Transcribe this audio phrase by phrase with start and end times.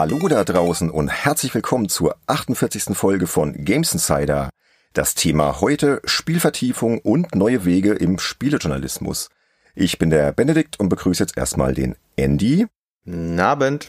[0.00, 2.96] Hallo da draußen und herzlich willkommen zur 48.
[2.96, 4.50] Folge von Games Insider.
[4.92, 9.28] Das Thema heute Spielvertiefung und neue Wege im Spielejournalismus.
[9.74, 12.68] Ich bin der Benedikt und begrüße jetzt erstmal den Andy.
[13.04, 13.88] Guten Abend.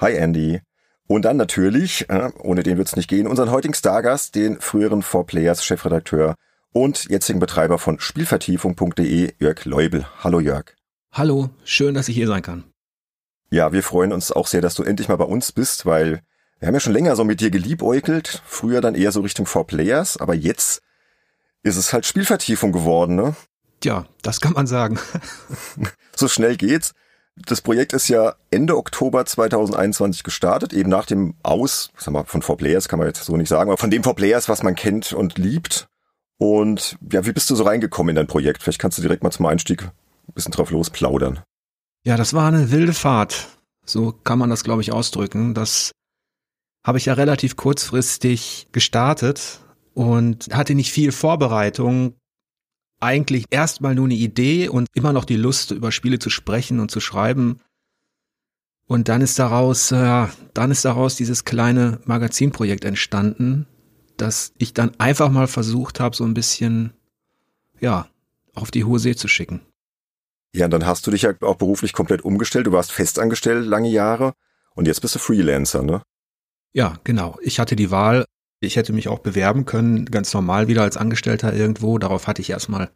[0.00, 0.60] Hi Andy.
[1.08, 5.64] Und dann natürlich, äh, ohne den wird's nicht gehen, unseren heutigen Stargast, den früheren 4Players
[5.64, 6.36] Chefredakteur
[6.72, 10.06] und jetzigen Betreiber von Spielvertiefung.de, Jörg Leubel.
[10.22, 10.76] Hallo Jörg.
[11.10, 12.62] Hallo, schön, dass ich hier sein kann.
[13.50, 16.20] Ja, wir freuen uns auch sehr, dass du endlich mal bei uns bist, weil
[16.58, 20.20] wir haben ja schon länger so mit dir geliebäugelt, früher dann eher so Richtung 4Players,
[20.20, 20.82] aber jetzt
[21.62, 23.36] ist es halt Spielvertiefung geworden, ne?
[23.80, 24.98] Tja, das kann man sagen.
[26.16, 26.92] so schnell geht's.
[27.36, 32.42] Das Projekt ist ja Ende Oktober 2021 gestartet, eben nach dem Aus, sag mal, von
[32.42, 35.38] 4Players kann man jetzt so nicht sagen, aber von dem 4Players, was man kennt und
[35.38, 35.88] liebt.
[36.38, 38.62] Und ja, wie bist du so reingekommen in dein Projekt?
[38.62, 41.40] Vielleicht kannst du direkt mal zum Einstieg ein bisschen drauf losplaudern.
[42.08, 43.48] Ja, das war eine wilde Fahrt.
[43.84, 45.52] So kann man das, glaube ich, ausdrücken.
[45.52, 45.92] Das
[46.82, 49.60] habe ich ja relativ kurzfristig gestartet
[49.92, 52.14] und hatte nicht viel Vorbereitung.
[52.98, 56.90] Eigentlich erstmal nur eine Idee und immer noch die Lust, über Spiele zu sprechen und
[56.90, 57.60] zu schreiben.
[58.86, 63.66] Und dann ist daraus, äh, dann ist daraus dieses kleine Magazinprojekt entstanden,
[64.16, 66.94] dass ich dann einfach mal versucht habe, so ein bisschen,
[67.80, 68.08] ja,
[68.54, 69.60] auf die hohe See zu schicken.
[70.54, 72.66] Ja, und dann hast du dich ja auch beruflich komplett umgestellt.
[72.66, 74.34] Du warst festangestellt lange Jahre
[74.74, 76.02] und jetzt bist du Freelancer, ne?
[76.72, 77.38] Ja, genau.
[77.42, 78.24] Ich hatte die Wahl.
[78.60, 81.98] Ich hätte mich auch bewerben können, ganz normal wieder als Angestellter irgendwo.
[81.98, 82.90] Darauf hatte ich erstmal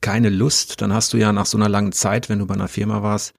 [0.00, 0.80] keine Lust.
[0.80, 3.34] Dann hast du ja nach so einer langen Zeit, wenn du bei einer Firma warst,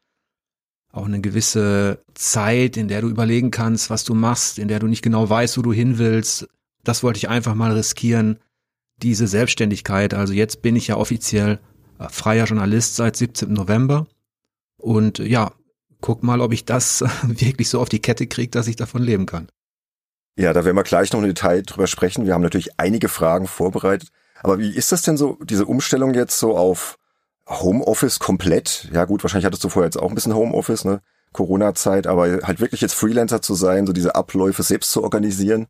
[0.92, 4.88] auch eine gewisse Zeit, in der du überlegen kannst, was du machst, in der du
[4.88, 6.48] nicht genau weißt, wo du hin willst.
[6.84, 8.40] Das wollte ich einfach mal riskieren.
[9.02, 10.14] Diese Selbstständigkeit.
[10.14, 11.60] Also jetzt bin ich ja offiziell
[12.10, 13.52] freier Journalist seit 17.
[13.54, 14.08] November.
[14.78, 15.52] Und ja,
[16.02, 19.26] guck mal, ob ich das wirklich so auf die Kette kriege, dass ich davon leben
[19.26, 19.48] kann.
[20.38, 22.26] Ja, da werden wir gleich noch im Detail drüber sprechen.
[22.26, 24.10] Wir haben natürlich einige Fragen vorbereitet.
[24.42, 26.98] Aber wie ist das denn so, diese Umstellung jetzt so auf
[27.48, 28.90] Homeoffice komplett?
[28.92, 31.02] Ja gut, wahrscheinlich hattest du vorher jetzt auch ein bisschen Homeoffice, ne?
[31.34, 35.68] Corona-Zeit, aber halt wirklich jetzt Freelancer zu sein, so diese Abläufe selbst zu organisieren.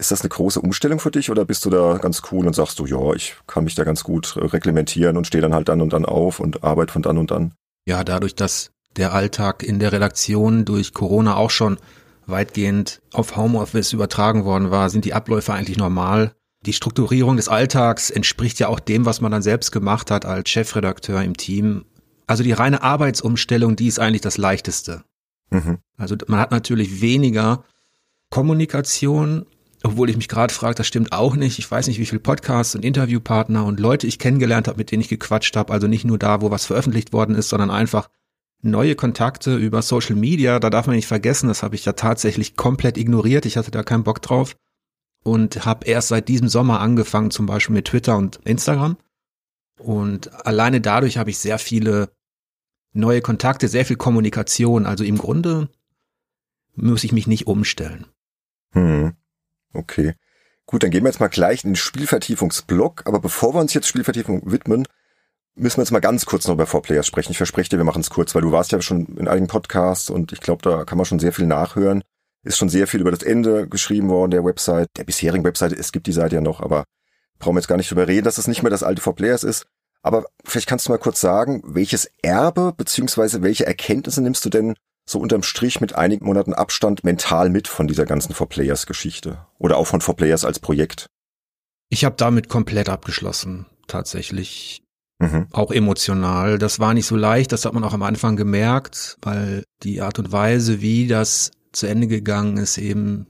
[0.00, 2.78] Ist das eine große Umstellung für dich oder bist du da ganz cool und sagst
[2.78, 5.92] du, ja, ich kann mich da ganz gut reglementieren und stehe dann halt dann und
[5.92, 7.52] dann auf und arbeite von dann und dann?
[7.86, 11.76] Ja, dadurch, dass der Alltag in der Redaktion durch Corona auch schon
[12.24, 16.32] weitgehend auf Homeoffice übertragen worden war, sind die Abläufe eigentlich normal.
[16.64, 20.48] Die Strukturierung des Alltags entspricht ja auch dem, was man dann selbst gemacht hat als
[20.48, 21.84] Chefredakteur im Team.
[22.26, 25.04] Also die reine Arbeitsumstellung, die ist eigentlich das leichteste.
[25.50, 25.78] Mhm.
[25.98, 27.64] Also man hat natürlich weniger
[28.30, 29.44] Kommunikation,
[29.82, 31.58] obwohl ich mich gerade frage, das stimmt auch nicht.
[31.58, 35.00] Ich weiß nicht, wie viele Podcasts und Interviewpartner und Leute ich kennengelernt habe, mit denen
[35.00, 35.72] ich gequatscht habe.
[35.72, 38.10] Also nicht nur da, wo was veröffentlicht worden ist, sondern einfach
[38.62, 40.58] neue Kontakte über Social Media.
[40.58, 43.46] Da darf man nicht vergessen, das habe ich ja tatsächlich komplett ignoriert.
[43.46, 44.54] Ich hatte da keinen Bock drauf
[45.22, 48.98] und habe erst seit diesem Sommer angefangen, zum Beispiel mit Twitter und Instagram.
[49.78, 52.10] Und alleine dadurch habe ich sehr viele
[52.92, 54.84] neue Kontakte, sehr viel Kommunikation.
[54.84, 55.70] Also im Grunde
[56.74, 58.06] muss ich mich nicht umstellen.
[58.72, 59.14] Hm.
[59.72, 60.14] Okay.
[60.66, 63.02] Gut, dann gehen wir jetzt mal gleich in den Spielvertiefungsblock.
[63.06, 64.86] Aber bevor wir uns jetzt Spielvertiefung widmen,
[65.54, 67.32] müssen wir jetzt mal ganz kurz noch über Vorplayers sprechen.
[67.32, 70.10] Ich verspreche dir, wir machen es kurz, weil du warst ja schon in einigen Podcasts
[70.10, 72.02] und ich glaube, da kann man schon sehr viel nachhören.
[72.42, 75.72] Ist schon sehr viel über das Ende geschrieben worden der Website, der bisherigen Website.
[75.72, 76.84] Es gibt die Seite ja noch, aber
[77.38, 79.66] brauchen wir jetzt gar nicht drüber reden, dass es nicht mehr das alte Vorplayers ist.
[80.02, 84.74] Aber vielleicht kannst du mal kurz sagen, welches Erbe beziehungsweise welche Erkenntnisse nimmst du denn
[85.08, 89.46] so unterm Strich mit einigen Monaten Abstand mental mit von dieser ganzen For Players Geschichte
[89.58, 91.06] oder auch von For Players als Projekt?
[91.88, 94.82] Ich habe damit komplett abgeschlossen, tatsächlich.
[95.18, 95.48] Mhm.
[95.50, 96.58] Auch emotional.
[96.58, 100.18] Das war nicht so leicht, das hat man auch am Anfang gemerkt, weil die Art
[100.18, 103.26] und Weise, wie das zu Ende gegangen ist, eben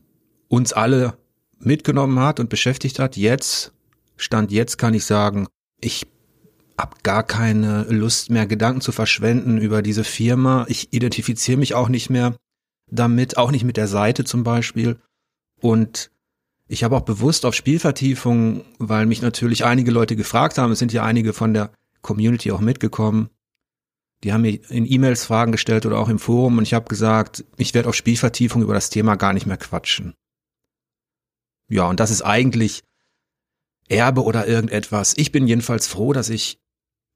[0.48, 1.14] uns alle
[1.58, 3.16] mitgenommen hat und beschäftigt hat.
[3.16, 3.72] Jetzt,
[4.16, 5.46] Stand jetzt kann ich sagen,
[5.80, 6.06] ich
[6.80, 10.64] hab gar keine Lust mehr, Gedanken zu verschwenden über diese Firma.
[10.68, 12.36] Ich identifiziere mich auch nicht mehr
[12.86, 14.98] damit, auch nicht mit der Seite zum Beispiel.
[15.60, 16.10] Und
[16.68, 20.92] ich habe auch bewusst auf Spielvertiefung, weil mich natürlich einige Leute gefragt haben, es sind
[20.94, 23.28] ja einige von der Community auch mitgekommen.
[24.24, 27.44] Die haben mir in E-Mails Fragen gestellt oder auch im Forum und ich habe gesagt,
[27.58, 30.14] ich werde auf Spielvertiefung über das Thema gar nicht mehr quatschen.
[31.68, 32.84] Ja, und das ist eigentlich
[33.88, 35.14] Erbe oder irgendetwas.
[35.18, 36.58] Ich bin jedenfalls froh, dass ich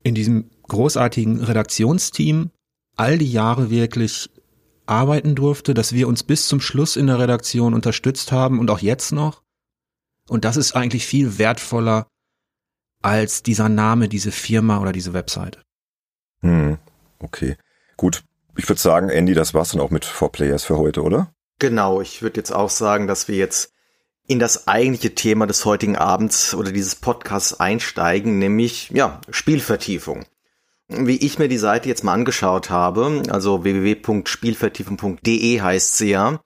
[0.04, 2.50] in diesem großartigen Redaktionsteam
[2.96, 4.30] all die Jahre wirklich
[4.86, 8.78] arbeiten durfte, dass wir uns bis zum Schluss in der Redaktion unterstützt haben und auch
[8.78, 9.42] jetzt noch.
[10.28, 12.06] Und das ist eigentlich viel wertvoller
[13.02, 15.60] als dieser Name, diese Firma oder diese Webseite.
[16.40, 16.78] Hm,
[17.18, 17.56] okay.
[17.96, 18.24] Gut.
[18.56, 21.32] Ich würde sagen, Andy, das war's dann auch mit 4Players für heute, oder?
[21.58, 23.73] Genau, ich würde jetzt auch sagen, dass wir jetzt
[24.26, 30.24] in das eigentliche Thema des heutigen Abends oder dieses Podcasts einsteigen, nämlich ja, Spielvertiefung.
[30.88, 36.40] Wie ich mir die Seite jetzt mal angeschaut habe, also www.spielvertiefung.de heißt sie ja,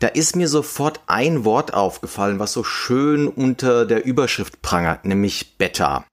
[0.00, 5.58] da ist mir sofort ein Wort aufgefallen, was so schön unter der Überschrift prangert, nämlich
[5.58, 6.04] Beta.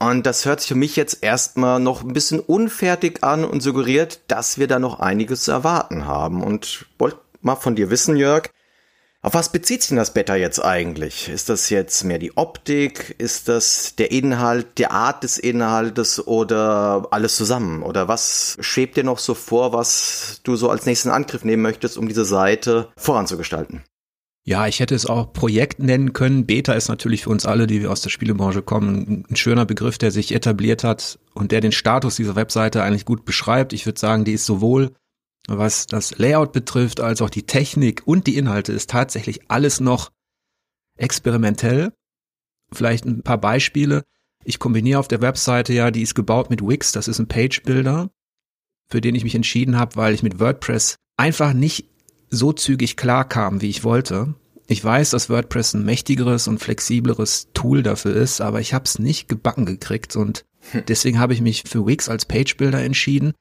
[0.00, 4.20] Und das hört sich für mich jetzt erstmal noch ein bisschen unfertig an und suggeriert,
[4.28, 6.42] dass wir da noch einiges zu erwarten haben.
[6.42, 8.50] Und wollte mal von dir wissen, Jörg,
[9.20, 11.28] auf was bezieht sich denn das Beta jetzt eigentlich?
[11.28, 13.16] Ist das jetzt mehr die Optik?
[13.18, 17.82] Ist das der Inhalt, die Art des Inhaltes oder alles zusammen?
[17.82, 21.98] Oder was schwebt dir noch so vor, was du so als nächsten Angriff nehmen möchtest,
[21.98, 23.82] um diese Seite voranzugestalten?
[24.44, 26.46] Ja, ich hätte es auch Projekt nennen können.
[26.46, 29.98] Beta ist natürlich für uns alle, die wir aus der Spielebranche kommen, ein schöner Begriff,
[29.98, 33.72] der sich etabliert hat und der den Status dieser Webseite eigentlich gut beschreibt.
[33.72, 34.92] Ich würde sagen, die ist sowohl
[35.48, 40.12] was das Layout betrifft, als auch die Technik und die Inhalte ist tatsächlich alles noch
[40.96, 41.92] experimentell.
[42.70, 44.04] Vielleicht ein paar Beispiele.
[44.44, 47.62] Ich kombiniere auf der Webseite ja, die ist gebaut mit Wix, das ist ein Page
[47.62, 48.10] Builder,
[48.90, 51.88] für den ich mich entschieden habe, weil ich mit WordPress einfach nicht
[52.30, 54.34] so zügig klar kam, wie ich wollte.
[54.66, 58.98] Ich weiß, dass WordPress ein mächtigeres und flexibleres Tool dafür ist, aber ich habe es
[58.98, 60.84] nicht gebacken gekriegt und hm.
[60.86, 63.32] deswegen habe ich mich für Wix als Page Builder entschieden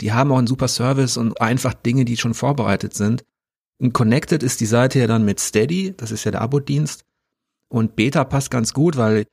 [0.00, 3.24] die haben auch einen super Service und einfach Dinge, die schon vorbereitet sind.
[3.78, 7.04] Und Connected ist die Seite ja dann mit Steady, das ist ja der Abo-Dienst.
[7.68, 9.26] Und Beta passt ganz gut, weil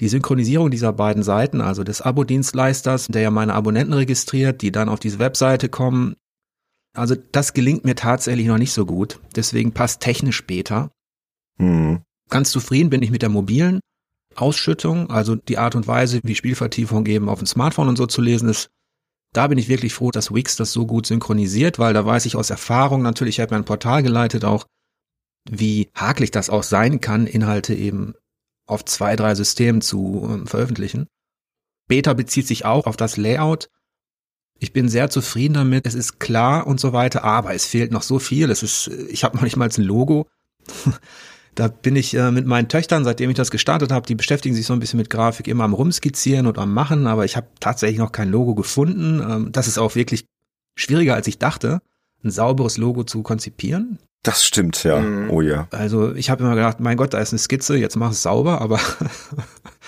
[0.00, 4.88] die Synchronisierung dieser beiden Seiten, also des Abo-Dienstleisters, der ja meine Abonnenten registriert, die dann
[4.88, 6.16] auf diese Webseite kommen,
[6.94, 9.20] also das gelingt mir tatsächlich noch nicht so gut.
[9.36, 10.90] Deswegen passt technisch Beta.
[11.58, 12.00] Mhm.
[12.28, 13.80] Ganz zufrieden bin ich mit der mobilen
[14.36, 18.22] Ausschüttung, also die Art und Weise, wie Spielvertiefung eben auf dem Smartphone und so zu
[18.22, 18.70] lesen ist,
[19.32, 22.36] da bin ich wirklich froh, dass Wix das so gut synchronisiert, weil da weiß ich
[22.36, 24.66] aus Erfahrung natürlich, ich habe ein Portal geleitet auch,
[25.48, 28.14] wie hakelig das auch sein kann, Inhalte eben
[28.66, 31.06] auf zwei, drei Systemen zu äh, veröffentlichen.
[31.88, 33.68] Beta bezieht sich auch auf das Layout.
[34.58, 35.86] Ich bin sehr zufrieden damit.
[35.86, 38.50] Es ist klar und so weiter, aber es fehlt noch so viel.
[38.50, 40.28] Es ist, ich habe noch nicht mal ein Logo.
[41.60, 44.64] Da bin ich äh, mit meinen Töchtern, seitdem ich das gestartet habe, die beschäftigen sich
[44.64, 47.98] so ein bisschen mit Grafik, immer am Rumskizzieren und am Machen, aber ich habe tatsächlich
[47.98, 49.20] noch kein Logo gefunden.
[49.20, 50.24] Ähm, das ist auch wirklich
[50.74, 51.82] schwieriger, als ich dachte,
[52.24, 53.98] ein sauberes Logo zu konzipieren.
[54.22, 55.00] Das stimmt, ja.
[55.00, 55.28] Mhm.
[55.28, 55.68] Oh ja.
[55.70, 58.62] Also ich habe immer gedacht, mein Gott, da ist eine Skizze, jetzt mach es sauber,
[58.62, 58.80] aber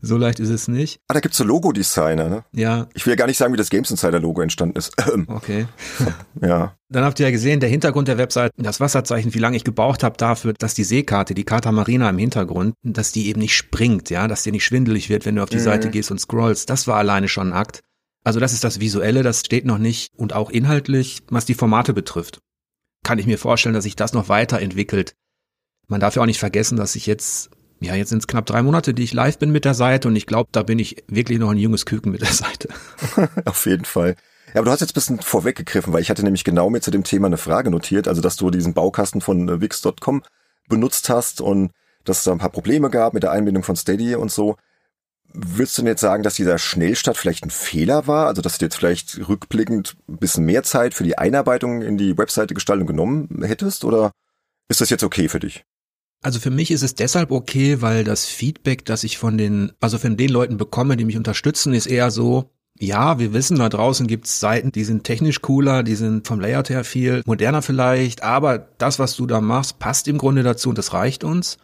[0.00, 1.00] So leicht ist es nicht.
[1.08, 2.44] Ah, da gibt's so Logo-Designer, ne?
[2.52, 2.88] Ja.
[2.94, 4.92] Ich will ja gar nicht sagen, wie das Games Insider-Logo entstanden ist.
[5.26, 5.66] okay.
[6.40, 6.74] ja.
[6.88, 10.02] Dann habt ihr ja gesehen, der Hintergrund der Website, das Wasserzeichen, wie lange ich gebraucht
[10.02, 14.10] habe dafür, dass die Seekarte, die Carta Marina im Hintergrund, dass die eben nicht springt,
[14.10, 15.62] ja, dass dir nicht schwindelig wird, wenn du auf die mhm.
[15.62, 16.70] Seite gehst und scrollst.
[16.70, 17.82] Das war alleine schon ein Akt.
[18.24, 21.92] Also das ist das Visuelle, das steht noch nicht und auch inhaltlich, was die Formate
[21.92, 22.40] betrifft.
[23.04, 25.14] Kann ich mir vorstellen, dass sich das noch weiterentwickelt.
[25.86, 28.62] Man darf ja auch nicht vergessen, dass sich jetzt ja, jetzt sind es knapp drei
[28.62, 31.38] Monate, die ich live bin mit der Seite und ich glaube, da bin ich wirklich
[31.38, 32.68] noch ein junges Küken mit der Seite.
[33.44, 34.16] Auf jeden Fall.
[34.48, 36.90] Ja, aber du hast jetzt ein bisschen vorweggegriffen, weil ich hatte nämlich genau mir zu
[36.90, 40.22] dem Thema eine Frage notiert, also dass du diesen Baukasten von äh, Wix.com
[40.68, 41.70] benutzt hast und
[42.04, 44.56] dass es da ein paar Probleme gab mit der Einbindung von Steady und so.
[45.34, 48.28] Würdest du denn jetzt sagen, dass dieser Schnellstart vielleicht ein Fehler war?
[48.28, 52.16] Also, dass du jetzt vielleicht rückblickend ein bisschen mehr Zeit für die Einarbeitung in die
[52.16, 53.84] Webseite-Gestaltung genommen hättest?
[53.84, 54.12] Oder
[54.68, 55.64] ist das jetzt okay für dich?
[56.20, 59.98] Also für mich ist es deshalb okay, weil das Feedback, das ich von den, also
[59.98, 64.06] von den Leuten bekomme, die mich unterstützen, ist eher so, ja, wir wissen, da draußen
[64.06, 68.58] gibt's Seiten, die sind technisch cooler, die sind vom Layout her viel moderner vielleicht, aber
[68.58, 71.58] das, was du da machst, passt im Grunde dazu und das reicht uns.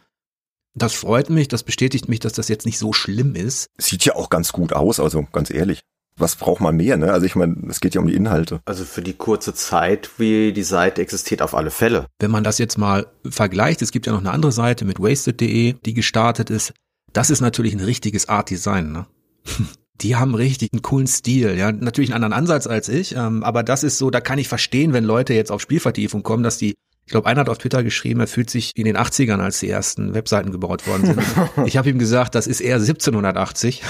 [0.73, 3.69] Das freut mich, das bestätigt mich, dass das jetzt nicht so schlimm ist.
[3.77, 5.81] Sieht ja auch ganz gut aus, also ganz ehrlich
[6.17, 7.11] was braucht man mehr, ne?
[7.11, 8.61] Also ich meine, es geht ja um die Inhalte.
[8.65, 12.05] Also für die kurze Zeit, wie die Seite existiert, auf alle Fälle.
[12.19, 15.73] Wenn man das jetzt mal vergleicht, es gibt ja noch eine andere Seite mit wasted.de,
[15.73, 16.73] die gestartet ist.
[17.11, 19.05] Das ist natürlich ein richtiges Art Design, ne?
[20.01, 21.71] Die haben richtig einen coolen Stil, ja.
[21.71, 24.91] Natürlich einen anderen Ansatz als ich, ähm, aber das ist so, da kann ich verstehen,
[24.91, 28.19] wenn Leute jetzt auf Spielvertiefung kommen, dass die ich glaube, einer hat auf Twitter geschrieben,
[28.19, 31.21] er fühlt sich in den 80ern, als die ersten Webseiten gebaut worden sind.
[31.65, 33.83] ich habe ihm gesagt, das ist eher 1780.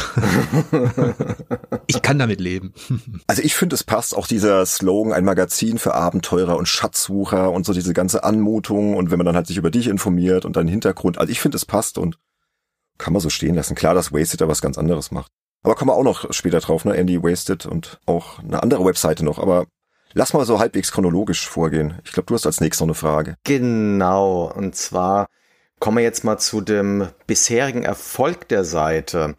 [1.87, 2.73] ich kann damit leben.
[3.25, 7.65] also ich finde, es passt auch dieser Slogan, ein Magazin für Abenteurer und Schatzsucher und
[7.65, 10.67] so diese ganze Anmutung und wenn man dann halt sich über dich informiert und deinen
[10.67, 11.17] Hintergrund.
[11.17, 12.17] Also ich finde, es passt und
[12.97, 13.75] kann man so stehen lassen.
[13.75, 15.31] Klar, dass Wasted da was ganz anderes macht.
[15.63, 16.95] Aber kommen wir auch noch später drauf, ne?
[16.95, 19.39] Andy Wasted und auch eine andere Webseite noch.
[19.39, 19.65] Aber
[20.17, 21.99] Lass mal so halbwegs chronologisch vorgehen.
[22.05, 23.35] Ich glaube, du hast als nächstes noch eine Frage.
[23.43, 25.27] Genau, und zwar
[25.79, 29.35] kommen wir jetzt mal zu dem bisherigen Erfolg der Seite.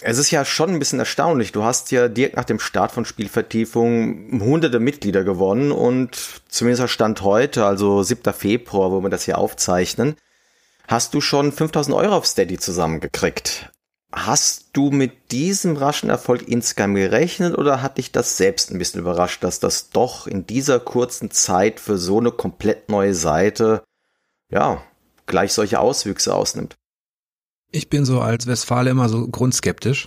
[0.00, 1.50] Es ist ja schon ein bisschen erstaunlich.
[1.50, 6.16] Du hast ja direkt nach dem Start von Spielvertiefung hunderte Mitglieder gewonnen und
[6.48, 8.32] zumindest Stand heute, also 7.
[8.32, 10.14] Februar, wo wir das hier aufzeichnen,
[10.86, 13.71] hast du schon 5000 Euro auf Steady zusammengekriegt.
[14.12, 19.00] Hast du mit diesem raschen Erfolg insgesamt gerechnet oder hat dich das selbst ein bisschen
[19.00, 23.82] überrascht, dass das doch in dieser kurzen Zeit für so eine komplett neue Seite,
[24.50, 24.82] ja,
[25.24, 26.76] gleich solche Auswüchse ausnimmt?
[27.74, 30.06] Ich bin so als Westfale immer so grundskeptisch.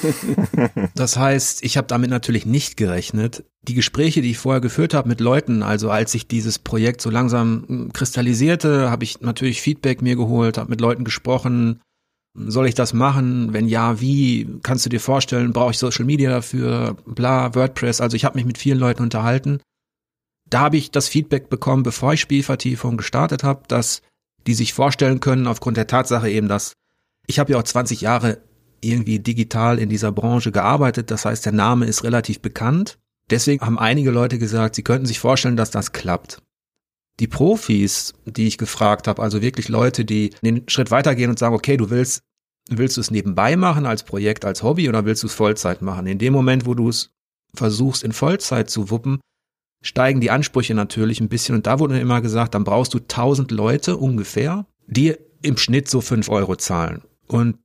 [0.94, 3.44] das heißt, ich habe damit natürlich nicht gerechnet.
[3.68, 7.10] Die Gespräche, die ich vorher geführt habe mit Leuten, also als sich dieses Projekt so
[7.10, 11.82] langsam hm, kristallisierte, habe ich natürlich Feedback mir geholt, habe mit Leuten gesprochen.
[12.34, 13.52] Soll ich das machen?
[13.52, 14.48] Wenn ja, wie?
[14.62, 16.96] Kannst du dir vorstellen, brauche ich Social Media dafür?
[17.06, 18.00] Bla, WordPress.
[18.00, 19.60] Also ich habe mich mit vielen Leuten unterhalten.
[20.48, 24.02] Da habe ich das Feedback bekommen, bevor ich Spielvertiefung gestartet habe, dass
[24.46, 26.72] die sich vorstellen können, aufgrund der Tatsache eben, dass
[27.26, 28.38] ich habe ja auch 20 Jahre
[28.80, 31.10] irgendwie digital in dieser Branche gearbeitet.
[31.10, 32.98] Das heißt, der Name ist relativ bekannt.
[33.30, 36.42] Deswegen haben einige Leute gesagt, sie könnten sich vorstellen, dass das klappt.
[37.20, 41.54] Die Profis, die ich gefragt habe, also wirklich Leute, die den Schritt weitergehen und sagen,
[41.54, 42.22] okay, du willst,
[42.68, 46.06] willst du es nebenbei machen als Projekt, als Hobby oder willst du es Vollzeit machen?
[46.06, 47.10] In dem Moment, wo du es
[47.54, 49.20] versuchst, in Vollzeit zu wuppen,
[49.82, 51.54] steigen die Ansprüche natürlich ein bisschen.
[51.54, 56.00] Und da wurde immer gesagt, dann brauchst du 1000 Leute ungefähr, die im Schnitt so
[56.00, 57.02] 5 Euro zahlen.
[57.26, 57.58] Und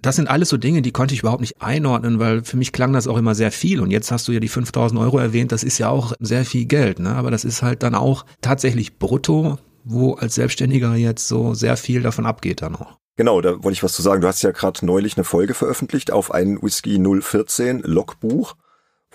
[0.00, 2.92] das sind alles so Dinge, die konnte ich überhaupt nicht einordnen, weil für mich klang
[2.92, 3.80] das auch immer sehr viel.
[3.80, 6.66] Und jetzt hast du ja die 5000 Euro erwähnt, das ist ja auch sehr viel
[6.66, 7.14] Geld, ne?
[7.14, 12.02] Aber das ist halt dann auch tatsächlich brutto, wo als Selbstständiger jetzt so sehr viel
[12.02, 12.98] davon abgeht dann auch.
[13.16, 14.20] Genau, da wollte ich was zu sagen.
[14.20, 18.54] Du hast ja gerade neulich eine Folge veröffentlicht auf ein Whisky 014 Logbuch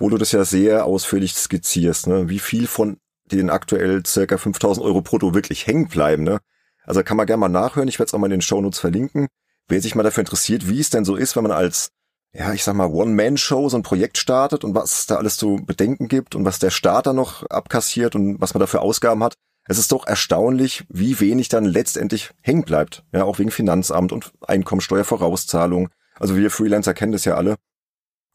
[0.01, 2.27] wo du das ja sehr ausführlich skizzierst, ne?
[2.27, 2.97] wie viel von
[3.31, 6.23] den aktuell circa 5000 Euro brutto wirklich hängen bleiben.
[6.23, 6.39] Ne?
[6.83, 9.27] Also kann man gerne mal nachhören, ich werde es auch mal in den Shownotes verlinken.
[9.67, 11.91] Wer sich mal dafür interessiert, wie es denn so ist, wenn man als,
[12.33, 16.07] ja, ich sag mal, One-Man-Show so ein Projekt startet und was da alles zu bedenken
[16.07, 19.35] gibt und was der Starter noch abkassiert und was man dafür Ausgaben hat.
[19.65, 23.03] Es ist doch erstaunlich, wie wenig dann letztendlich hängen bleibt.
[23.13, 25.89] Ja, auch wegen Finanzamt und Einkommensteuervorauszahlung.
[26.19, 27.55] Also wir Freelancer kennen das ja alle.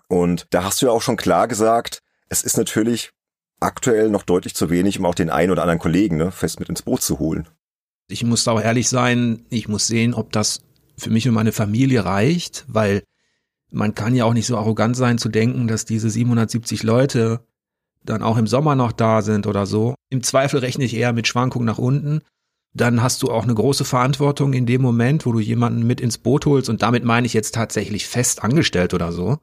[0.08, 3.12] Und da hast du ja auch schon klar gesagt, es ist natürlich
[3.60, 6.68] aktuell noch deutlich zu wenig, um auch den einen oder anderen Kollegen ne, fest mit
[6.68, 7.48] ins Boot zu holen.
[8.08, 10.60] Ich muss auch ehrlich sein, ich muss sehen, ob das
[10.96, 13.02] für mich und meine Familie reicht, weil
[13.70, 17.40] man kann ja auch nicht so arrogant sein zu denken, dass diese 770 Leute
[18.04, 19.94] dann auch im Sommer noch da sind oder so.
[20.10, 22.20] Im Zweifel rechne ich eher mit Schwankungen nach unten.
[22.72, 26.18] Dann hast du auch eine große Verantwortung in dem Moment, wo du jemanden mit ins
[26.18, 29.38] Boot holst und damit meine ich jetzt tatsächlich fest angestellt oder so.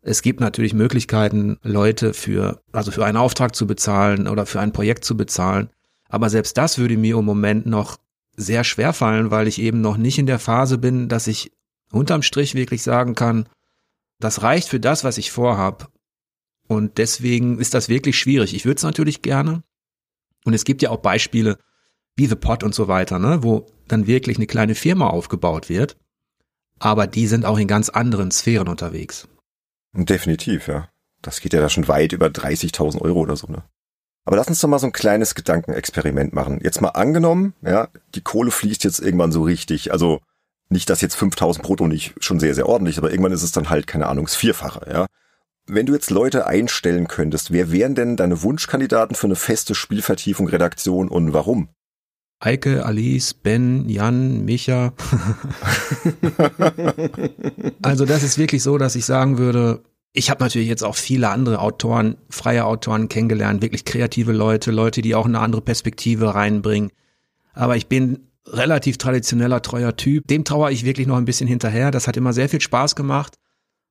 [0.00, 4.72] Es gibt natürlich Möglichkeiten, Leute für, also für einen Auftrag zu bezahlen oder für ein
[4.72, 5.70] Projekt zu bezahlen.
[6.08, 7.98] Aber selbst das würde mir im Moment noch
[8.36, 11.52] sehr schwer fallen, weil ich eben noch nicht in der Phase bin, dass ich
[11.90, 13.48] unterm Strich wirklich sagen kann,
[14.18, 15.90] das reicht für das, was ich vorhab.
[16.68, 18.54] Und deswegen ist das wirklich schwierig.
[18.54, 19.62] Ich würde es natürlich gerne.
[20.44, 21.58] Und es gibt ja auch Beispiele
[22.16, 25.96] wie The Pot und so weiter, ne, wo dann wirklich eine kleine Firma aufgebaut wird.
[26.78, 29.28] Aber die sind auch in ganz anderen Sphären unterwegs.
[29.92, 30.88] Definitiv, ja.
[31.20, 33.62] Das geht ja da schon weit über 30.000 Euro oder so, ne?
[34.24, 36.60] Aber lass uns doch mal so ein kleines Gedankenexperiment machen.
[36.62, 39.92] Jetzt mal angenommen, ja, die Kohle fließt jetzt irgendwann so richtig.
[39.92, 40.20] Also
[40.68, 43.68] nicht, dass jetzt 5000 brutto nicht schon sehr, sehr ordentlich, aber irgendwann ist es dann
[43.68, 45.06] halt, keine Ahnung, das Vierfache, ja.
[45.66, 50.48] Wenn du jetzt Leute einstellen könntest, wer wären denn deine Wunschkandidaten für eine feste Spielvertiefung,
[50.48, 51.68] Redaktion und warum?
[52.40, 54.92] Eike, Alice, Ben, Jan, Micha.
[57.82, 61.30] also das ist wirklich so, dass ich sagen würde, ich habe natürlich jetzt auch viele
[61.30, 66.90] andere Autoren, freie Autoren kennengelernt, wirklich kreative Leute, Leute, die auch eine andere Perspektive reinbringen.
[67.54, 70.26] Aber ich bin relativ traditioneller, treuer Typ.
[70.26, 71.90] Dem trauere ich wirklich noch ein bisschen hinterher.
[71.90, 73.38] Das hat immer sehr viel Spaß gemacht.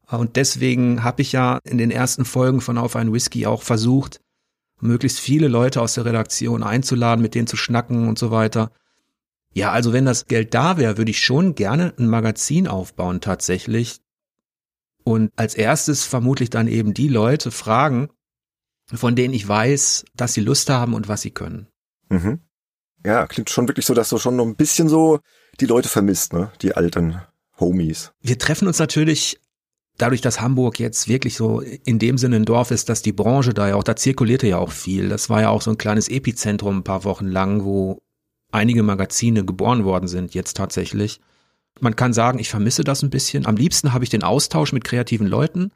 [0.09, 4.19] Und deswegen habe ich ja in den ersten Folgen von Auf ein Whisky auch versucht,
[4.79, 8.71] möglichst viele Leute aus der Redaktion einzuladen, mit denen zu schnacken und so weiter.
[9.53, 14.01] Ja, also wenn das Geld da wäre, würde ich schon gerne ein Magazin aufbauen tatsächlich.
[15.03, 18.09] Und als erstes vermutlich dann eben die Leute fragen,
[18.93, 21.67] von denen ich weiß, dass sie Lust haben und was sie können.
[22.09, 22.39] Mhm.
[23.05, 25.19] Ja, klingt schon wirklich so, dass du schon noch ein bisschen so
[25.59, 26.51] die Leute vermisst, ne?
[26.61, 27.21] Die alten
[27.59, 28.11] Homies.
[28.21, 29.39] Wir treffen uns natürlich
[29.97, 33.53] dadurch, dass Hamburg jetzt wirklich so in dem Sinne ein Dorf ist, dass die Branche
[33.53, 35.09] da ja auch, da zirkulierte ja auch viel.
[35.09, 38.01] Das war ja auch so ein kleines Epizentrum ein paar Wochen lang, wo
[38.51, 41.21] einige Magazine geboren worden sind, jetzt tatsächlich.
[41.81, 43.45] Man kann sagen, ich vermisse das ein bisschen.
[43.45, 45.71] Am liebsten habe ich den Austausch mit kreativen Leuten.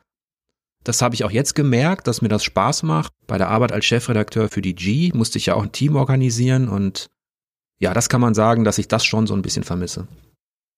[0.84, 3.12] Das habe ich auch jetzt gemerkt, dass mir das Spaß macht.
[3.26, 6.70] Bei der Arbeit als Chefredakteur für die G musste ich ja auch ein Team organisieren
[6.70, 7.10] und
[7.80, 10.08] ja, das kann man sagen, dass ich das schon so ein bisschen vermisse.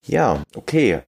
[0.05, 1.01] Ja, okay.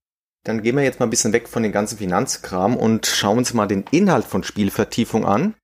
[0.44, 3.54] Dann gehen wir jetzt mal ein bisschen weg von den ganzen Finanzkram und schauen uns
[3.54, 5.54] mal den Inhalt von Spielvertiefung an.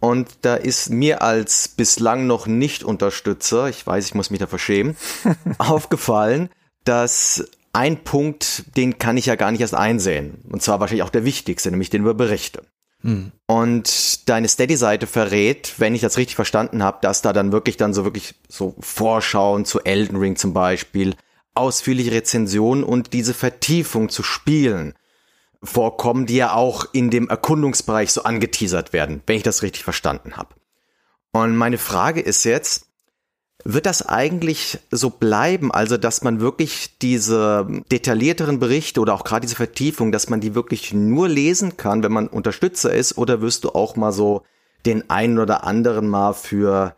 [0.00, 4.46] Und da ist mir als bislang noch nicht Unterstützer, ich weiß, ich muss mich da
[4.46, 4.96] verschämen,
[5.58, 6.50] aufgefallen,
[6.84, 10.38] dass ein Punkt, den kann ich ja gar nicht erst einsehen.
[10.50, 12.62] Und zwar wahrscheinlich auch der wichtigste, nämlich den über Berichte.
[13.00, 13.32] Hm.
[13.46, 17.92] Und deine Steady-Seite verrät, wenn ich das richtig verstanden habe, dass da dann wirklich dann
[17.92, 21.14] so wirklich so Vorschauen zu Elden Ring zum Beispiel,
[21.54, 24.94] ausführliche Rezensionen und diese Vertiefung zu spielen
[25.62, 30.36] vorkommen, die ja auch in dem Erkundungsbereich so angeteasert werden, wenn ich das richtig verstanden
[30.36, 30.54] habe.
[31.32, 32.86] Und meine Frage ist jetzt,
[33.64, 35.72] wird das eigentlich so bleiben?
[35.72, 40.54] Also, dass man wirklich diese detaillierteren Berichte oder auch gerade diese Vertiefung, dass man die
[40.54, 43.16] wirklich nur lesen kann, wenn man Unterstützer ist?
[43.18, 44.42] Oder wirst du auch mal so
[44.84, 46.94] den einen oder anderen mal für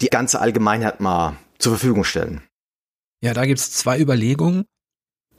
[0.00, 2.42] die ganze Allgemeinheit mal zur Verfügung stellen?
[3.20, 4.64] Ja, da gibt's zwei Überlegungen.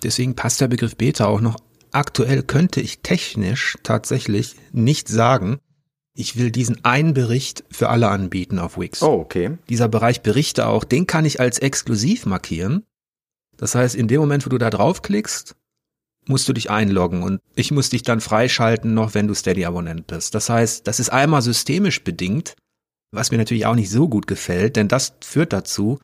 [0.04, 1.58] Deswegen passt der Begriff Beta auch noch.
[1.92, 5.60] Aktuell könnte ich technisch tatsächlich nicht sagen,
[6.15, 9.03] ich will diesen einen Bericht für alle anbieten auf Wix.
[9.03, 9.57] Oh, okay.
[9.69, 12.84] Dieser Bereich Berichte auch, den kann ich als exklusiv markieren.
[13.57, 15.55] Das heißt, in dem Moment, wo du da draufklickst,
[16.27, 20.34] musst du dich einloggen und ich muss dich dann freischalten, noch wenn du Steady-Abonnent bist.
[20.34, 22.55] Das heißt, das ist einmal systemisch bedingt,
[23.12, 26.00] was mir natürlich auch nicht so gut gefällt, denn das führt dazu,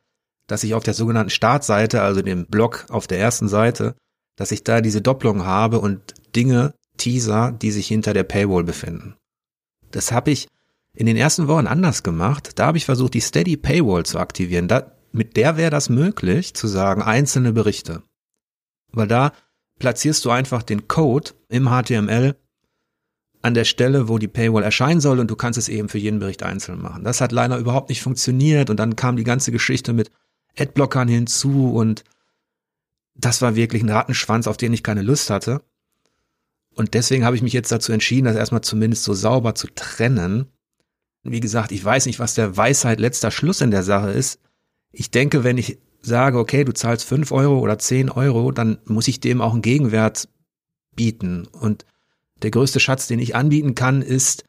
[0.48, 3.96] dass ich auf der sogenannten Startseite, also dem Blog auf der ersten Seite,
[4.38, 9.16] dass ich da diese Doppelung habe und Dinge, Teaser, die sich hinter der Paywall befinden.
[9.96, 10.48] Das habe ich
[10.94, 12.52] in den ersten Wochen anders gemacht.
[12.56, 14.68] Da habe ich versucht, die Steady Paywall zu aktivieren.
[14.68, 18.04] Da, mit der wäre das möglich, zu sagen, einzelne Berichte.
[18.92, 19.32] Weil da
[19.80, 22.36] platzierst du einfach den Code im HTML
[23.42, 26.20] an der Stelle, wo die Paywall erscheinen soll und du kannst es eben für jeden
[26.20, 27.04] Bericht einzeln machen.
[27.04, 30.12] Das hat leider überhaupt nicht funktioniert und dann kam die ganze Geschichte mit
[30.58, 32.04] Adblockern hinzu und
[33.16, 35.62] das war wirklich ein Rattenschwanz, auf den ich keine Lust hatte.
[36.76, 40.48] Und deswegen habe ich mich jetzt dazu entschieden, das erstmal zumindest so sauber zu trennen.
[41.24, 44.40] Wie gesagt, ich weiß nicht, was der Weisheit letzter Schluss in der Sache ist.
[44.92, 49.08] Ich denke, wenn ich sage, okay, du zahlst fünf Euro oder zehn Euro, dann muss
[49.08, 50.28] ich dem auch einen Gegenwert
[50.96, 51.46] bieten.
[51.48, 51.86] Und
[52.42, 54.44] der größte Schatz, den ich anbieten kann, ist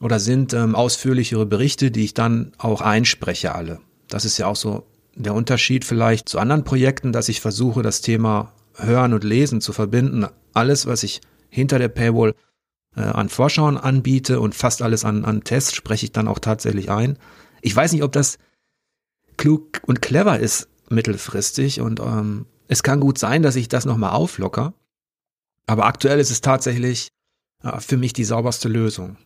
[0.00, 3.80] oder sind ähm, ausführlichere Berichte, die ich dann auch einspreche alle.
[4.08, 8.00] Das ist ja auch so der Unterschied vielleicht zu anderen Projekten, dass ich versuche, das
[8.00, 10.26] Thema Hören und Lesen zu verbinden.
[10.54, 11.20] Alles, was ich
[11.52, 12.34] hinter der Paywall
[12.96, 16.90] äh, an Vorschauen anbiete und fast alles an, an Tests spreche ich dann auch tatsächlich
[16.90, 17.18] ein.
[17.60, 18.38] Ich weiß nicht, ob das
[19.36, 24.12] klug und clever ist mittelfristig und ähm, es kann gut sein, dass ich das nochmal
[24.12, 24.72] auflocker.
[25.66, 27.08] Aber aktuell ist es tatsächlich
[27.62, 29.18] äh, für mich die sauberste Lösung.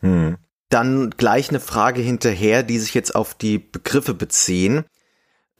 [0.00, 0.36] Hm.
[0.70, 4.84] Dann gleich eine Frage hinterher, die sich jetzt auf die Begriffe beziehen.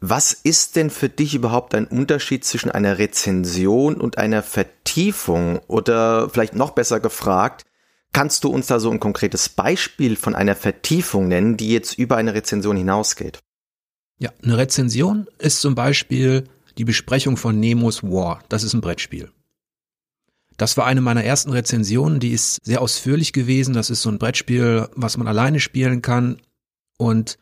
[0.06, 5.60] Was ist denn für dich überhaupt ein Unterschied zwischen einer Rezension und einer Vertiefung?
[5.66, 7.64] Oder vielleicht noch besser gefragt,
[8.12, 12.18] kannst du uns da so ein konkretes Beispiel von einer Vertiefung nennen, die jetzt über
[12.18, 13.38] eine Rezension hinausgeht?
[14.18, 16.44] Ja, eine Rezension ist zum Beispiel
[16.76, 18.44] die Besprechung von Nemos War.
[18.50, 19.30] Das ist ein Brettspiel.
[20.58, 23.72] Das war eine meiner ersten Rezensionen, die ist sehr ausführlich gewesen.
[23.72, 26.42] Das ist so ein Brettspiel, was man alleine spielen kann.
[26.98, 27.38] Und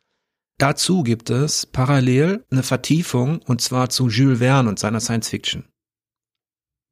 [0.63, 5.65] Dazu gibt es parallel eine Vertiefung und zwar zu Jules Verne und seiner Science Fiction.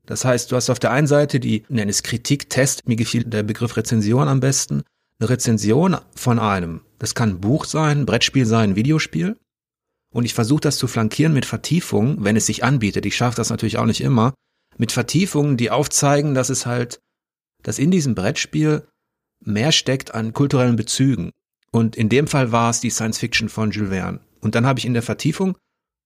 [0.07, 3.23] Das heißt, du hast auf der einen Seite die, nenn es Kritik, Test, mir gefiel
[3.23, 4.83] der Begriff Rezension am besten,
[5.21, 6.81] eine Rezension von einem.
[6.99, 9.37] Das kann ein Buch sein, ein Brettspiel sein, ein Videospiel.
[10.13, 13.07] Und ich versuche das zu flankieren mit Vertiefungen, wenn es sich anbietet.
[13.07, 14.35] Ich schaffe das natürlich auch nicht immer.
[14.79, 16.99] Mit Vertiefungen, die aufzeigen, dass es halt,
[17.63, 18.89] dass in diesem Brettspiel
[19.45, 21.31] mehr steckt an kulturellen Bezügen.
[21.73, 24.21] Und in dem Fall war es die Science Fiction von Jules Verne.
[24.41, 25.57] Und dann habe ich in der Vertiefung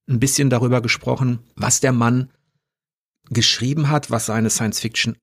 [0.08, 2.30] ein bisschen darüber gesprochen, was der Mann
[3.30, 5.16] geschrieben hat, was seine Science Fiction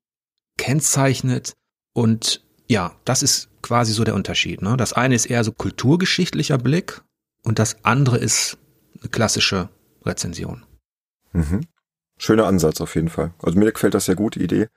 [0.58, 1.54] kennzeichnet.
[1.94, 4.62] Und ja, das ist quasi so der Unterschied.
[4.62, 4.78] Ne?
[4.78, 7.02] Das eine ist eher so kulturgeschichtlicher Blick
[7.44, 8.58] und das andere ist
[9.00, 9.70] eine klassische
[10.04, 10.66] Rezension.
[11.34, 11.68] Mhm.
[12.18, 13.34] Schöner Ansatz auf jeden Fall.
[13.42, 14.68] Also mir gefällt das sehr gut, die Idee.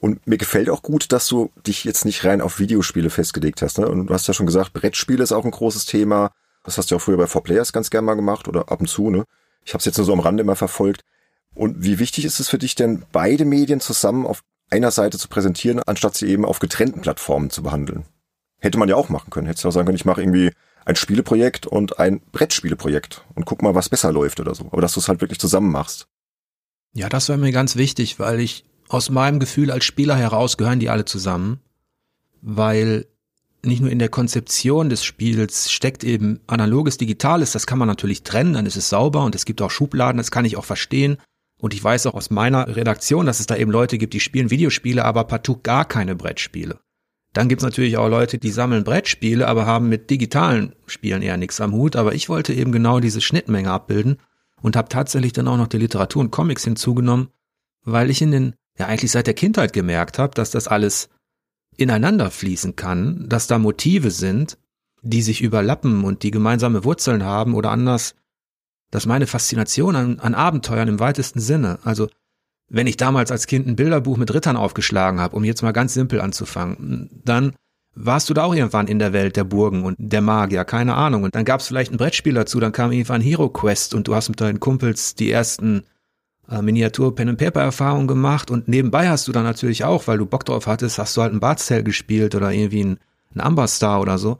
[0.00, 3.78] Und mir gefällt auch gut, dass du dich jetzt nicht rein auf Videospiele festgelegt hast.
[3.78, 3.88] Ne?
[3.88, 6.32] Und du hast ja schon gesagt, Brettspiele ist auch ein großes Thema.
[6.62, 8.86] Das hast du ja auch früher bei 4Players ganz gern mal gemacht oder ab und
[8.86, 9.10] zu.
[9.10, 9.24] Ne?
[9.64, 11.02] Ich habe es jetzt nur so am Rande immer verfolgt.
[11.54, 15.28] Und wie wichtig ist es für dich denn, beide Medien zusammen auf einer Seite zu
[15.28, 18.04] präsentieren, anstatt sie eben auf getrennten Plattformen zu behandeln?
[18.58, 19.46] Hätte man ja auch machen können.
[19.46, 20.52] Hättest du auch sagen können, ich mache irgendwie
[20.84, 24.66] ein Spieleprojekt und ein Brettspieleprojekt und guck mal, was besser läuft oder so.
[24.70, 26.08] Aber dass du es halt wirklich zusammen machst.
[26.92, 30.80] Ja, das wäre mir ganz wichtig, weil ich aus meinem Gefühl als Spieler heraus gehören
[30.80, 31.60] die alle zusammen,
[32.42, 33.06] weil
[33.62, 38.22] nicht nur in der Konzeption des Spiels steckt eben analoges Digitales, das kann man natürlich
[38.22, 41.16] trennen, dann ist es sauber und es gibt auch Schubladen, das kann ich auch verstehen.
[41.58, 44.50] Und ich weiß auch aus meiner Redaktion, dass es da eben Leute gibt, die spielen
[44.50, 46.78] Videospiele, aber partout gar keine Brettspiele.
[47.32, 51.60] Dann gibt's natürlich auch Leute, die sammeln Brettspiele, aber haben mit digitalen Spielen eher nichts
[51.60, 51.96] am Hut.
[51.96, 54.18] Aber ich wollte eben genau diese Schnittmenge abbilden
[54.62, 57.28] und habe tatsächlich dann auch noch die Literatur und Comics hinzugenommen,
[57.82, 61.08] weil ich in den, ja eigentlich seit der Kindheit gemerkt habe, dass das alles
[61.76, 64.58] ineinander fließen kann, dass da Motive sind,
[65.02, 68.14] die sich überlappen und die gemeinsame Wurzeln haben oder anders,
[68.90, 72.08] dass meine Faszination an, an Abenteuern im weitesten Sinne, also
[72.70, 75.94] wenn ich damals als Kind ein Bilderbuch mit Rittern aufgeschlagen habe, um jetzt mal ganz
[75.94, 77.54] simpel anzufangen, dann
[77.94, 81.22] warst du da auch irgendwann in der Welt der Burgen und der Magier, keine Ahnung.
[81.22, 84.14] Und dann gab es vielleicht ein Brettspiel dazu, dann kam irgendwann Hero Quest und du
[84.14, 85.84] hast mit deinen Kumpels die ersten
[86.50, 90.18] äh, Miniatur Pen and Paper Erfahrungen gemacht und nebenbei hast du dann natürlich auch, weil
[90.18, 92.98] du Bock drauf hattest, hast du halt ein Bartstell gespielt oder irgendwie ein,
[93.34, 94.38] ein Amber Star oder so.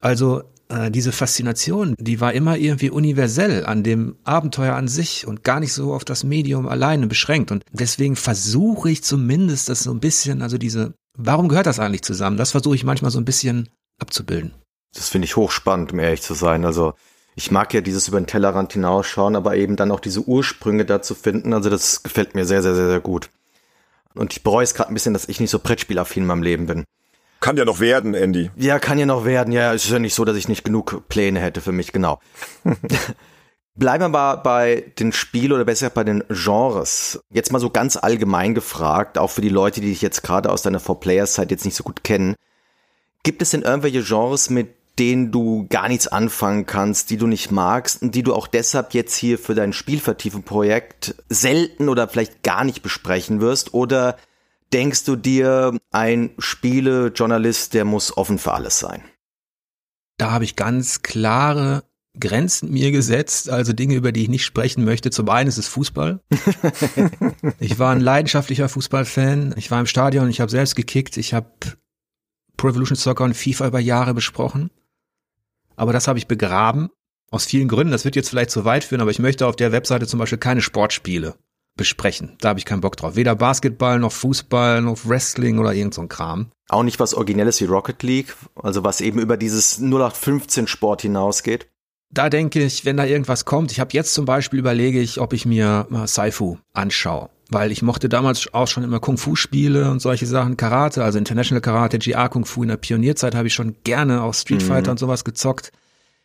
[0.00, 5.44] Also äh, diese Faszination, die war immer irgendwie universell an dem Abenteuer an sich und
[5.44, 7.50] gar nicht so auf das Medium alleine beschränkt.
[7.50, 12.02] Und deswegen versuche ich zumindest das so ein bisschen, also diese, warum gehört das eigentlich
[12.02, 12.36] zusammen?
[12.36, 14.52] Das versuche ich manchmal so ein bisschen abzubilden.
[14.94, 16.64] Das finde ich hochspannend, um ehrlich zu sein.
[16.64, 16.94] Also
[17.34, 21.00] ich mag ja dieses über den Tellerrand hinausschauen, aber eben dann auch diese Ursprünge da
[21.02, 21.54] zu finden.
[21.54, 23.30] Also das gefällt mir sehr, sehr, sehr, sehr gut.
[24.14, 26.66] Und ich bereue es gerade ein bisschen, dass ich nicht so Brettspielaffin in meinem Leben
[26.66, 26.84] bin.
[27.40, 28.50] Kann ja noch werden, Andy.
[28.56, 29.52] Ja, kann ja noch werden.
[29.52, 32.20] Ja, es ist ja nicht so, dass ich nicht genug Pläne hätte für mich, genau.
[33.74, 37.24] Bleiben wir mal bei den Spielen oder besser bei den Genres.
[37.30, 40.60] Jetzt mal so ganz allgemein gefragt, auch für die Leute, die dich jetzt gerade aus
[40.60, 42.36] deiner Four-Players-Zeit jetzt nicht so gut kennen.
[43.22, 47.50] Gibt es denn irgendwelche Genres, mit denen du gar nichts anfangen kannst, die du nicht
[47.50, 52.64] magst und die du auch deshalb jetzt hier für dein Spielvertiefung-Projekt selten oder vielleicht gar
[52.64, 53.72] nicht besprechen wirst?
[53.74, 54.16] Oder
[54.72, 59.02] denkst du dir, ein Spielejournalist, der muss offen für alles sein?
[60.18, 61.84] Da habe ich ganz klare
[62.18, 65.10] Grenzen mir gesetzt, also Dinge, über die ich nicht sprechen möchte.
[65.10, 66.20] Zum einen ist es Fußball.
[67.58, 69.54] ich war ein leidenschaftlicher Fußballfan.
[69.56, 71.48] Ich war im Stadion, ich habe selbst gekickt, ich habe
[72.58, 74.70] Pro Evolution Soccer und FIFA über Jahre besprochen.
[75.76, 76.90] Aber das habe ich begraben.
[77.30, 77.92] Aus vielen Gründen.
[77.92, 80.38] Das wird jetzt vielleicht zu weit führen, aber ich möchte auf der Webseite zum Beispiel
[80.38, 81.34] keine Sportspiele
[81.76, 82.36] besprechen.
[82.40, 83.16] Da habe ich keinen Bock drauf.
[83.16, 86.50] Weder Basketball noch Fußball noch Wrestling oder irgend so ein Kram.
[86.68, 91.68] Auch nicht was Originelles wie Rocket League, also was eben über dieses 0815 Sport hinausgeht.
[92.10, 95.32] Da denke ich, wenn da irgendwas kommt, ich habe jetzt zum Beispiel überlege ich, ob
[95.32, 97.30] ich mir mal Saifu anschaue.
[97.52, 101.98] Weil ich mochte damals auch schon immer Kung-Fu-Spiele und solche Sachen, Karate, also International Karate,
[101.98, 104.92] GR Kung-Fu in der Pionierzeit habe ich schon gerne auch Street Fighter mhm.
[104.92, 105.72] und sowas gezockt.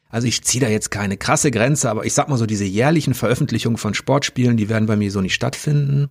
[0.10, 3.14] Also ich ziehe da jetzt keine krasse Grenze, aber ich sag mal so, diese jährlichen
[3.14, 6.10] Veröffentlichungen von Sportspielen, die werden bei mir so nicht stattfinden.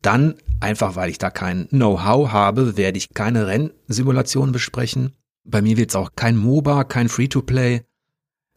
[0.00, 5.12] Dann, einfach weil ich da kein Know-how habe, werde ich keine Rennsimulation besprechen.
[5.44, 7.82] Bei mir wird es auch kein MOBA, kein Free-to-Play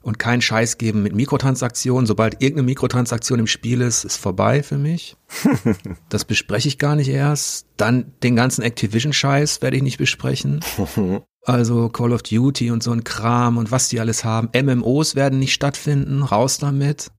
[0.04, 2.06] und kein Scheiß geben mit Mikrotransaktionen.
[2.06, 5.18] Sobald irgendeine Mikrotransaktion im Spiel ist, ist vorbei für mich.
[6.10, 7.66] das bespreche ich gar nicht erst.
[7.78, 10.60] Dann den ganzen Activision-Scheiß werde ich nicht besprechen.
[11.46, 14.50] Also Call of Duty und so ein Kram und was die alles haben.
[14.56, 17.12] MMOs werden nicht stattfinden, raus damit.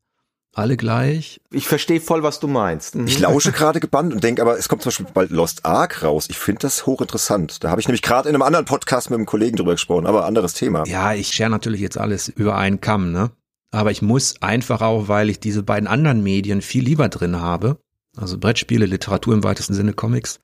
[0.54, 1.40] Alle gleich.
[1.50, 2.94] Ich verstehe voll, was du meinst.
[2.94, 3.06] Mhm.
[3.06, 6.26] Ich lausche gerade gebannt und denke, aber es kommt zum Beispiel bald Lost Ark raus.
[6.30, 7.64] Ich finde das hochinteressant.
[7.64, 10.24] Da habe ich nämlich gerade in einem anderen Podcast mit einem Kollegen drüber gesprochen, aber
[10.26, 10.86] anderes Thema.
[10.86, 13.32] Ja, ich share natürlich jetzt alles über einen Kamm, ne?
[13.72, 17.78] Aber ich muss einfach auch, weil ich diese beiden anderen Medien viel lieber drin habe,
[18.16, 20.38] also Brettspiele, Literatur im weitesten Sinne, Comics,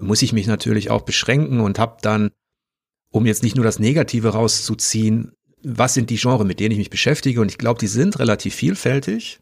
[0.00, 2.30] muss ich mich natürlich auch beschränken und habe dann
[3.12, 6.90] um jetzt nicht nur das Negative rauszuziehen, was sind die Genre, mit denen ich mich
[6.90, 7.40] beschäftige?
[7.40, 9.38] Und ich glaube, die sind relativ vielfältig.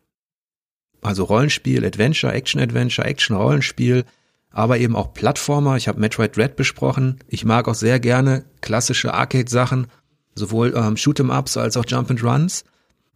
[1.02, 4.04] Also Rollenspiel, Adventure, Action-Adventure, Action-Rollenspiel,
[4.50, 5.76] aber eben auch Plattformer.
[5.76, 7.20] Ich habe Metroid Dread besprochen.
[7.28, 9.86] Ich mag auch sehr gerne klassische Arcade-Sachen,
[10.34, 12.64] sowohl ähm, Shoot'em-Ups als auch Jump-and-Runs.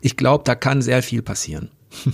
[0.01, 1.71] Ich glaube, da kann sehr viel passieren.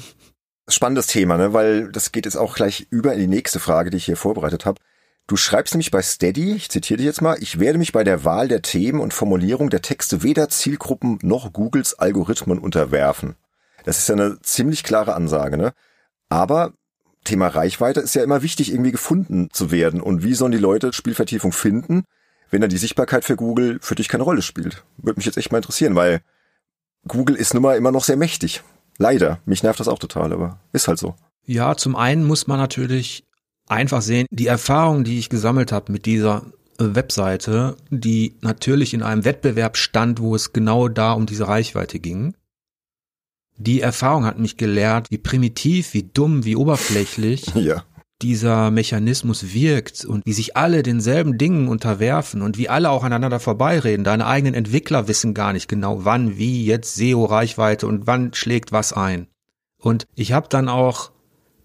[0.68, 1.52] Spannendes Thema, ne?
[1.52, 4.64] weil das geht jetzt auch gleich über in die nächste Frage, die ich hier vorbereitet
[4.66, 4.80] habe.
[5.26, 8.24] Du schreibst nämlich bei Steady, ich zitiere dich jetzt mal, ich werde mich bei der
[8.24, 13.37] Wahl der Themen und Formulierung der Texte weder Zielgruppen noch Googles Algorithmen unterwerfen.
[13.84, 15.72] Das ist ja eine ziemlich klare Ansage, ne?
[16.28, 16.72] Aber
[17.24, 20.00] Thema Reichweite ist ja immer wichtig, irgendwie gefunden zu werden.
[20.00, 22.04] Und wie sollen die Leute Spielvertiefung finden,
[22.50, 24.84] wenn dann die Sichtbarkeit für Google für dich keine Rolle spielt?
[24.96, 26.22] Würde mich jetzt echt mal interessieren, weil
[27.06, 28.62] Google ist nun mal immer noch sehr mächtig.
[28.98, 29.40] Leider.
[29.44, 31.14] Mich nervt das auch total, aber ist halt so.
[31.44, 33.24] Ja, zum einen muss man natürlich
[33.66, 36.42] einfach sehen, die Erfahrung, die ich gesammelt habe mit dieser
[36.78, 41.98] äh, Webseite, die natürlich in einem Wettbewerb stand, wo es genau da um diese Reichweite
[41.98, 42.34] ging.
[43.56, 47.84] Die Erfahrung hat mich gelehrt, wie primitiv, wie dumm, wie oberflächlich ja.
[48.22, 53.40] dieser Mechanismus wirkt und wie sich alle denselben Dingen unterwerfen und wie alle auch aneinander
[53.40, 54.04] vorbeireden.
[54.04, 58.92] Deine eigenen Entwickler wissen gar nicht genau, wann, wie jetzt SEO-Reichweite und wann schlägt was
[58.92, 59.26] ein.
[59.78, 61.10] Und ich habe dann auch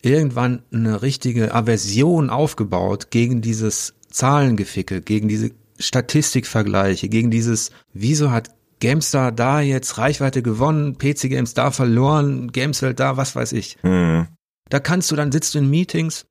[0.01, 8.54] irgendwann eine richtige Aversion aufgebaut gegen dieses Zahlengeficke, gegen diese Statistikvergleiche, gegen dieses, wieso hat
[8.85, 13.77] GameStar da jetzt Reichweite gewonnen, PC Games da verloren, Gameswelt da, was weiß ich.
[13.81, 14.27] Mhm.
[14.69, 16.27] Da kannst du, dann sitzt du in Meetings,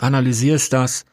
[0.00, 1.04] analysierst das,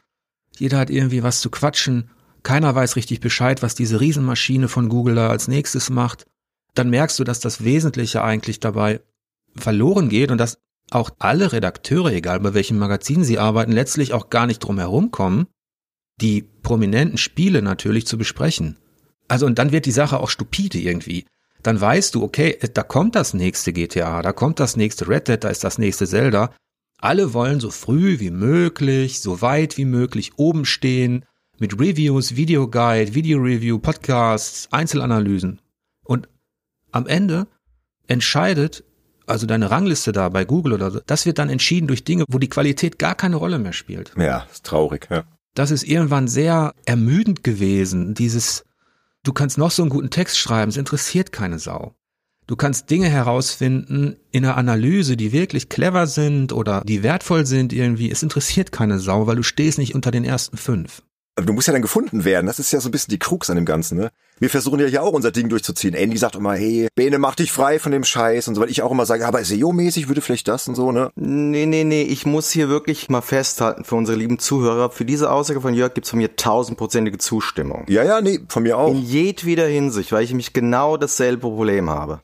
[0.56, 2.10] jeder hat irgendwie was zu quatschen,
[2.42, 6.26] keiner weiß richtig Bescheid, was diese Riesenmaschine von Google da als nächstes macht.
[6.74, 9.00] Dann merkst du, dass das Wesentliche eigentlich dabei
[9.56, 10.58] verloren geht und dass
[10.90, 15.10] auch alle Redakteure, egal bei welchem Magazin sie arbeiten, letztlich auch gar nicht drum herum
[15.10, 15.46] kommen,
[16.20, 18.78] die prominenten Spiele natürlich zu besprechen.
[19.28, 21.26] Also und dann wird die Sache auch stupide irgendwie.
[21.62, 25.42] Dann weißt du, okay, da kommt das nächste GTA, da kommt das nächste Red Dead,
[25.42, 26.54] da ist das nächste Zelda.
[27.00, 31.24] Alle wollen so früh wie möglich, so weit wie möglich oben stehen,
[31.58, 35.60] mit Reviews, Videoguide, Video-Review, Podcasts, Einzelanalysen.
[36.04, 36.28] Und
[36.92, 37.46] am Ende
[38.06, 38.84] entscheidet,
[39.26, 42.38] also deine Rangliste da bei Google oder so, das wird dann entschieden durch Dinge, wo
[42.38, 44.12] die Qualität gar keine Rolle mehr spielt.
[44.18, 45.24] Ja, ist traurig, ja.
[45.54, 48.64] Das ist irgendwann sehr ermüdend gewesen, dieses
[49.24, 51.94] Du kannst noch so einen guten Text schreiben, es interessiert keine Sau.
[52.46, 57.72] Du kannst Dinge herausfinden in einer Analyse, die wirklich clever sind oder die wertvoll sind
[57.72, 58.10] irgendwie.
[58.10, 61.02] Es interessiert keine Sau, weil du stehst nicht unter den ersten fünf.
[61.36, 62.46] Aber du musst ja dann gefunden werden.
[62.46, 64.10] Das ist ja so ein bisschen die Krux an dem Ganzen, ne?
[64.38, 65.94] Wir versuchen ja hier auch unser Ding durchzuziehen.
[65.94, 68.82] Andy sagt immer, hey, Bene, mach dich frei von dem Scheiß und so, weil ich
[68.82, 71.10] auch immer sage, aber SEO-mäßig würde vielleicht das und so, ne?
[71.16, 75.30] Nee, nee, nee, ich muss hier wirklich mal festhalten für unsere lieben Zuhörer, für diese
[75.30, 77.84] Aussage von Jörg gibt's von mir tausendprozentige Zustimmung.
[77.88, 78.90] Ja, ja, nee, von mir auch.
[78.90, 82.20] In jedweder Hinsicht, weil ich mich genau dasselbe Problem habe.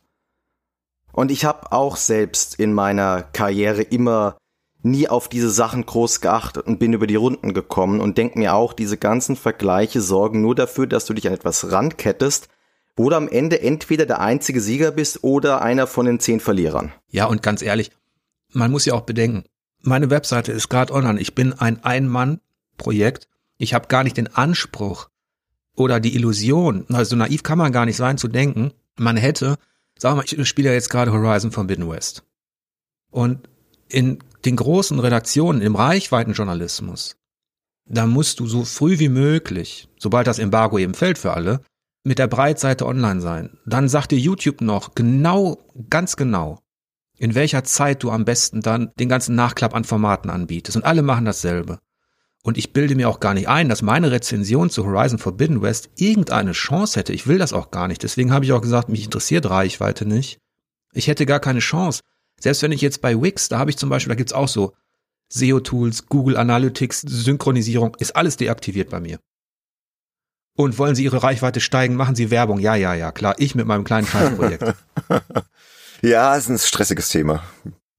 [1.13, 4.37] Und ich habe auch selbst in meiner Karriere immer
[4.83, 8.55] nie auf diese Sachen groß geachtet und bin über die Runden gekommen und denk mir
[8.55, 12.49] auch, diese ganzen Vergleiche sorgen nur dafür, dass du dich an etwas rankettest,
[12.97, 16.93] wo du am Ende entweder der einzige Sieger bist oder einer von den zehn Verlierern.
[17.11, 17.91] Ja, und ganz ehrlich,
[18.53, 19.45] man muss ja auch bedenken,
[19.83, 21.21] meine Webseite ist gerade online.
[21.21, 23.29] Ich bin ein Ein-Mann-Projekt.
[23.57, 25.09] Ich habe gar nicht den Anspruch
[25.75, 29.57] oder die Illusion, also naiv kann man gar nicht sein zu denken, man hätte,
[29.99, 32.25] sagen wir mal, ich spiele ja jetzt gerade Horizon von West.
[33.11, 33.49] Und
[33.89, 37.17] in den großen Redaktionen im Reichweitenjournalismus,
[37.87, 41.61] da musst du so früh wie möglich, sobald das Embargo eben fällt für alle,
[42.05, 43.59] mit der Breitseite online sein.
[43.67, 45.59] Dann sagt dir YouTube noch genau,
[45.91, 46.61] ganz genau,
[47.19, 50.77] in welcher Zeit du am besten dann den ganzen Nachklapp an Formaten anbietest.
[50.77, 51.79] Und alle machen dasselbe.
[52.43, 55.91] Und ich bilde mir auch gar nicht ein, dass meine Rezension zu Horizon Forbidden West
[55.97, 57.13] irgendeine Chance hätte.
[57.13, 58.03] Ich will das auch gar nicht.
[58.03, 60.39] Deswegen habe ich auch gesagt, mich interessiert Reichweite nicht.
[60.95, 62.01] Ich hätte gar keine Chance.
[62.41, 64.73] Selbst wenn ich jetzt bei Wix, da habe ich zum Beispiel, da gibt's auch so
[65.33, 69.21] SEO-Tools, Google Analytics, Synchronisierung, ist alles deaktiviert bei mir.
[70.57, 72.59] Und wollen Sie Ihre Reichweite steigen, machen Sie Werbung.
[72.59, 73.35] Ja, ja, ja, klar.
[73.39, 74.75] Ich mit meinem kleinen Scheißprojekt.
[76.03, 77.45] ja, ist ein stressiges Thema.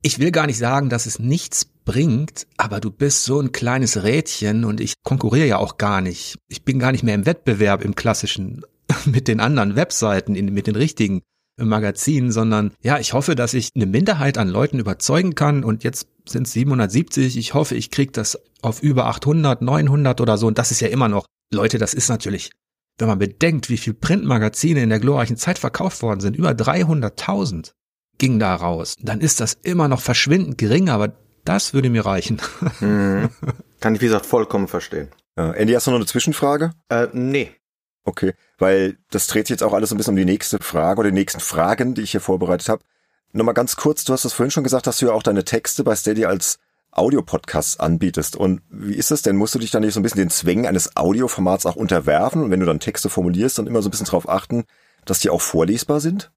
[0.01, 4.03] Ich will gar nicht sagen, dass es nichts bringt, aber du bist so ein kleines
[4.03, 6.37] Rädchen und ich konkurriere ja auch gar nicht.
[6.49, 8.63] Ich bin gar nicht mehr im Wettbewerb im klassischen
[9.05, 11.21] mit den anderen Webseiten, mit den richtigen
[11.57, 16.07] Magazin, sondern ja, ich hoffe, dass ich eine Minderheit an Leuten überzeugen kann und jetzt
[16.27, 17.37] sind es 770.
[17.37, 20.87] Ich hoffe, ich kriege das auf über 800, 900 oder so und das ist ja
[20.87, 22.51] immer noch, Leute, das ist natürlich,
[22.97, 27.71] wenn man bedenkt, wie viel Printmagazine in der glorreichen Zeit verkauft worden sind, über 300.000
[28.17, 32.39] ging da raus, dann ist das immer noch verschwindend gering, aber das würde mir reichen.
[32.79, 33.29] Mhm.
[33.79, 35.09] Kann ich, wie gesagt, vollkommen verstehen.
[35.37, 36.73] Ja, Andy, hast du noch eine Zwischenfrage?
[36.89, 37.51] Äh, nee.
[38.03, 41.09] Okay, weil das dreht sich jetzt auch alles ein bisschen um die nächste Frage oder
[41.09, 42.83] die nächsten Fragen, die ich hier vorbereitet habe.
[43.31, 45.83] Nochmal ganz kurz, du hast das vorhin schon gesagt, dass du ja auch deine Texte
[45.83, 46.59] bei Steady als
[46.91, 48.35] Audiopodcasts anbietest.
[48.35, 49.37] Und wie ist das denn?
[49.37, 52.43] Musst du dich dann nicht so ein bisschen den Zwängen eines Audioformats auch unterwerfen?
[52.43, 54.65] Und wenn du dann Texte formulierst, dann immer so ein bisschen darauf achten,
[55.05, 56.31] dass die auch vorlesbar sind?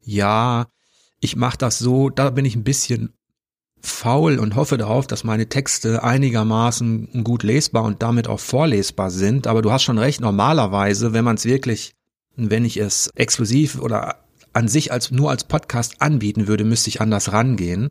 [0.00, 0.66] Ja,
[1.20, 3.14] ich mache das so, da bin ich ein bisschen
[3.86, 9.46] faul und hoffe darauf, dass meine Texte einigermaßen gut lesbar und damit auch vorlesbar sind.
[9.46, 11.94] Aber du hast schon recht, normalerweise, wenn man es wirklich,
[12.36, 17.00] wenn ich es exklusiv oder an sich als nur als Podcast anbieten würde, müsste ich
[17.00, 17.90] anders rangehen.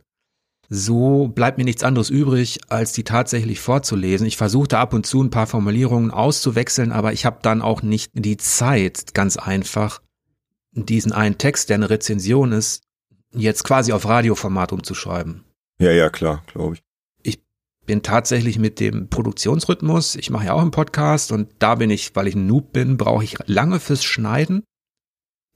[0.70, 4.26] So bleibt mir nichts anderes übrig, als die tatsächlich vorzulesen.
[4.26, 8.10] Ich versuchte ab und zu ein paar Formulierungen auszuwechseln, aber ich habe dann auch nicht
[8.14, 10.00] die Zeit, ganz einfach,
[10.72, 12.82] diesen einen Text, der eine Rezension ist,
[13.32, 15.44] jetzt quasi auf Radioformat umzuschreiben.
[15.78, 16.82] Ja, ja, klar, glaube ich.
[17.22, 17.42] Ich
[17.86, 22.14] bin tatsächlich mit dem Produktionsrhythmus, ich mache ja auch einen Podcast und da bin ich,
[22.14, 24.62] weil ich ein Noob bin, brauche ich lange fürs Schneiden.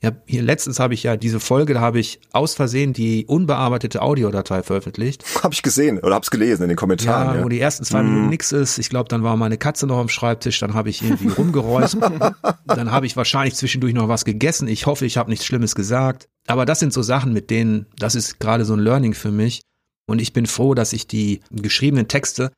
[0.01, 4.01] Ja, hier letztens habe ich ja diese Folge, da habe ich aus Versehen die unbearbeitete
[4.01, 5.25] Audiodatei veröffentlicht.
[5.43, 7.29] Habe ich gesehen oder hab's gelesen in den Kommentaren.
[7.31, 7.45] Ja, ja.
[7.45, 8.31] wo die ersten zwei Minuten mm.
[8.31, 8.79] nix ist.
[8.79, 12.37] Ich glaube, dann war meine Katze noch am Schreibtisch, dann habe ich irgendwie rumgeräuspert.
[12.67, 14.69] dann habe ich wahrscheinlich zwischendurch noch was gegessen.
[14.69, 16.29] Ich hoffe, ich habe nichts Schlimmes gesagt.
[16.47, 19.63] Aber das sind so Sachen, mit denen, das ist gerade so ein Learning für mich
[20.09, 22.51] Und ich bin froh, dass ich die geschriebenen Texte,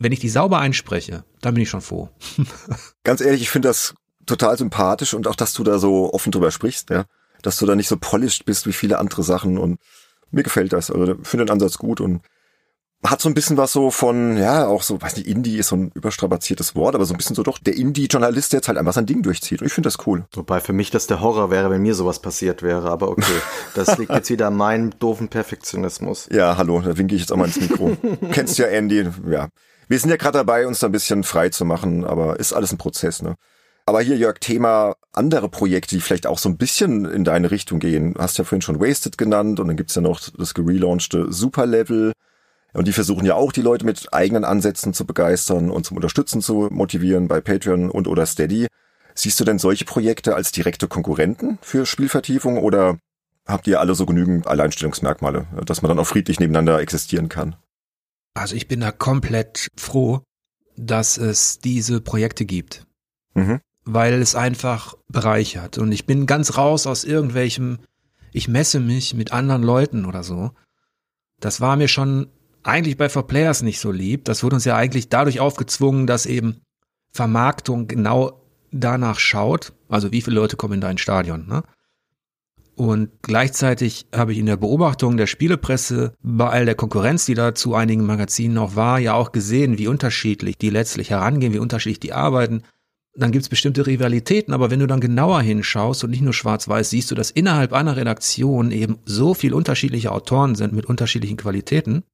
[0.00, 2.10] wenn ich die sauber einspreche, dann bin ich schon froh.
[3.04, 3.94] Ganz ehrlich, ich finde das
[4.26, 7.04] total sympathisch und auch, dass du da so offen drüber sprichst, ja.
[7.42, 9.78] Dass du da nicht so polished bist wie viele andere Sachen und
[10.32, 10.90] mir gefällt das.
[10.90, 12.22] Also finde den Ansatz gut und
[13.02, 15.76] hat so ein bisschen was so von, ja, auch so, weiß nicht, Indie ist so
[15.76, 18.92] ein überstrapaziertes Wort, aber so ein bisschen so doch der Indie-Journalist, der jetzt halt einfach
[18.92, 19.62] sein Ding durchzieht.
[19.62, 20.24] Und ich finde das cool.
[20.34, 23.24] Wobei für mich das der Horror wäre, wenn mir sowas passiert wäre, aber okay.
[23.74, 26.28] Das liegt jetzt wieder an meinem doofen Perfektionismus.
[26.30, 27.96] Ja, hallo, da winke ich jetzt auch mal ins Mikro.
[28.32, 29.48] Kennst ja Andy, ja.
[29.88, 32.72] Wir sind ja gerade dabei, uns da ein bisschen frei zu machen, aber ist alles
[32.72, 33.36] ein Prozess, ne?
[33.86, 37.80] Aber hier, Jörg, Thema andere Projekte, die vielleicht auch so ein bisschen in deine Richtung
[37.80, 38.14] gehen.
[38.14, 42.12] Du hast ja vorhin schon Wasted genannt und dann gibt's ja noch das gelaunchte Superlevel.
[42.72, 46.40] Und die versuchen ja auch, die Leute mit eigenen Ansätzen zu begeistern und zum Unterstützen
[46.40, 48.66] zu motivieren bei Patreon und oder Steady.
[49.14, 52.98] Siehst du denn solche Projekte als direkte Konkurrenten für Spielvertiefung oder
[53.46, 57.56] habt ihr alle so genügend Alleinstellungsmerkmale, dass man dann auch friedlich nebeneinander existieren kann?
[58.34, 60.22] Also ich bin da komplett froh,
[60.76, 62.86] dass es diese Projekte gibt.
[63.34, 65.78] Mhm weil es einfach bereichert.
[65.78, 67.78] Und ich bin ganz raus aus irgendwelchem,
[68.32, 70.52] ich messe mich mit anderen Leuten oder so.
[71.40, 72.28] Das war mir schon
[72.62, 74.24] eigentlich bei For Players nicht so lieb.
[74.24, 76.60] Das wurde uns ja eigentlich dadurch aufgezwungen, dass eben
[77.12, 79.72] Vermarktung genau danach schaut.
[79.88, 81.62] Also wie viele Leute kommen in dein Stadion, ne?
[82.76, 87.54] Und gleichzeitig habe ich in der Beobachtung der Spielepresse bei all der Konkurrenz, die da
[87.54, 92.00] zu einigen Magazinen noch war, ja auch gesehen, wie unterschiedlich die letztlich herangehen, wie unterschiedlich
[92.00, 92.62] die arbeiten
[93.14, 97.10] dann gibt's bestimmte Rivalitäten, aber wenn du dann genauer hinschaust und nicht nur schwarz-weiß, siehst
[97.10, 102.04] du, dass innerhalb einer Redaktion eben so viel unterschiedliche Autoren sind mit unterschiedlichen Qualitäten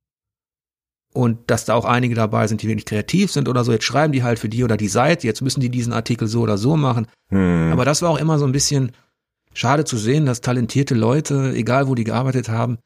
[1.16, 3.72] und dass da auch einige dabei sind, die wirklich kreativ sind oder so.
[3.72, 6.42] Jetzt schreiben die halt für die oder die Seite, jetzt müssen die diesen Artikel so
[6.42, 7.06] oder so machen.
[7.30, 7.70] Hm.
[7.72, 8.92] Aber das war auch immer so ein bisschen
[9.54, 12.78] schade zu sehen, dass talentierte Leute, egal wo die gearbeitet haben,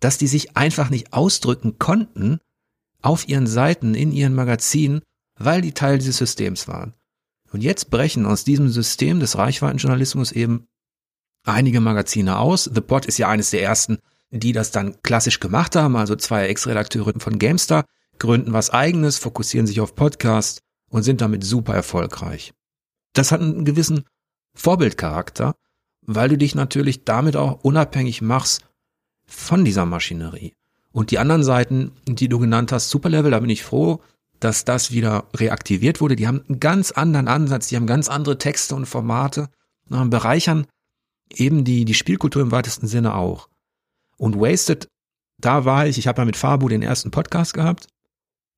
[0.00, 2.40] dass die sich einfach nicht ausdrücken konnten
[3.00, 5.02] auf ihren Seiten, in ihren Magazinen,
[5.38, 6.94] weil die Teil dieses Systems waren.
[7.52, 10.66] Und jetzt brechen aus diesem System des Reichweitenjournalismus eben
[11.44, 12.64] einige Magazine aus.
[12.64, 13.98] The Pot ist ja eines der ersten,
[14.40, 15.96] die das dann klassisch gemacht haben.
[15.96, 17.84] Also zwei Ex-Redakteure von GameStar
[18.18, 22.52] gründen was eigenes, fokussieren sich auf Podcast und sind damit super erfolgreich.
[23.12, 24.04] Das hat einen gewissen
[24.54, 25.54] Vorbildcharakter,
[26.02, 28.66] weil du dich natürlich damit auch unabhängig machst
[29.26, 30.54] von dieser Maschinerie.
[30.92, 34.00] Und die anderen Seiten, die du genannt hast, Superlevel, da bin ich froh,
[34.38, 36.16] dass das wieder reaktiviert wurde.
[36.16, 39.48] Die haben einen ganz anderen Ansatz, die haben ganz andere Texte und Formate,
[39.88, 40.66] und bereichern
[41.34, 43.48] eben die, die Spielkultur im weitesten Sinne auch.
[44.16, 44.88] Und Wasted,
[45.40, 47.86] da war ich, ich habe ja mit Fabu den ersten Podcast gehabt.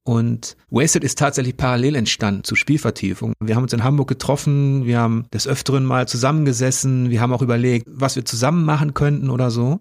[0.04, 3.32] Und Wasted ist tatsächlich parallel entstanden zu Spielvertiefung.
[3.40, 7.42] Wir haben uns in Hamburg getroffen, wir haben des Öfteren mal zusammengesessen, wir haben auch
[7.42, 9.80] überlegt, was wir zusammen machen könnten oder so.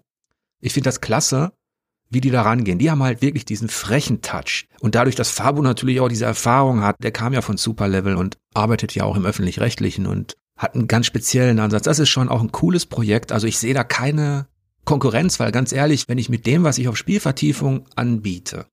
[0.60, 1.52] Ich finde das klasse,
[2.10, 2.80] wie die da rangehen.
[2.80, 4.66] Die haben halt wirklich diesen frechen Touch.
[4.80, 8.36] Und dadurch, dass Fabu natürlich auch diese Erfahrung hat, der kam ja von Superlevel und
[8.52, 11.84] arbeitet ja auch im öffentlich-rechtlichen und hat einen ganz speziellen Ansatz.
[11.84, 13.30] Das ist schon auch ein cooles Projekt.
[13.30, 14.48] Also ich sehe da keine
[14.86, 18.66] Konkurrenz, weil ganz ehrlich, wenn ich mit dem, was ich auf Spielvertiefung anbiete,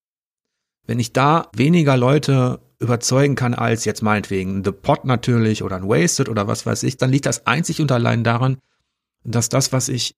[0.87, 5.89] wenn ich da weniger Leute überzeugen kann als jetzt meinetwegen The Pot natürlich oder ein
[5.89, 8.59] Wasted oder was weiß ich, dann liegt das einzig und allein daran,
[9.23, 10.15] dass das, was ich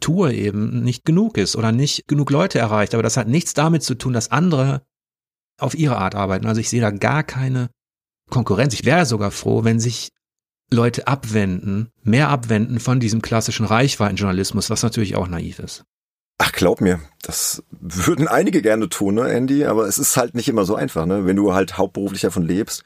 [0.00, 2.94] Tour eben nicht genug ist oder nicht genug Leute erreicht.
[2.94, 4.82] Aber das hat nichts damit zu tun, dass andere
[5.58, 6.46] auf ihre Art arbeiten.
[6.46, 7.68] Also ich sehe da gar keine
[8.30, 8.72] Konkurrenz.
[8.74, 10.12] Ich wäre sogar froh, wenn sich
[10.70, 15.84] Leute abwenden, mehr abwenden von diesem klassischen Reichweitenjournalismus, was natürlich auch naiv ist.
[16.38, 20.48] Ach, glaub mir, das würden einige gerne tun, ne, Andy, aber es ist halt nicht
[20.48, 21.24] immer so einfach, ne?
[21.24, 22.84] Wenn du halt hauptberuflich davon lebst,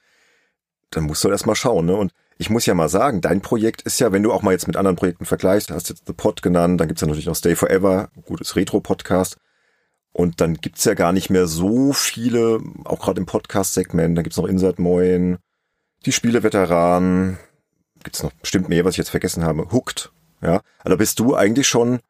[0.91, 1.97] dann musst du halt erst mal schauen, ne?
[1.97, 4.67] Und ich muss ja mal sagen, dein Projekt ist ja, wenn du auch mal jetzt
[4.67, 7.57] mit anderen Projekten vergleichst, hast jetzt The Pod genannt, dann gibt's ja natürlich noch Stay
[7.57, 9.37] Forever, gutes Retro-Podcast.
[10.13, 14.39] Und dann gibt's ja gar nicht mehr so viele, auch gerade im Podcast-Segment, da gibt's
[14.39, 15.39] noch Insert Moin,
[16.07, 17.39] die Spieleveteranen,
[18.05, 20.61] gibt's noch bestimmt mehr, was ich jetzt vergessen habe, Hooked, ja.
[20.81, 22.01] Also bist du eigentlich schon,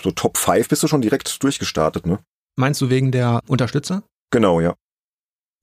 [0.00, 2.18] so Top 5 bist du schon direkt durchgestartet, ne?
[2.56, 4.02] Meinst du wegen der Unterstützer?
[4.30, 4.74] Genau, ja.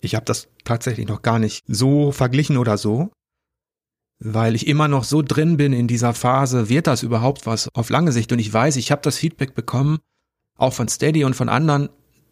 [0.01, 3.11] Ich habe das tatsächlich noch gar nicht so verglichen oder so
[4.19, 7.89] weil ich immer noch so drin bin in dieser Phase, wird das überhaupt was auf
[7.89, 8.31] lange Sicht?
[8.31, 9.99] Und ich weiß, ich habe das Feedback bekommen,
[10.57, 11.89] auch von Steady und von anderen,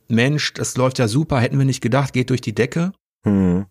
[0.10, 2.92] Mensch, das läuft ja super, hätten wir nicht gedacht, geht durch die Decke.
[3.24, 3.66] Hm.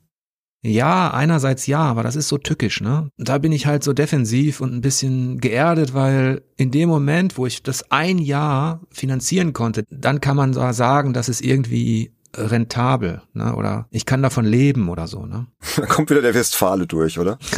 [0.62, 3.08] Ja, einerseits ja, aber das ist so tückisch, ne?
[3.18, 7.46] Da bin ich halt so defensiv und ein bisschen geerdet, weil in dem Moment, wo
[7.46, 13.54] ich das ein Jahr finanzieren konnte, dann kann man sagen, dass es irgendwie rentabel, ne?
[13.54, 15.46] Oder ich kann davon leben oder so, ne?
[15.76, 17.38] Da kommt wieder der Westfale durch, oder?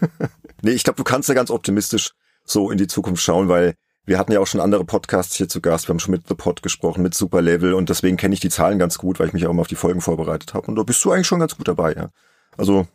[0.62, 2.12] nee, ich glaube, du kannst ja ganz optimistisch
[2.44, 3.74] so in die Zukunft schauen, weil
[4.10, 5.86] Wir hatten ja auch schon andere Podcasts hier zu Gast.
[5.86, 8.80] Wir haben schon mit The Pod gesprochen, mit Superlevel und deswegen kenne ich die Zahlen
[8.80, 10.66] ganz gut, weil ich mich auch immer auf die Folgen vorbereitet habe.
[10.66, 12.10] Und da bist du eigentlich schon ganz gut dabei, ja.
[12.56, 12.88] Also,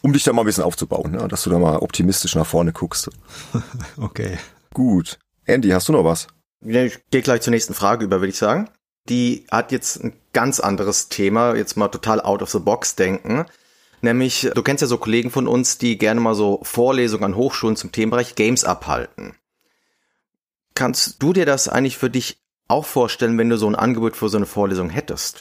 [0.00, 2.72] um dich da mal ein bisschen aufzubauen, ja, dass du da mal optimistisch nach vorne
[2.72, 3.10] guckst.
[3.98, 4.38] okay.
[4.72, 5.18] Gut.
[5.44, 6.28] Andy, hast du noch was?
[6.62, 8.70] Ich gehe gleich zur nächsten Frage über, würde ich sagen.
[9.10, 13.44] Die hat jetzt ein ganz anderes Thema, jetzt mal total out of the box denken.
[14.00, 17.76] Nämlich, du kennst ja so Kollegen von uns, die gerne mal so Vorlesungen an Hochschulen
[17.76, 19.34] zum Themenbereich Games abhalten.
[20.74, 24.28] Kannst du dir das eigentlich für dich auch vorstellen, wenn du so ein Angebot für
[24.28, 25.40] so eine Vorlesung hättest?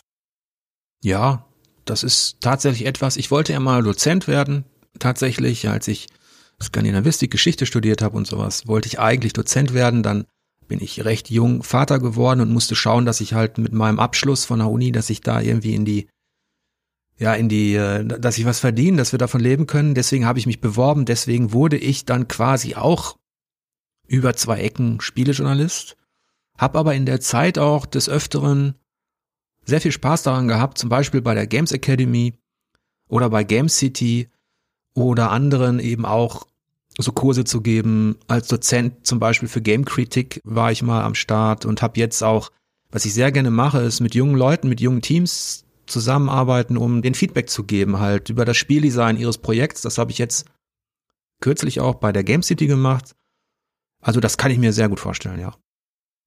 [1.02, 1.46] Ja,
[1.86, 3.18] das ist tatsächlich etwas.
[3.18, 4.66] Ich wollte ja mal Dozent werden.
[5.00, 6.08] Tatsächlich, als ich
[6.62, 10.04] Skandinavistik, Geschichte studiert habe und sowas, wollte ich eigentlich Dozent werden.
[10.04, 10.26] Dann
[10.68, 14.46] bin ich recht jung Vater geworden und musste schauen, dass ich halt mit meinem Abschluss
[14.46, 16.08] von der Uni, dass ich da irgendwie in die
[17.20, 19.94] ja, in die, äh, dass ich was verdiene, dass wir davon leben können.
[19.94, 21.06] Deswegen habe ich mich beworben.
[21.06, 23.18] Deswegen wurde ich dann quasi auch
[24.08, 25.98] über zwei Ecken Spielejournalist.
[26.58, 28.76] Hab aber in der Zeit auch des Öfteren
[29.66, 32.34] sehr viel Spaß daran gehabt, zum Beispiel bei der Games Academy
[33.08, 34.30] oder bei Game City
[34.94, 36.48] oder anderen eben auch
[36.98, 38.18] so Kurse zu geben.
[38.28, 42.22] Als Dozent zum Beispiel für Game Critic war ich mal am Start und habe jetzt
[42.24, 42.52] auch,
[42.92, 47.16] was ich sehr gerne mache, ist mit jungen Leuten, mit jungen Teams zusammenarbeiten, um den
[47.16, 49.82] Feedback zu geben, halt über das Spieldesign ihres Projekts.
[49.82, 50.46] Das habe ich jetzt
[51.42, 53.16] kürzlich auch bei der Game City gemacht.
[54.04, 55.56] Also das kann ich mir sehr gut vorstellen, ja.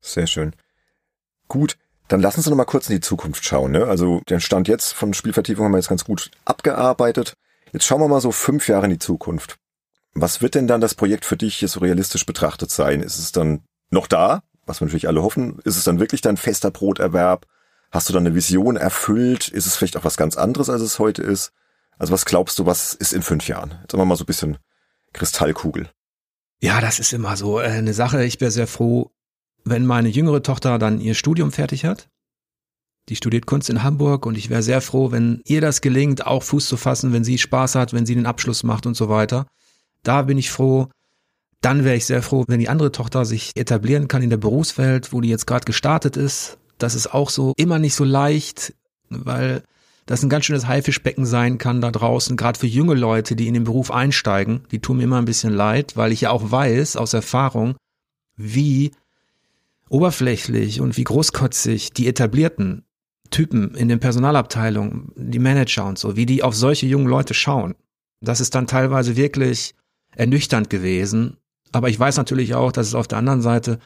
[0.00, 0.54] Sehr schön.
[1.46, 1.76] Gut,
[2.08, 3.72] dann lass uns noch mal kurz in die Zukunft schauen.
[3.72, 3.84] Ne?
[3.84, 7.34] Also den Stand jetzt von Spielvertiefung haben wir jetzt ganz gut abgearbeitet.
[7.72, 9.56] Jetzt schauen wir mal so fünf Jahre in die Zukunft.
[10.14, 13.02] Was wird denn dann das Projekt für dich hier so realistisch betrachtet sein?
[13.02, 15.58] Ist es dann noch da, was wir natürlich alle hoffen?
[15.64, 17.46] Ist es dann wirklich dein fester Broterwerb?
[17.90, 19.48] Hast du dann eine Vision erfüllt?
[19.48, 21.52] Ist es vielleicht auch was ganz anderes, als es heute ist?
[21.98, 23.78] Also was glaubst du, was ist in fünf Jahren?
[23.82, 24.58] Jetzt haben wir mal so ein bisschen
[25.12, 25.90] Kristallkugel.
[26.62, 28.24] Ja, das ist immer so äh, eine Sache.
[28.24, 29.10] Ich wäre sehr froh,
[29.64, 32.08] wenn meine jüngere Tochter dann ihr Studium fertig hat.
[33.08, 36.42] Die studiert Kunst in Hamburg und ich wäre sehr froh, wenn ihr das gelingt, auch
[36.42, 39.46] Fuß zu fassen, wenn sie Spaß hat, wenn sie den Abschluss macht und so weiter.
[40.02, 40.88] Da bin ich froh.
[41.60, 45.12] Dann wäre ich sehr froh, wenn die andere Tochter sich etablieren kann in der Berufswelt,
[45.12, 46.58] wo die jetzt gerade gestartet ist.
[46.78, 48.74] Das ist auch so immer nicht so leicht,
[49.08, 49.62] weil
[50.06, 53.54] das ein ganz schönes Haifischbecken sein kann da draußen, gerade für junge Leute, die in
[53.54, 54.62] den Beruf einsteigen.
[54.70, 57.76] Die tun mir immer ein bisschen leid, weil ich ja auch weiß aus Erfahrung,
[58.36, 58.92] wie
[59.88, 62.84] oberflächlich und wie großkotzig die etablierten
[63.30, 67.74] Typen in den Personalabteilungen, die Manager und so, wie die auf solche jungen Leute schauen.
[68.20, 69.74] Das ist dann teilweise wirklich
[70.14, 71.36] ernüchternd gewesen.
[71.72, 73.80] Aber ich weiß natürlich auch, dass es auf der anderen Seite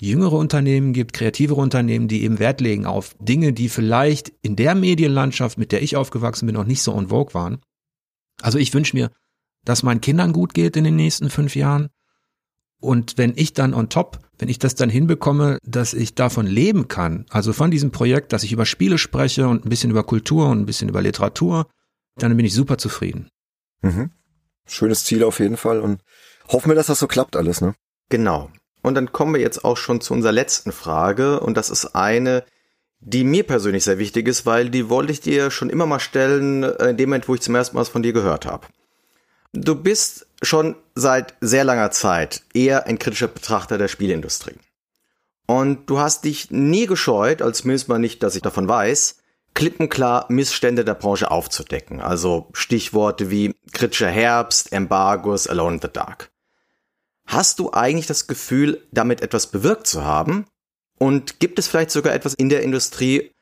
[0.00, 4.74] jüngere Unternehmen gibt, kreativere Unternehmen, die eben Wert legen auf Dinge, die vielleicht in der
[4.74, 7.60] Medienlandschaft, mit der ich aufgewachsen bin, noch nicht so en vogue waren.
[8.42, 9.10] Also ich wünsche mir,
[9.64, 11.88] dass meinen Kindern gut geht in den nächsten fünf Jahren.
[12.78, 16.88] Und wenn ich dann on top, wenn ich das dann hinbekomme, dass ich davon leben
[16.88, 20.48] kann, also von diesem Projekt, dass ich über Spiele spreche und ein bisschen über Kultur
[20.48, 21.68] und ein bisschen über Literatur,
[22.16, 23.28] dann bin ich super zufrieden.
[23.80, 24.10] Mhm.
[24.66, 26.02] Schönes Ziel auf jeden Fall und
[26.48, 27.74] hoffen wir, dass das so klappt alles, ne?
[28.10, 28.50] Genau.
[28.86, 31.40] Und dann kommen wir jetzt auch schon zu unserer letzten Frage.
[31.40, 32.44] Und das ist eine,
[33.00, 36.62] die mir persönlich sehr wichtig ist, weil die wollte ich dir schon immer mal stellen,
[36.62, 38.68] äh, in dem Moment, wo ich zum ersten Mal was von dir gehört habe.
[39.52, 44.54] Du bist schon seit sehr langer Zeit eher ein kritischer Betrachter der Spielindustrie.
[45.48, 49.16] Und du hast dich nie gescheut, als zumindest mal nicht, dass ich davon weiß,
[49.54, 52.00] klippenklar Missstände der Branche aufzudecken.
[52.00, 56.30] Also Stichworte wie kritischer Herbst, Embargos, Alone in the Dark.
[57.26, 60.46] Hast du eigentlich das Gefühl, damit etwas bewirkt zu haben?
[60.98, 63.32] Und gibt es vielleicht sogar etwas in der Industrie,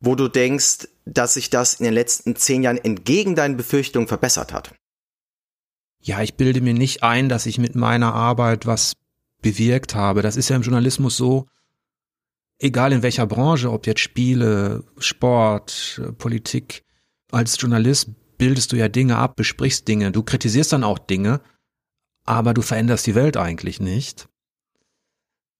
[0.00, 4.52] wo du denkst, dass sich das in den letzten zehn Jahren entgegen deinen Befürchtungen verbessert
[4.52, 4.74] hat?
[6.02, 8.92] Ja, ich bilde mir nicht ein, dass ich mit meiner Arbeit was
[9.42, 10.22] bewirkt habe.
[10.22, 11.46] Das ist ja im Journalismus so,
[12.58, 16.82] egal in welcher Branche, ob jetzt Spiele, Sport, Politik,
[17.32, 21.40] als Journalist bildest du ja Dinge ab, besprichst Dinge, du kritisierst dann auch Dinge
[22.26, 24.28] aber du veränderst die Welt eigentlich nicht.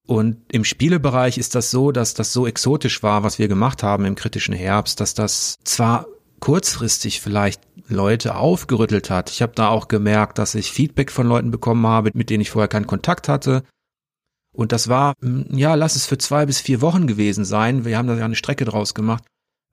[0.07, 4.05] Und im Spielebereich ist das so, dass das so exotisch war, was wir gemacht haben
[4.05, 6.07] im kritischen Herbst, dass das zwar
[6.39, 9.31] kurzfristig vielleicht Leute aufgerüttelt hat.
[9.31, 12.51] Ich habe da auch gemerkt, dass ich Feedback von Leuten bekommen habe, mit denen ich
[12.51, 13.65] vorher keinen Kontakt hatte.
[14.53, 17.85] Und das war, hm, ja, lass es für zwei bis vier Wochen gewesen sein.
[17.85, 19.25] Wir haben da ja eine Strecke draus gemacht.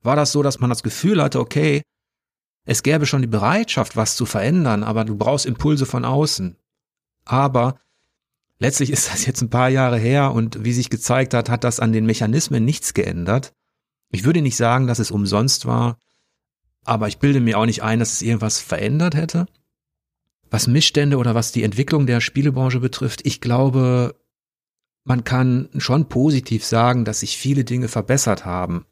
[0.02, 1.82] War das so, dass man das Gefühl hatte, okay,
[2.66, 6.56] es gäbe schon die Bereitschaft, was zu verändern, aber du brauchst Impulse von außen.
[7.24, 7.78] Aber
[8.58, 11.80] letztlich ist das jetzt ein paar Jahre her und wie sich gezeigt hat, hat das
[11.80, 13.54] an den Mechanismen nichts geändert.
[14.10, 15.98] Ich würde nicht sagen, dass es umsonst war,
[16.84, 19.46] aber ich bilde mir auch nicht ein, dass es irgendwas verändert hätte.
[20.50, 24.14] Was Missstände oder was die Entwicklung der Spielebranche betrifft, ich glaube,
[25.04, 28.86] man kann schon positiv sagen, dass sich viele Dinge verbessert haben.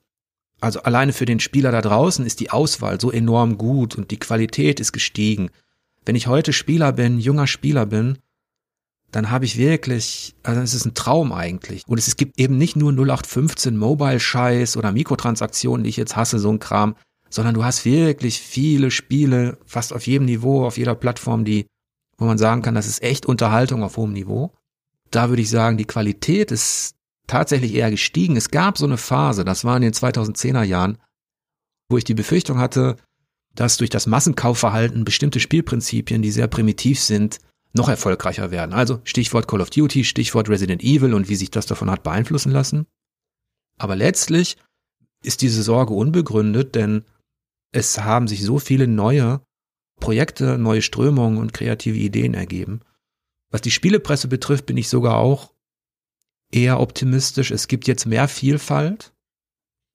[0.60, 4.18] Also alleine für den Spieler da draußen ist die Auswahl so enorm gut und die
[4.18, 5.50] Qualität ist gestiegen.
[6.05, 8.18] Wenn ich heute Spieler bin, junger Spieler bin,
[9.12, 11.82] dann habe ich wirklich, also es ist ein Traum eigentlich.
[11.86, 16.50] Und es gibt eben nicht nur 0815 Mobile-Scheiß oder Mikrotransaktionen, die ich jetzt hasse, so
[16.50, 16.96] ein Kram,
[17.28, 21.66] sondern du hast wirklich viele Spiele, fast auf jedem Niveau, auf jeder Plattform, die,
[22.16, 24.53] wo man sagen kann, das ist echt Unterhaltung auf hohem Niveau.
[25.11, 26.94] Da würde ich sagen, die Qualität ist
[27.26, 28.36] tatsächlich eher gestiegen.
[28.36, 30.98] Es gab so eine Phase, das war in den 2010er Jahren,
[31.90, 32.96] wo ich die Befürchtung hatte,
[33.55, 37.38] dass durch das Massenkaufverhalten bestimmte Spielprinzipien, die sehr primitiv sind,
[37.74, 38.72] noch erfolgreicher werden.
[38.72, 42.53] Also Stichwort Call of Duty, Stichwort Resident Evil und wie sich das davon hat beeinflussen
[42.53, 42.86] lassen.
[43.78, 44.57] Aber letztlich
[45.22, 47.05] ist diese Sorge unbegründet, denn
[47.72, 49.40] es haben sich so viele neue
[50.00, 52.80] Projekte, neue Strömungen und kreative Ideen ergeben.
[53.50, 55.53] Was die Spielepresse betrifft, bin ich sogar auch
[56.50, 57.50] eher optimistisch.
[57.50, 59.12] Es gibt jetzt mehr Vielfalt,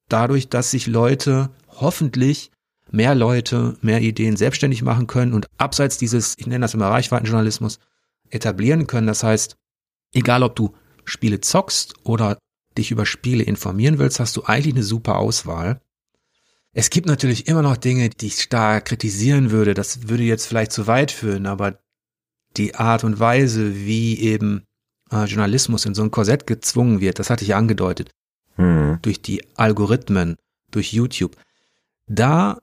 [0.10, 2.51] dadurch, dass sich Leute hoffentlich
[2.91, 7.79] mehr Leute, mehr Ideen selbstständig machen können und abseits dieses, ich nenne das immer Reichweitenjournalismus,
[8.29, 9.07] etablieren können.
[9.07, 9.55] Das heißt,
[10.13, 10.73] egal ob du
[11.05, 12.38] Spiele zockst oder
[12.77, 15.81] dich über Spiele informieren willst, hast du eigentlich eine super Auswahl.
[16.73, 19.73] Es gibt natürlich immer noch Dinge, die ich stark kritisieren würde.
[19.73, 21.79] Das würde jetzt vielleicht zu weit führen, aber
[22.55, 24.63] die Art und Weise, wie eben
[25.11, 28.11] äh, Journalismus in so ein Korsett gezwungen wird, das hatte ich angedeutet.
[28.55, 28.99] Hm.
[29.01, 30.38] Durch die Algorithmen,
[30.71, 31.35] durch YouTube.
[32.07, 32.59] Da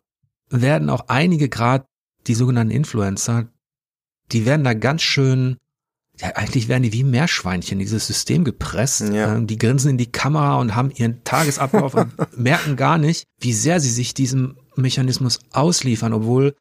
[0.50, 1.86] werden auch einige gerade
[2.26, 3.48] die sogenannten Influencer,
[4.32, 5.58] die werden da ganz schön,
[6.18, 9.12] ja, eigentlich werden die wie Meerschweinchen in dieses System gepresst.
[9.12, 9.34] Ja.
[9.34, 13.52] Ähm, die grinsen in die Kamera und haben ihren Tagesablauf und merken gar nicht, wie
[13.52, 16.54] sehr sie sich diesem Mechanismus ausliefern, obwohl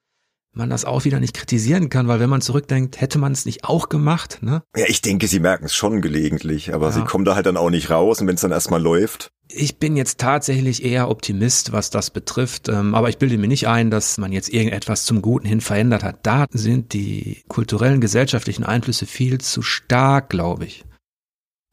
[0.53, 3.63] man das auch wieder nicht kritisieren kann, weil wenn man zurückdenkt, hätte man es nicht
[3.63, 4.63] auch gemacht, ne?
[4.75, 6.91] Ja, ich denke, sie merken es schon gelegentlich, aber ja.
[6.91, 9.31] sie kommen da halt dann auch nicht raus und wenn es dann erstmal läuft.
[9.49, 13.67] Ich bin jetzt tatsächlich eher Optimist, was das betrifft, ähm, aber ich bilde mir nicht
[13.67, 16.19] ein, dass man jetzt irgendetwas zum Guten hin verändert hat.
[16.23, 20.85] Da sind die kulturellen, gesellschaftlichen Einflüsse viel zu stark, glaube ich.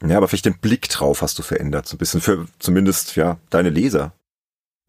[0.06, 3.38] Ja, aber vielleicht den Blick drauf hast du verändert, so ein bisschen für zumindest ja
[3.50, 4.14] deine Leser.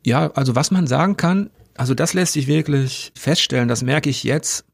[0.03, 1.51] Ja, also was man sagen kann,
[1.81, 4.65] also das lässt sich wirklich feststellen, das merke ich jetzt.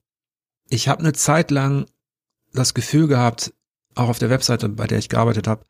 [0.68, 1.86] Ich habe eine Zeit lang
[2.52, 3.54] das Gefühl gehabt,
[3.96, 5.66] auch auf der Webseite, bei der ich gearbeitet habe,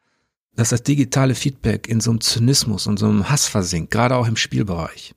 [0.56, 4.28] dass das digitale Feedback in so einem Zynismus und so einem Hass versinkt, gerade auch
[4.28, 5.14] im Spielbereich.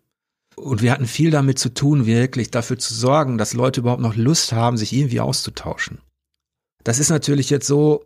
[0.57, 4.15] Und wir hatten viel damit zu tun, wirklich dafür zu sorgen, dass Leute überhaupt noch
[4.15, 6.03] Lust haben, sich irgendwie auszutauschen.
[6.85, 8.05] Das ist natürlich jetzt so,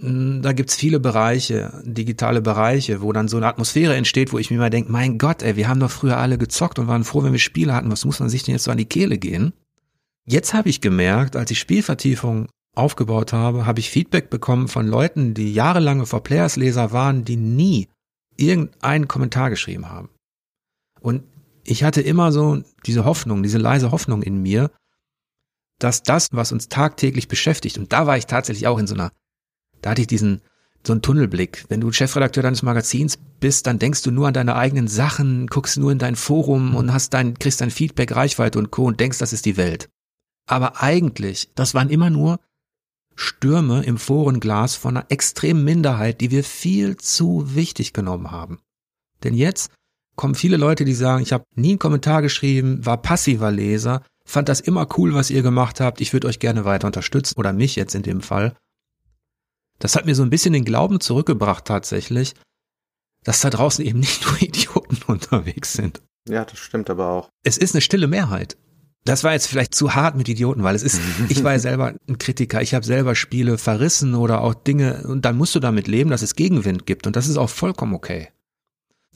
[0.00, 4.58] da gibt's viele Bereiche, digitale Bereiche, wo dann so eine Atmosphäre entsteht, wo ich mir
[4.58, 7.32] mal denke, mein Gott, ey, wir haben doch früher alle gezockt und waren froh, wenn
[7.32, 7.90] wir Spiele hatten.
[7.90, 9.52] Was muss man sich denn jetzt so an die Kehle gehen?
[10.24, 15.34] Jetzt habe ich gemerkt, als ich Spielvertiefung aufgebaut habe, habe ich Feedback bekommen von Leuten,
[15.34, 17.88] die jahrelange vor Players Leser waren, die nie
[18.36, 20.10] irgendeinen Kommentar geschrieben haben.
[21.00, 21.24] Und
[21.64, 24.70] ich hatte immer so diese Hoffnung, diese leise Hoffnung in mir,
[25.80, 29.10] dass das, was uns tagtäglich beschäftigt, und da war ich tatsächlich auch in so einer
[29.82, 30.40] da hatte ich diesen,
[30.86, 31.64] so einen Tunnelblick.
[31.68, 35.76] Wenn du Chefredakteur deines Magazins bist, dann denkst du nur an deine eigenen Sachen, guckst
[35.78, 38.84] nur in dein Forum und hast dein, kriegst dein Feedback, Reichweite und Co.
[38.84, 39.88] und denkst, das ist die Welt.
[40.46, 42.40] Aber eigentlich, das waren immer nur
[43.14, 48.60] Stürme im Forenglas von einer extremen Minderheit, die wir viel zu wichtig genommen haben.
[49.24, 49.72] Denn jetzt
[50.14, 54.48] kommen viele Leute, die sagen, ich habe nie einen Kommentar geschrieben, war passiver Leser, fand
[54.48, 57.76] das immer cool, was ihr gemacht habt, ich würde euch gerne weiter unterstützen oder mich
[57.76, 58.54] jetzt in dem Fall.
[59.78, 62.34] Das hat mir so ein bisschen den Glauben zurückgebracht tatsächlich,
[63.24, 66.02] dass da draußen eben nicht nur Idioten unterwegs sind.
[66.28, 67.28] Ja, das stimmt aber auch.
[67.44, 68.56] Es ist eine stille Mehrheit.
[69.04, 71.94] Das war jetzt vielleicht zu hart mit Idioten, weil es ist, ich war ja selber
[72.08, 75.88] ein Kritiker, ich habe selber Spiele verrissen oder auch Dinge und dann musst du damit
[75.88, 78.28] leben, dass es Gegenwind gibt und das ist auch vollkommen okay.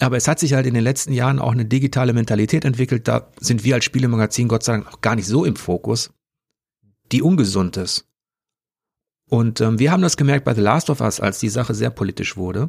[0.01, 3.31] Aber es hat sich halt in den letzten Jahren auch eine digitale Mentalität entwickelt, da
[3.39, 6.11] sind wir als Spielemagazin Gott sei Dank auch gar nicht so im Fokus,
[7.13, 8.07] die ungesund ist.
[9.33, 11.89] Und ähm, wir haben das gemerkt bei The Last of Us, als die Sache sehr
[11.89, 12.68] politisch wurde,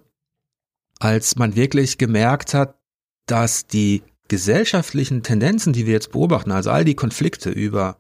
[0.98, 2.80] als man wirklich gemerkt hat,
[3.26, 7.98] dass die gesellschaftlichen Tendenzen, die wir jetzt beobachten, also all die Konflikte über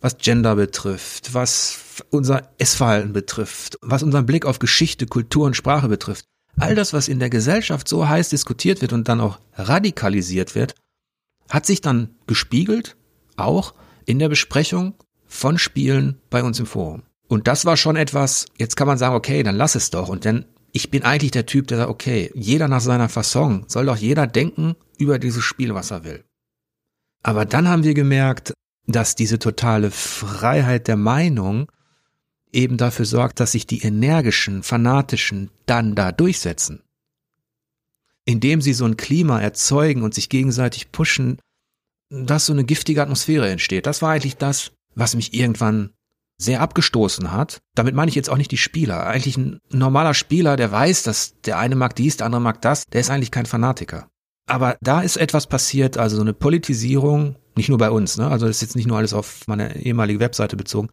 [0.00, 5.88] was Gender betrifft, was unser Essverhalten betrifft, was unseren Blick auf Geschichte, Kultur und Sprache
[5.88, 6.24] betrifft,
[6.56, 10.76] all das, was in der Gesellschaft so heiß diskutiert wird und dann auch radikalisiert wird,
[11.50, 12.96] hat sich dann gespiegelt,
[13.34, 13.74] auch
[14.06, 14.94] in der Besprechung
[15.26, 17.02] von Spielen bei uns im Forum.
[17.28, 20.08] Und das war schon etwas, jetzt kann man sagen, okay, dann lass es doch.
[20.08, 23.86] Und dann, ich bin eigentlich der Typ, der sagt, okay, jeder nach seiner Fasson, soll
[23.86, 26.24] doch jeder denken über dieses Spiel, was er will.
[27.22, 28.52] Aber dann haben wir gemerkt,
[28.86, 31.70] dass diese totale Freiheit der Meinung
[32.52, 36.82] eben dafür sorgt, dass sich die energischen, fanatischen dann da durchsetzen.
[38.26, 41.38] Indem sie so ein Klima erzeugen und sich gegenseitig pushen,
[42.10, 43.86] dass so eine giftige Atmosphäre entsteht.
[43.86, 45.90] Das war eigentlich das, was mich irgendwann
[46.36, 47.60] sehr abgestoßen hat.
[47.74, 49.06] Damit meine ich jetzt auch nicht die Spieler.
[49.06, 52.86] Eigentlich ein normaler Spieler, der weiß, dass der eine mag dies, der andere mag das,
[52.86, 54.08] der ist eigentlich kein Fanatiker.
[54.46, 58.28] Aber da ist etwas passiert, also so eine Politisierung, nicht nur bei uns, ne?
[58.28, 60.90] also das ist jetzt nicht nur alles auf meine ehemalige Webseite bezogen,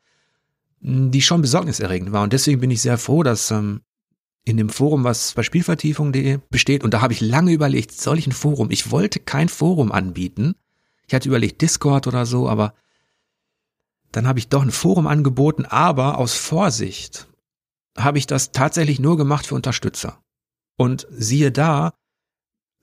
[0.79, 2.23] die schon besorgniserregend war.
[2.23, 3.81] Und deswegen bin ich sehr froh, dass ähm,
[4.45, 8.27] in dem Forum, was bei Spielvertiefung.de besteht, und da habe ich lange überlegt, soll ich
[8.27, 8.71] ein Forum?
[8.71, 10.55] Ich wollte kein Forum anbieten.
[11.07, 12.73] Ich hatte überlegt Discord oder so, aber
[14.12, 17.28] dann habe ich doch ein Forum angeboten, aber aus Vorsicht
[17.97, 20.22] habe ich das tatsächlich nur gemacht für Unterstützer.
[20.78, 21.93] Und siehe da,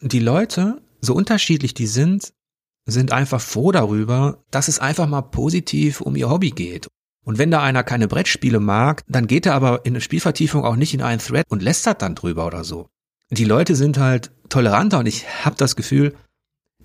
[0.01, 2.33] die Leute, so unterschiedlich die sind,
[2.87, 6.89] sind einfach froh darüber, dass es einfach mal positiv um ihr Hobby geht.
[7.25, 10.77] Und wenn da einer keine Brettspiele mag, dann geht er aber in eine Spielvertiefung auch
[10.77, 12.89] nicht in einen Thread und lästert dann drüber oder so.
[13.31, 16.17] Die Leute sind halt toleranter und ich habe das Gefühl,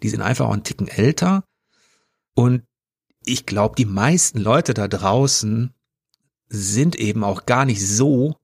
[0.02, 1.46] die sind einfach auch einen Ticken älter
[2.36, 2.64] und
[3.26, 5.74] ich glaube, die meisten Leute da draußen
[6.50, 8.36] sind eben auch gar nicht so,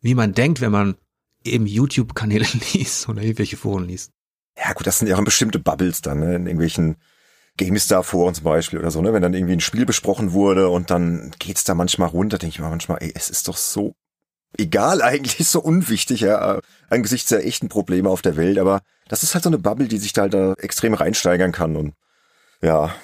[0.00, 0.96] wie man denkt, wenn man
[1.44, 4.10] eben YouTube-Kanäle liest oder irgendwelche Foren liest.
[4.56, 6.36] Ja gut, das sind ja auch bestimmte Bubbles dann, ne?
[6.36, 6.96] in irgendwelchen
[7.56, 9.12] GameStar-Foren zum Beispiel oder so, ne?
[9.12, 12.60] wenn dann irgendwie ein Spiel besprochen wurde und dann geht's da manchmal runter, denke ich
[12.60, 13.94] mir manchmal, ey, es ist doch so
[14.56, 19.34] egal eigentlich, so unwichtig, ja, angesichts der echten Probleme auf der Welt, aber das ist
[19.34, 21.94] halt so eine Bubble, die sich da halt da extrem reinsteigern kann und
[22.62, 22.94] ja,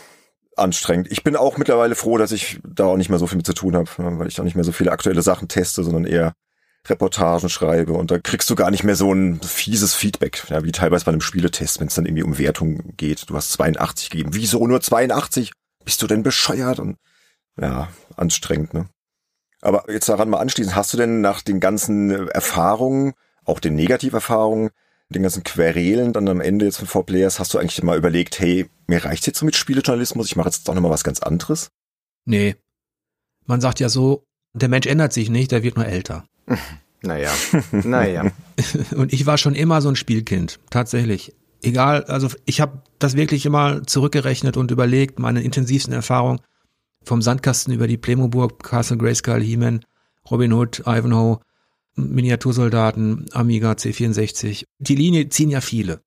[0.56, 1.10] anstrengend.
[1.10, 3.54] Ich bin auch mittlerweile froh, dass ich da auch nicht mehr so viel mit zu
[3.54, 6.34] tun habe, weil ich auch nicht mehr so viele aktuelle Sachen teste, sondern eher
[6.86, 10.72] Reportagen schreibe und da kriegst du gar nicht mehr so ein fieses Feedback, ja, wie
[10.72, 13.28] teilweise bei einem Spieletest, wenn es dann irgendwie um Wertung geht.
[13.28, 14.30] Du hast 82 gegeben.
[14.32, 15.52] Wieso nur 82?
[15.84, 16.78] Bist du denn bescheuert?
[16.78, 16.96] Und
[17.60, 18.88] ja, anstrengend, ne?
[19.60, 23.12] Aber jetzt daran mal anschließend, hast du denn nach den ganzen Erfahrungen,
[23.44, 24.70] auch den Negativerfahrungen,
[25.10, 28.38] den ganzen Querelen dann am Ende jetzt von Four Players, hast du eigentlich mal überlegt,
[28.38, 31.70] hey, mir reicht jetzt so mit Spielejournalismus, ich mache jetzt doch nochmal was ganz anderes?
[32.24, 32.56] Nee.
[33.46, 36.24] Man sagt ja so, der Mensch ändert sich nicht, der wird nur älter.
[37.02, 37.32] Naja,
[37.72, 38.30] naja.
[38.94, 41.34] Und ich war schon immer so ein Spielkind, tatsächlich.
[41.62, 46.40] Egal, also ich habe das wirklich immer zurückgerechnet und überlegt, meine intensivsten Erfahrungen
[47.02, 49.84] vom Sandkasten über die Playmobil, Castle Grayskull, He-Man,
[50.30, 51.40] Robin Hood, Ivanhoe,
[51.94, 54.64] Miniatursoldaten, Amiga C64.
[54.78, 56.02] Die Linie ziehen ja viele.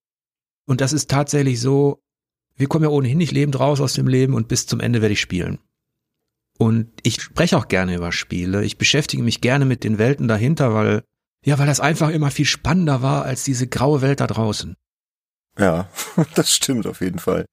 [0.65, 2.01] Und das ist tatsächlich so,
[2.55, 5.13] wir kommen ja ohnehin nicht lebend raus aus dem Leben und bis zum Ende werde
[5.13, 5.59] ich spielen.
[6.57, 8.63] Und ich spreche auch gerne über Spiele.
[8.63, 11.03] Ich beschäftige mich gerne mit den Welten dahinter, weil,
[11.43, 14.75] ja, weil das einfach immer viel spannender war als diese graue Welt da draußen.
[15.57, 15.89] Ja,
[16.35, 17.45] das stimmt auf jeden Fall.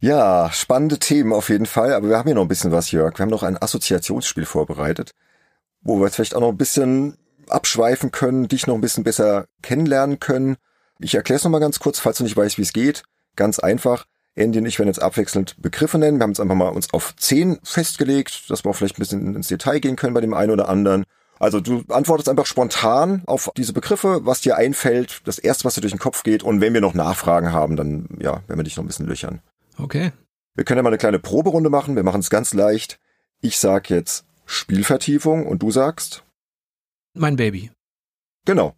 [0.00, 3.18] Ja, spannende Themen auf jeden Fall, aber wir haben hier noch ein bisschen was, Jörg.
[3.18, 5.12] Wir haben noch ein Assoziationsspiel vorbereitet,
[5.80, 7.16] wo wir jetzt vielleicht auch noch ein bisschen
[7.50, 10.56] abschweifen können, dich noch ein bisschen besser kennenlernen können.
[10.98, 13.02] Ich erkläre es nochmal ganz kurz, falls du nicht weißt, wie es geht.
[13.36, 14.06] Ganz einfach.
[14.36, 16.18] Andy und ich werden jetzt abwechselnd Begriffe nennen.
[16.18, 19.36] Wir haben jetzt einfach mal uns auf zehn festgelegt, dass wir auch vielleicht ein bisschen
[19.36, 21.04] ins Detail gehen können bei dem einen oder anderen.
[21.38, 25.80] Also du antwortest einfach spontan auf diese Begriffe, was dir einfällt, das erste, was dir
[25.80, 26.42] durch den Kopf geht.
[26.42, 29.40] Und wenn wir noch Nachfragen haben, dann ja, werden wir dich noch ein bisschen löchern.
[29.78, 30.12] Okay.
[30.54, 31.96] Wir können ja mal eine kleine Proberunde machen.
[31.96, 32.98] Wir machen es ganz leicht.
[33.40, 36.23] Ich sag jetzt Spielvertiefung und du sagst?
[37.14, 37.70] Mein Baby.
[38.44, 38.74] Genau.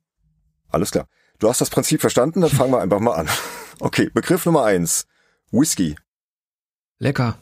[0.68, 1.08] Alles klar.
[1.38, 3.28] Du hast das Prinzip verstanden, dann fangen wir einfach mal an.
[3.78, 5.06] Okay, Begriff Nummer eins.
[5.50, 5.96] Whisky.
[6.98, 7.38] Lecker.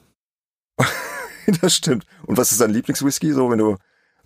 [1.60, 2.04] das stimmt.
[2.26, 3.76] Und was ist dein Lieblingswhisky, so wenn du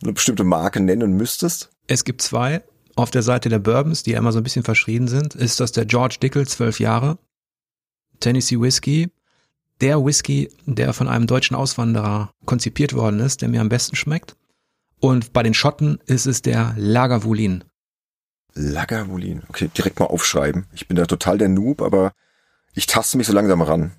[0.02, 1.68] eine bestimmte Marke nennen müsstest?
[1.86, 2.62] Es gibt zwei.
[2.96, 5.72] Auf der Seite der Bourbons, die ja immer so ein bisschen verschrien sind, ist das
[5.72, 7.18] der George Dickel, zwölf Jahre.
[8.20, 9.10] Tennessee Whisky.
[9.82, 14.34] Der Whisky, der von einem deutschen Auswanderer konzipiert worden ist, der mir am besten schmeckt.
[15.00, 17.64] Und bei den Schotten ist es der Lagavulin.
[18.54, 19.42] Lagavulin.
[19.48, 20.66] Okay, direkt mal aufschreiben.
[20.72, 22.12] Ich bin da total der Noob, aber
[22.74, 23.92] ich taste mich so langsam ran.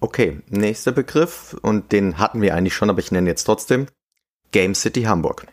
[0.00, 3.86] Okay, nächster Begriff, und den hatten wir eigentlich schon, aber ich nenne jetzt trotzdem
[4.52, 5.46] Game City Hamburg.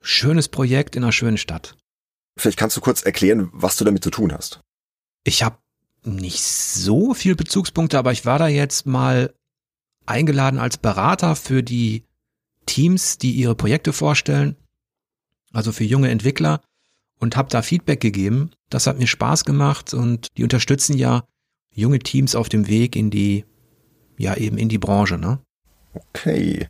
[0.00, 1.76] Schönes Projekt in einer schönen Stadt.
[2.36, 4.60] Vielleicht kannst du kurz erklären, was du damit zu tun hast.
[5.24, 5.58] Ich habe
[6.02, 9.34] nicht so viel Bezugspunkte, aber ich war da jetzt mal
[10.06, 12.04] eingeladen als Berater für die
[12.66, 14.56] Teams, die ihre Projekte vorstellen,
[15.52, 16.60] also für junge Entwickler
[17.18, 18.50] und habe da Feedback gegeben.
[18.70, 21.24] Das hat mir Spaß gemacht und die unterstützen ja
[21.70, 23.44] junge Teams auf dem Weg in die,
[24.18, 25.40] ja eben in die Branche, ne?
[25.94, 26.68] Okay.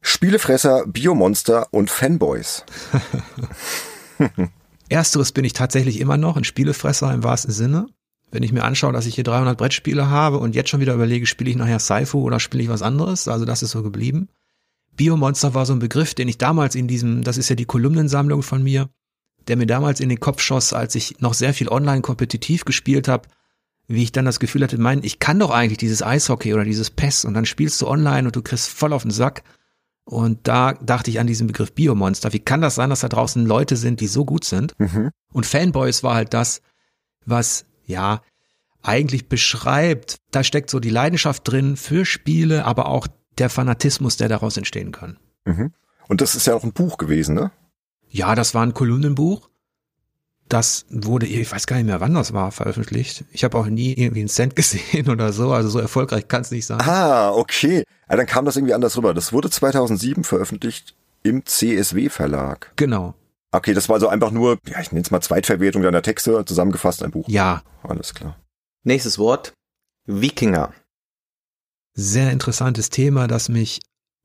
[0.00, 2.64] Spielefresser, Biomonster und Fanboys.
[4.88, 7.86] Ersteres bin ich tatsächlich immer noch, ein Spielefresser im wahrsten Sinne.
[8.30, 11.26] Wenn ich mir anschaue, dass ich hier 300 Brettspiele habe und jetzt schon wieder überlege,
[11.26, 14.28] spiele ich nachher Saifu oder spiele ich was anderes, also das ist so geblieben.
[14.98, 18.42] Biomonster war so ein Begriff, den ich damals in diesem, das ist ja die Kolumnensammlung
[18.42, 18.90] von mir,
[19.46, 23.08] der mir damals in den Kopf schoss, als ich noch sehr viel online kompetitiv gespielt
[23.08, 23.28] habe,
[23.86, 26.90] wie ich dann das Gefühl hatte, mein, ich kann doch eigentlich dieses Eishockey oder dieses
[26.90, 29.42] PES und dann spielst du online und du kriegst voll auf den Sack.
[30.04, 32.32] Und da dachte ich an diesen Begriff Biomonster.
[32.32, 34.78] Wie kann das sein, dass da draußen Leute sind, die so gut sind?
[34.78, 35.10] Mhm.
[35.32, 36.60] Und Fanboys war halt das,
[37.24, 38.22] was, ja,
[38.82, 43.06] eigentlich beschreibt, da steckt so die Leidenschaft drin für Spiele, aber auch
[43.38, 45.18] der Fanatismus, der daraus entstehen kann.
[45.44, 45.72] Mhm.
[46.08, 47.50] Und das ist ja auch ein Buch gewesen, ne?
[48.08, 49.48] Ja, das war ein Kolumnenbuch.
[50.48, 53.24] Das wurde, ich weiß gar nicht mehr, wann das war, veröffentlicht.
[53.32, 56.50] Ich habe auch nie irgendwie einen Cent gesehen oder so, also so erfolgreich kann es
[56.50, 56.80] nicht sein.
[56.80, 57.84] Ah, okay.
[58.08, 59.12] Ja, dann kam das irgendwie anders rüber.
[59.12, 62.72] Das wurde 2007 veröffentlicht im CSW Verlag.
[62.76, 63.14] Genau.
[63.50, 67.02] Okay, das war also einfach nur, ja, ich nenne es mal Zweitverwertung deiner Texte, zusammengefasst
[67.02, 67.28] ein Buch.
[67.28, 67.62] Ja.
[67.82, 68.36] Alles klar.
[68.84, 69.52] Nächstes Wort.
[70.06, 70.72] Wikinger.
[72.00, 73.80] Sehr interessantes Thema, das mich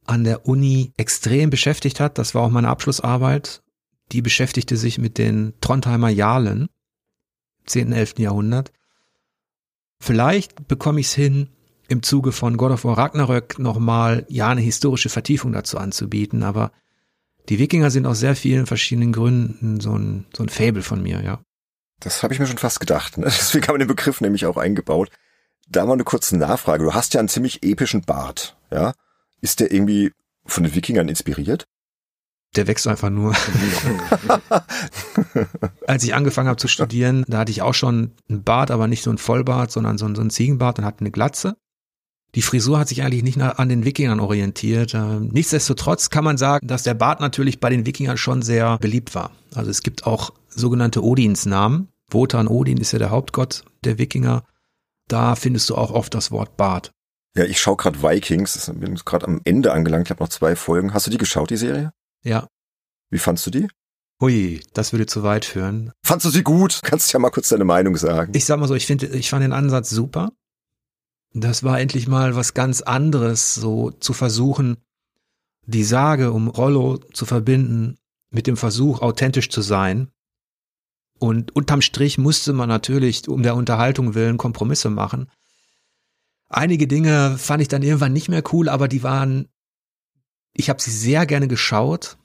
[0.05, 2.17] an der Uni extrem beschäftigt hat.
[2.17, 3.63] Das war auch meine Abschlussarbeit
[4.11, 6.69] die beschäftigte sich mit den Trondheimer Jarlen,
[7.65, 8.19] 10., 11.
[8.19, 8.71] Jahrhundert.
[9.99, 11.49] Vielleicht bekomme ich es hin,
[11.88, 16.71] im Zuge von God of War Ragnarök nochmal ja eine historische Vertiefung dazu anzubieten, aber
[17.49, 21.21] die Wikinger sind aus sehr vielen verschiedenen Gründen so ein, so ein Fable von mir,
[21.21, 21.41] ja.
[21.99, 23.17] Das habe ich mir schon fast gedacht.
[23.17, 23.26] Ne?
[23.28, 25.09] Deswegen haben wir den Begriff nämlich auch eingebaut.
[25.74, 26.84] Da mal eine kurze Nachfrage.
[26.84, 28.93] Du hast ja einen ziemlich epischen Bart, ja?
[29.41, 30.11] Ist der irgendwie
[30.45, 31.65] von den Wikingern inspiriert?
[32.55, 33.34] Der wächst einfach nur.
[35.88, 39.01] Als ich angefangen habe zu studieren, da hatte ich auch schon einen Bart, aber nicht
[39.03, 41.55] so ein Vollbart, sondern so ein, so ein Ziegenbart und hatte eine Glatze.
[42.36, 44.93] Die Frisur hat sich eigentlich nicht an den Wikingern orientiert.
[44.93, 49.15] Ähm, nichtsdestotrotz kann man sagen, dass der Bart natürlich bei den Wikingern schon sehr beliebt
[49.15, 49.32] war.
[49.55, 51.88] Also es gibt auch sogenannte Odinsnamen.
[52.11, 54.43] Wotan Odin ist ja der Hauptgott der Wikinger.
[55.08, 56.91] Da findest du auch oft das Wort Bart.
[57.36, 60.93] Ja, ich schaue gerade Vikings, bin gerade am Ende angelangt, ich habe noch zwei Folgen.
[60.93, 61.91] Hast du die geschaut, die Serie?
[62.24, 62.47] Ja.
[63.10, 63.68] Wie fandst du die?
[64.22, 65.91] Hui, das würde zu weit führen.
[66.06, 66.80] Fandst du sie gut?
[66.84, 68.32] Kannst du ja mal kurz deine Meinung sagen.
[68.36, 70.32] Ich sag mal so, ich finde, ich fand den Ansatz super.
[71.34, 74.78] Das war endlich mal was ganz anderes, so zu versuchen,
[75.66, 77.97] die Sage um Rollo zu verbinden
[78.30, 80.10] mit dem Versuch, authentisch zu sein.
[81.24, 85.32] Und unterm Strich musste man natürlich um der Unterhaltung willen Kompromisse machen.
[86.49, 89.47] Einige Dinge fand ich dann irgendwann nicht mehr cool, aber die waren
[90.51, 92.17] ich habe sie sehr gerne geschaut.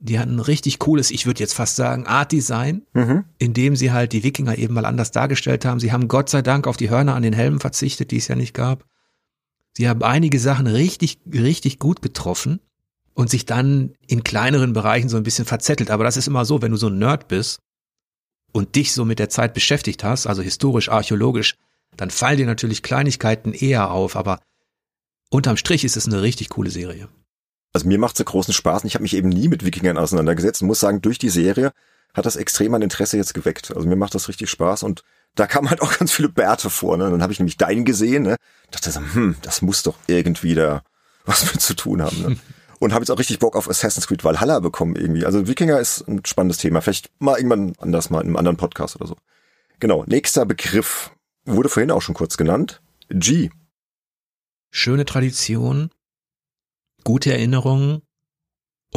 [0.00, 3.26] Die hatten ein richtig cooles, ich würde jetzt fast sagen, Art Design, mhm.
[3.38, 5.78] in dem sie halt die Wikinger eben mal anders dargestellt haben.
[5.78, 8.34] Sie haben Gott sei Dank auf die Hörner an den Helmen verzichtet, die es ja
[8.34, 8.84] nicht gab.
[9.76, 12.58] Sie haben einige Sachen richtig, richtig gut getroffen
[13.14, 15.92] und sich dann in kleineren Bereichen so ein bisschen verzettelt.
[15.92, 17.61] Aber das ist immer so, wenn du so ein Nerd bist
[18.52, 21.56] und dich so mit der Zeit beschäftigt hast, also historisch, archäologisch,
[21.96, 24.16] dann fallen dir natürlich Kleinigkeiten eher auf.
[24.16, 24.40] Aber
[25.30, 27.08] unterm Strich ist es eine richtig coole Serie.
[27.72, 30.60] Also mir macht es großen Spaß und ich habe mich eben nie mit Wikingern auseinandergesetzt
[30.62, 31.72] und muss sagen, durch die Serie
[32.14, 33.74] hat das extrem an Interesse jetzt geweckt.
[33.74, 35.02] Also mir macht das richtig Spaß und
[35.34, 36.96] da kamen halt auch ganz viele Bärte vor.
[36.98, 37.10] Ne?
[37.10, 38.36] Dann habe ich nämlich deinen gesehen, ne?
[38.70, 40.82] dachte so, hm, das muss doch irgendwie da
[41.24, 42.22] was mit zu tun haben.
[42.22, 42.36] Ne?
[42.82, 45.24] Und habe jetzt auch richtig Bock auf Assassin's Creed Valhalla bekommen irgendwie.
[45.24, 46.80] Also Wikinger ist ein spannendes Thema.
[46.80, 49.16] Vielleicht mal irgendwann anders mal in einem anderen Podcast oder so.
[49.78, 51.12] Genau, nächster Begriff
[51.44, 52.82] wurde vorhin auch schon kurz genannt.
[53.08, 53.50] G.
[54.72, 55.90] Schöne Tradition,
[57.04, 58.02] gute Erinnerungen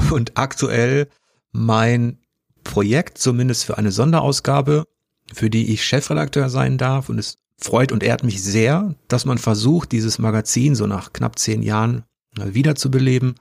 [0.10, 1.08] und aktuell
[1.52, 2.18] mein
[2.64, 4.88] Projekt, zumindest für eine Sonderausgabe,
[5.32, 7.08] für die ich Chefredakteur sein darf.
[7.10, 11.38] Und es freut und ehrt mich sehr, dass man versucht, dieses Magazin so nach knapp
[11.38, 13.36] zehn Jahren wiederzubeleben.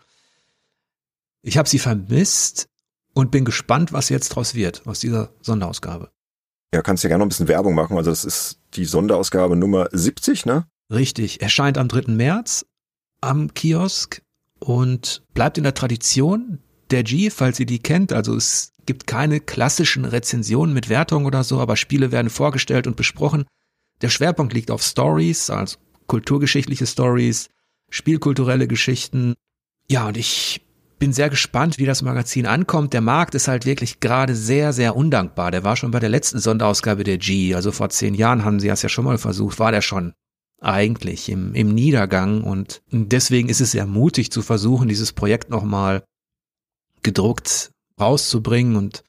[1.46, 2.68] Ich habe sie vermisst
[3.12, 6.10] und bin gespannt, was jetzt draus wird aus dieser Sonderausgabe.
[6.74, 7.98] Ja, kannst ja gerne noch ein bisschen Werbung machen.
[7.98, 10.66] Also das ist die Sonderausgabe Nummer 70, ne?
[10.90, 11.42] Richtig.
[11.42, 12.12] Erscheint am 3.
[12.12, 12.64] März
[13.20, 14.22] am Kiosk
[14.58, 18.12] und bleibt in der Tradition der G, falls ihr die kennt.
[18.12, 22.96] Also es gibt keine klassischen Rezensionen mit Wertung oder so, aber Spiele werden vorgestellt und
[22.96, 23.44] besprochen.
[24.00, 25.76] Der Schwerpunkt liegt auf Stories, also
[26.06, 27.50] kulturgeschichtliche Stories,
[27.90, 29.34] spielkulturelle Geschichten.
[29.90, 30.62] Ja, und ich
[31.04, 32.94] bin sehr gespannt, wie das Magazin ankommt.
[32.94, 35.50] Der Markt ist halt wirklich gerade sehr, sehr undankbar.
[35.50, 38.68] Der war schon bei der letzten Sonderausgabe der G, also vor zehn Jahren haben sie
[38.68, 40.14] das ja schon mal versucht, war der schon
[40.62, 46.04] eigentlich im, im Niedergang und deswegen ist es sehr mutig zu versuchen, dieses Projekt nochmal
[47.02, 49.04] gedruckt rauszubringen und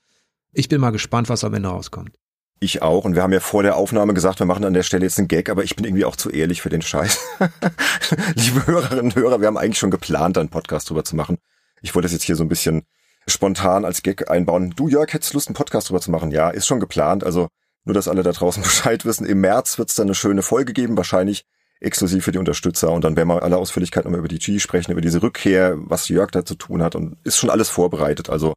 [0.51, 2.17] ich bin mal gespannt, was am Ende rauskommt.
[2.59, 3.05] Ich auch.
[3.05, 5.29] Und wir haben ja vor der Aufnahme gesagt, wir machen an der Stelle jetzt einen
[5.29, 7.21] Gag, aber ich bin irgendwie auch zu ehrlich für den Scheiß.
[8.35, 11.37] Liebe Hörerinnen und Hörer, wir haben eigentlich schon geplant, einen Podcast drüber zu machen.
[11.82, 12.86] Ich wollte das jetzt hier so ein bisschen
[13.28, 14.73] spontan als Gag einbauen.
[14.76, 16.32] Du, Jörg, hättest Lust, einen Podcast drüber zu machen?
[16.32, 17.23] Ja, ist schon geplant.
[17.23, 17.47] Also
[17.84, 19.26] nur, dass alle da draußen Bescheid wissen.
[19.26, 21.45] Im März wird es dann eine schöne Folge geben, wahrscheinlich
[21.80, 24.91] exklusiv für die Unterstützer und dann werden wir alle Ausführlichkeit nochmal über die G sprechen,
[24.91, 28.30] über diese Rückkehr, was Jörg da zu tun hat und ist schon alles vorbereitet.
[28.30, 28.53] Also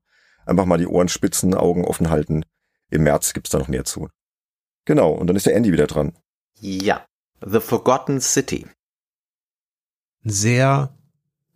[0.46, 2.44] einfach mal die Ohren spitzen, Augen offen halten.
[2.90, 4.08] Im März gibt's da noch mehr zu.
[4.84, 6.16] Genau, und dann ist der Andy wieder dran.
[6.54, 7.04] Ja,
[7.44, 8.66] The Forgotten City.
[10.24, 10.97] Sehr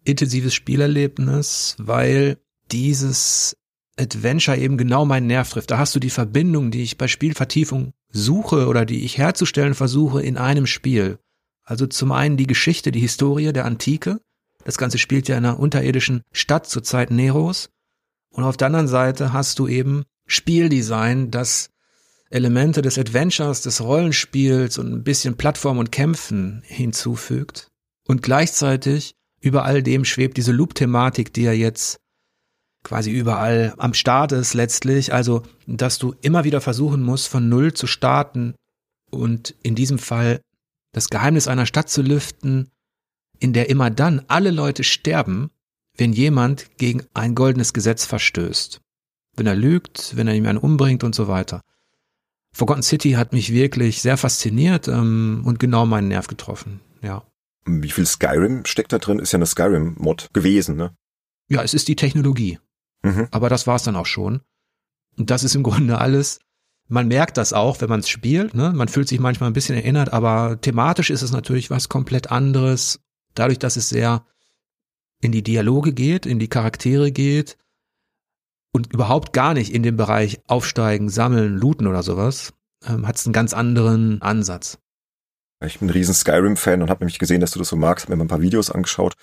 [0.04, 2.38] intensives Spielerlebnis, weil
[2.70, 3.56] dieses
[3.98, 5.70] Adventure eben genau meinen Nerv trifft.
[5.70, 10.22] Da hast du die Verbindung, die ich bei Spielvertiefung suche oder die ich herzustellen versuche
[10.22, 11.18] in einem Spiel.
[11.64, 14.20] Also zum einen die Geschichte, die Historie der Antike.
[14.64, 17.70] Das Ganze spielt ja in einer unterirdischen Stadt zur Zeit Neros.
[18.30, 21.70] Und auf der anderen Seite hast du eben Spieldesign, das
[22.30, 27.68] Elemente des Adventures, des Rollenspiels und ein bisschen Plattform und Kämpfen hinzufügt.
[28.06, 31.98] Und gleichzeitig über all dem schwebt diese Loop-Thematik, die ja jetzt
[32.84, 35.12] quasi überall am Start ist letztlich.
[35.12, 38.54] Also, dass du immer wieder versuchen musst, von Null zu starten
[39.10, 40.40] und in diesem Fall
[40.92, 42.70] das Geheimnis einer Stadt zu lüften,
[43.38, 45.50] in der immer dann alle Leute sterben,
[45.96, 48.80] wenn jemand gegen ein goldenes Gesetz verstößt.
[49.36, 51.62] Wenn er lügt, wenn er jemanden umbringt und so weiter.
[52.54, 57.24] Forgotten City hat mich wirklich sehr fasziniert ähm, und genau meinen Nerv getroffen, ja.
[57.64, 59.18] Wie viel Skyrim steckt da drin?
[59.18, 60.96] Ist ja eine Skyrim-Mod gewesen, ne?
[61.48, 62.58] Ja, es ist die Technologie.
[63.02, 63.28] Mhm.
[63.30, 64.40] Aber das war's dann auch schon.
[65.16, 66.40] Und das ist im Grunde alles.
[66.88, 68.54] Man merkt das auch, wenn man es spielt.
[68.54, 68.72] Ne?
[68.72, 73.00] Man fühlt sich manchmal ein bisschen erinnert, aber thematisch ist es natürlich was komplett anderes.
[73.34, 74.26] Dadurch, dass es sehr
[75.20, 77.56] in die Dialoge geht, in die Charaktere geht
[78.72, 82.52] und überhaupt gar nicht in dem Bereich Aufsteigen, Sammeln, Looten oder sowas,
[82.84, 84.78] ähm, hat es einen ganz anderen Ansatz.
[85.64, 88.12] Ich bin ein riesen Skyrim-Fan und habe nämlich gesehen, dass du das so magst, habe
[88.12, 89.14] mir mal ein paar Videos angeschaut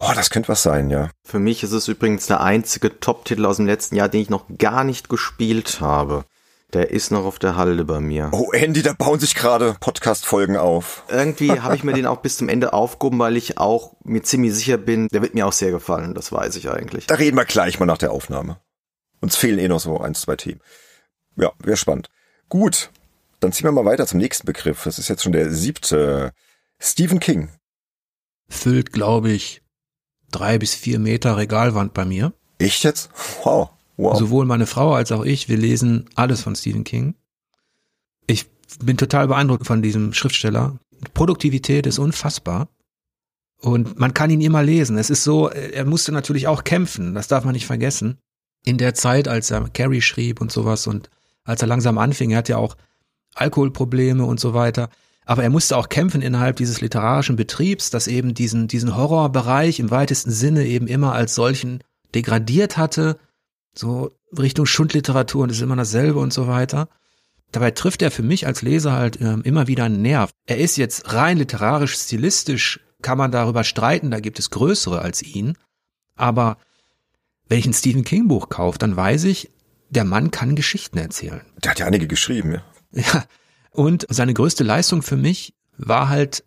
[0.00, 1.10] Oh, das könnte was sein, ja.
[1.24, 4.44] Für mich ist es übrigens der einzige Top-Titel aus dem letzten Jahr, den ich noch
[4.58, 6.24] gar nicht gespielt habe.
[6.72, 8.30] Der ist noch auf der Halde bei mir.
[8.32, 11.04] Oh, Andy, da bauen sich gerade Podcast-Folgen auf.
[11.08, 14.54] Irgendwie habe ich mir den auch bis zum Ende aufgehoben, weil ich auch mir ziemlich
[14.54, 17.06] sicher bin, der wird mir auch sehr gefallen, das weiß ich eigentlich.
[17.06, 18.58] Da reden wir gleich mal nach der Aufnahme.
[19.20, 20.60] Uns fehlen eh noch so ein, zwei Themen.
[21.36, 22.10] Ja, wäre spannend.
[22.48, 22.90] Gut,
[23.44, 24.84] dann ziehen wir mal weiter zum nächsten Begriff.
[24.84, 26.32] Das ist jetzt schon der siebte.
[26.80, 27.50] Stephen King.
[28.48, 29.62] Füllt, glaube ich,
[30.30, 32.32] drei bis vier Meter Regalwand bei mir.
[32.58, 33.10] Ich jetzt?
[33.42, 33.70] Wow.
[33.96, 34.18] wow.
[34.18, 37.14] Sowohl meine Frau als auch ich, wir lesen alles von Stephen King.
[38.26, 38.46] Ich
[38.80, 40.78] bin total beeindruckt von diesem Schriftsteller.
[41.12, 42.68] Produktivität ist unfassbar.
[43.60, 44.98] Und man kann ihn immer lesen.
[44.98, 48.18] Es ist so, er musste natürlich auch kämpfen, das darf man nicht vergessen.
[48.64, 51.10] In der Zeit, als er Carrie schrieb und sowas und
[51.44, 52.76] als er langsam anfing, er hat ja auch
[53.34, 54.88] Alkoholprobleme und so weiter.
[55.26, 59.90] Aber er musste auch kämpfen innerhalb dieses literarischen Betriebs, das eben diesen, diesen Horrorbereich im
[59.90, 61.82] weitesten Sinne eben immer als solchen
[62.14, 63.18] degradiert hatte,
[63.74, 66.88] so Richtung Schundliteratur und ist immer dasselbe und so weiter.
[67.52, 70.30] Dabei trifft er für mich als Leser halt äh, immer wieder einen Nerv.
[70.46, 75.22] Er ist jetzt rein literarisch, stilistisch, kann man darüber streiten, da gibt es größere als
[75.22, 75.56] ihn.
[76.16, 76.58] Aber
[77.48, 79.50] wenn ich ein Stephen King Buch kaufe, dann weiß ich,
[79.90, 81.42] der Mann kann Geschichten erzählen.
[81.62, 82.62] Der hat ja einige geschrieben, ja.
[83.12, 83.24] Ja,
[83.72, 86.44] und seine größte Leistung für mich war halt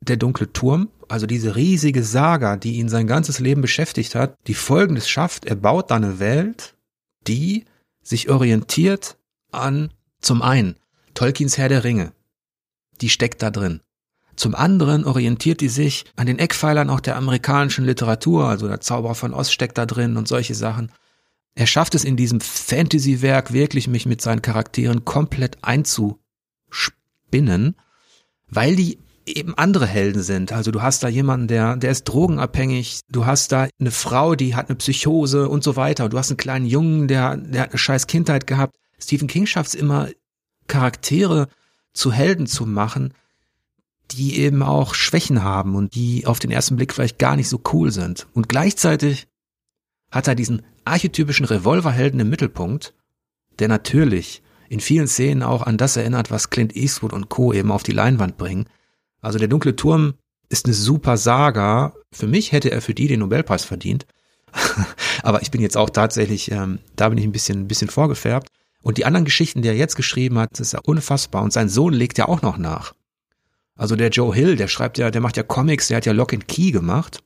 [0.00, 4.54] der dunkle Turm, also diese riesige Saga, die ihn sein ganzes Leben beschäftigt hat, die
[4.54, 6.74] Folgendes schafft, er baut da eine Welt,
[7.26, 7.64] die
[8.02, 9.16] sich orientiert
[9.50, 10.76] an zum einen
[11.14, 12.12] Tolkiens Herr der Ringe,
[13.00, 13.80] die steckt da drin.
[14.36, 19.16] Zum anderen orientiert die sich an den Eckpfeilern auch der amerikanischen Literatur, also der Zauberer
[19.16, 20.92] von Ost steckt da drin und solche Sachen.
[21.58, 26.20] Er schafft es in diesem Fantasy-Werk wirklich, mich mit seinen Charakteren komplett einzu
[26.70, 27.74] spinnen,
[28.48, 30.52] weil die eben andere Helden sind.
[30.52, 34.54] Also du hast da jemanden, der, der ist drogenabhängig, du hast da eine Frau, die
[34.54, 36.08] hat eine Psychose und so weiter.
[36.08, 38.76] Du hast einen kleinen Jungen, der, der hat eine scheiß Kindheit gehabt.
[39.00, 40.10] Stephen King schafft es immer,
[40.68, 41.48] Charaktere
[41.92, 43.14] zu Helden zu machen,
[44.12, 47.60] die eben auch Schwächen haben und die auf den ersten Blick vielleicht gar nicht so
[47.72, 48.28] cool sind.
[48.32, 49.26] Und gleichzeitig
[50.12, 52.94] hat er diesen archetypischen Revolverhelden im Mittelpunkt,
[53.58, 57.52] der natürlich in vielen Szenen auch an das erinnert, was Clint Eastwood und Co.
[57.52, 58.66] eben auf die Leinwand bringen.
[59.20, 60.14] Also der dunkle Turm
[60.48, 61.94] ist eine super Saga.
[62.12, 64.06] Für mich hätte er für die den Nobelpreis verdient.
[65.22, 68.48] Aber ich bin jetzt auch tatsächlich, ähm, da bin ich ein bisschen, ein bisschen vorgefärbt.
[68.82, 71.42] Und die anderen Geschichten, die er jetzt geschrieben hat, ist ja unfassbar.
[71.42, 72.94] Und sein Sohn legt ja auch noch nach.
[73.76, 76.32] Also der Joe Hill, der schreibt ja, der macht ja Comics, der hat ja Lock
[76.32, 77.22] and Key gemacht.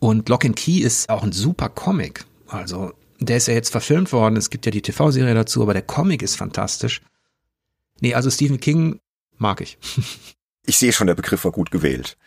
[0.00, 2.24] Und Lock and Key ist auch ein super Comic.
[2.48, 5.82] Also der ist ja jetzt verfilmt worden, es gibt ja die TV-Serie dazu, aber der
[5.82, 7.02] Comic ist fantastisch.
[8.00, 9.00] Nee, also Stephen King
[9.36, 9.78] mag ich.
[10.66, 12.18] Ich sehe schon, der Begriff war gut gewählt.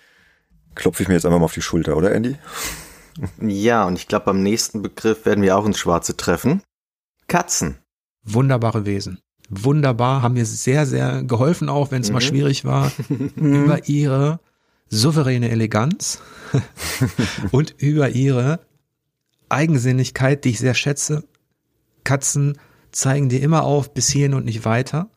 [0.74, 2.38] Klopfe ich mir jetzt einfach mal auf die Schulter, oder Andy?
[3.39, 6.63] Ja, und ich glaube, beim nächsten Begriff werden wir auch ins Schwarze treffen.
[7.28, 7.78] Katzen.
[8.24, 9.19] Wunderbare Wesen.
[9.47, 12.13] wunderbar, haben mir sehr, sehr geholfen, auch wenn es mhm.
[12.15, 12.91] mal schwierig war,
[13.36, 14.39] über ihre
[14.88, 16.19] souveräne Eleganz
[17.51, 18.59] und über ihre
[19.52, 21.24] Eigensinnigkeit, die ich sehr schätze.
[22.04, 22.58] Katzen
[22.91, 25.10] zeigen dir immer auf bis hierhin und nicht weiter.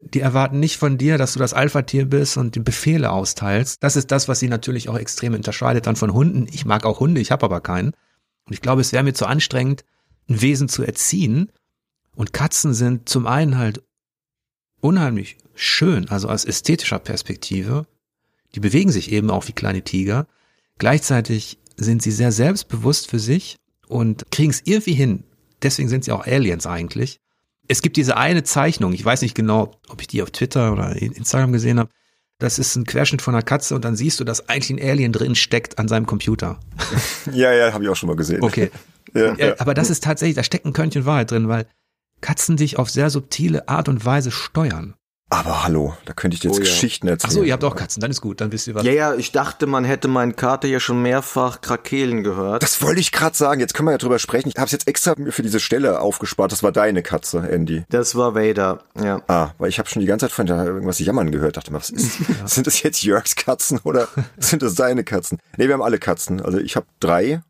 [0.00, 3.82] Die erwarten nicht von dir, dass du das Alpha-Tier bist und die Befehle austeilst.
[3.82, 6.46] Das ist das, was sie natürlich auch extrem unterscheidet dann von Hunden.
[6.52, 7.92] Ich mag auch Hunde, ich habe aber keinen.
[8.46, 9.84] Und ich glaube, es wäre mir zu anstrengend,
[10.28, 11.50] ein Wesen zu erziehen.
[12.14, 13.82] Und Katzen sind zum einen halt
[14.80, 17.86] unheimlich schön, also aus ästhetischer Perspektive.
[18.54, 20.26] Die bewegen sich eben auch wie kleine Tiger.
[20.78, 23.56] Gleichzeitig sind sie sehr selbstbewusst für sich
[23.88, 25.24] und kriegen es irgendwie hin.
[25.62, 27.20] Deswegen sind sie auch Aliens eigentlich.
[27.66, 30.94] Es gibt diese eine Zeichnung, ich weiß nicht genau, ob ich die auf Twitter oder
[30.96, 31.90] Instagram gesehen habe.
[32.38, 35.12] Das ist ein Querschnitt von einer Katze und dann siehst du, dass eigentlich ein Alien
[35.12, 36.58] drin steckt an seinem Computer.
[37.32, 38.42] Ja, ja, habe ich auch schon mal gesehen.
[38.42, 38.70] Okay.
[39.14, 39.54] ja, ja.
[39.58, 41.66] Aber das ist tatsächlich, da steckt ein Körnchen Wahrheit drin, weil
[42.20, 44.94] Katzen dich auf sehr subtile Art und Weise steuern.
[45.34, 46.64] Aber hallo, da könnte ich dir jetzt oh, ja.
[46.64, 47.28] Geschichten erzählen.
[47.28, 48.84] Ach so, ihr habt auch Katzen, dann ist gut, dann wisst ihr was.
[48.84, 52.62] Ja, ja, ich dachte, man hätte meinen Kater ja schon mehrfach Krakelen gehört.
[52.62, 54.48] Das wollte ich gerade sagen, jetzt können wir ja drüber sprechen.
[54.48, 56.52] Ich habe es jetzt extra für diese Stelle aufgespart.
[56.52, 57.82] Das war deine Katze, Andy.
[57.88, 59.22] Das war Vader, ja.
[59.26, 61.56] Ah, weil ich habe schon die ganze Zeit von da irgendwas jammern gehört.
[61.56, 62.20] Dachte mal, was ist?
[62.28, 62.46] Ja.
[62.46, 64.06] Sind das jetzt Jörgs Katzen oder
[64.38, 65.38] sind das deine Katzen?
[65.56, 66.40] Nee, wir haben alle Katzen.
[66.40, 67.42] Also ich habe drei,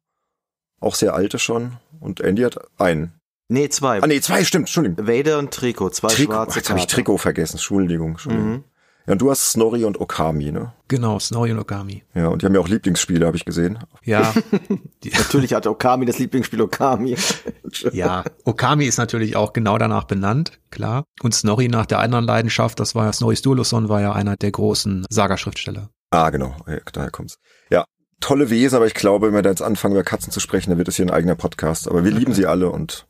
[0.80, 1.76] auch sehr alte schon.
[2.00, 3.12] Und Andy hat einen.
[3.54, 4.02] Nee, zwei.
[4.02, 5.06] Ah, nee, zwei, stimmt, Entschuldigung.
[5.06, 8.10] Vader und Trikot, zwei Trikot, schwarze Jetzt habe ich Trikot vergessen, Entschuldigung.
[8.10, 8.50] Entschuldigung.
[8.50, 8.64] Mhm.
[9.06, 10.72] Ja, und du hast Snorri und Okami, ne?
[10.88, 12.02] Genau, Snorri und Okami.
[12.14, 13.78] Ja, und die haben ja auch Lieblingsspiele, habe ich gesehen.
[14.02, 14.34] Ja.
[15.04, 17.16] natürlich hat Okami das Lieblingsspiel Okami.
[17.92, 21.04] ja, Okami ist natürlich auch genau danach benannt, klar.
[21.22, 24.50] Und Snorri nach der anderen Leidenschaft, das war ja Snorri Sturluson, war ja einer der
[24.50, 25.90] großen Saga-Schriftsteller.
[26.10, 27.38] Ah, genau, ja, daher kommt's.
[27.70, 27.84] Ja,
[28.18, 30.78] tolle Wesen, aber ich glaube, wenn wir da jetzt anfangen, über Katzen zu sprechen, dann
[30.78, 31.88] wird es hier ein eigener Podcast.
[31.88, 33.06] Aber wir lieben sie alle und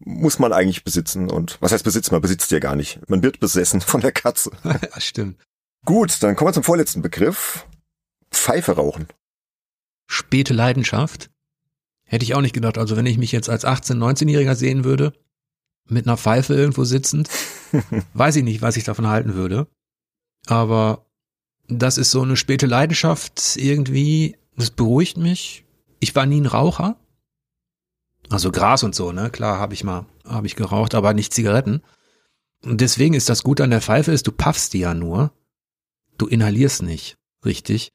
[0.00, 1.30] muss man eigentlich besitzen.
[1.30, 2.14] Und was heißt besitzen?
[2.14, 3.00] Man besitzt ja gar nicht.
[3.08, 4.50] Man wird besessen von der Katze.
[4.64, 5.38] ja, stimmt.
[5.84, 7.66] Gut, dann kommen wir zum vorletzten Begriff.
[8.30, 9.08] Pfeife rauchen.
[10.06, 11.30] Späte Leidenschaft.
[12.04, 12.78] Hätte ich auch nicht gedacht.
[12.78, 15.12] Also wenn ich mich jetzt als 18-, 19-Jähriger sehen würde,
[15.88, 17.28] mit einer Pfeife irgendwo sitzend,
[18.14, 19.68] weiß ich nicht, was ich davon halten würde.
[20.46, 21.06] Aber
[21.68, 24.36] das ist so eine späte Leidenschaft irgendwie.
[24.56, 25.64] Das beruhigt mich.
[26.00, 26.96] Ich war nie ein Raucher.
[28.30, 29.28] Also Gras und so, ne?
[29.30, 31.82] Klar, habe ich mal, habe ich geraucht, aber nicht Zigaretten.
[32.64, 35.32] Und deswegen ist das Gute an der Pfeife ist, du paffst die ja nur.
[36.16, 37.90] Du inhalierst nicht, richtig.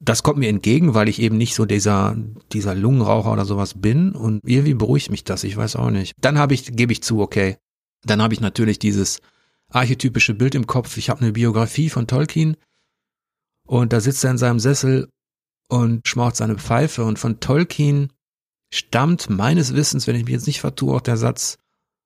[0.00, 2.16] Das kommt mir entgegen, weil ich eben nicht so dieser,
[2.52, 6.14] dieser Lungenraucher oder sowas bin und irgendwie beruhigt mich das, ich weiß auch nicht.
[6.20, 7.56] Dann habe ich, gebe ich zu, okay.
[8.04, 9.20] Dann habe ich natürlich dieses
[9.68, 10.96] archetypische Bild im Kopf.
[10.96, 12.56] Ich habe eine Biografie von Tolkien
[13.64, 15.08] und da sitzt er in seinem Sessel
[15.68, 18.11] und schmaucht seine Pfeife und von Tolkien
[18.72, 21.58] stammt meines Wissens, wenn ich mich jetzt nicht vertue, auch der Satz,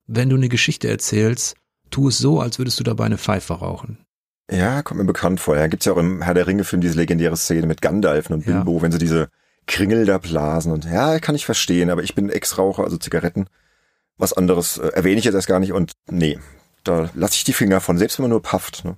[0.06, 1.56] wenn du eine Geschichte erzählst,
[1.90, 3.98] tu es so, als würdest du dabei eine Pfeife rauchen.
[4.50, 5.56] Ja, kommt mir bekannt vor.
[5.56, 8.76] Ja, gibt's ja auch im Herr der Ringe-Film diese legendäre Szene mit Gandalf und Bilbo,
[8.76, 8.82] ja.
[8.82, 9.28] wenn sie diese
[9.66, 13.46] Kringel da blasen und ja, kann ich verstehen, aber ich bin Ex-Raucher, also Zigaretten.
[14.16, 16.38] Was anderes äh, erwähne ich jetzt erst gar nicht und nee,
[16.84, 18.84] da lasse ich die Finger von, selbst wenn man nur pafft.
[18.84, 18.96] Ne?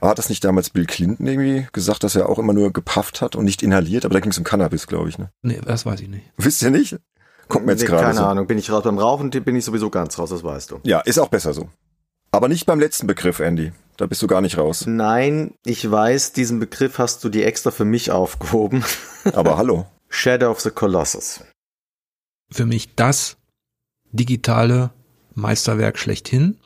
[0.00, 3.20] Aber hat das nicht damals Bill Clinton irgendwie gesagt, dass er auch immer nur gepafft
[3.20, 4.04] hat und nicht inhaliert?
[4.04, 5.18] Aber da ging es um Cannabis, glaube ich.
[5.18, 5.30] Ne?
[5.42, 6.24] Nee, das weiß ich nicht.
[6.36, 6.98] Wisst ihr nicht?
[7.48, 8.24] Kommt mir jetzt nee, gerade Keine so.
[8.24, 8.84] Ahnung, bin ich raus.
[8.84, 10.80] Beim Rauchen bin ich sowieso ganz raus, das weißt du.
[10.84, 11.68] Ja, ist auch besser so.
[12.32, 13.72] Aber nicht beim letzten Begriff, Andy.
[13.96, 14.84] Da bist du gar nicht raus.
[14.86, 18.84] Nein, ich weiß, diesen Begriff hast du dir extra für mich aufgehoben.
[19.34, 19.86] Aber hallo.
[20.08, 21.40] Shadow of the Colossus.
[22.50, 23.36] Für mich das
[24.12, 24.90] digitale
[25.34, 26.58] Meisterwerk schlechthin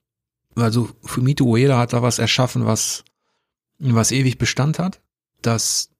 [0.56, 3.04] also Fumito Ueda hat da was erschaffen, was,
[3.78, 5.00] was ewig Bestand hat,
[5.42, 5.90] das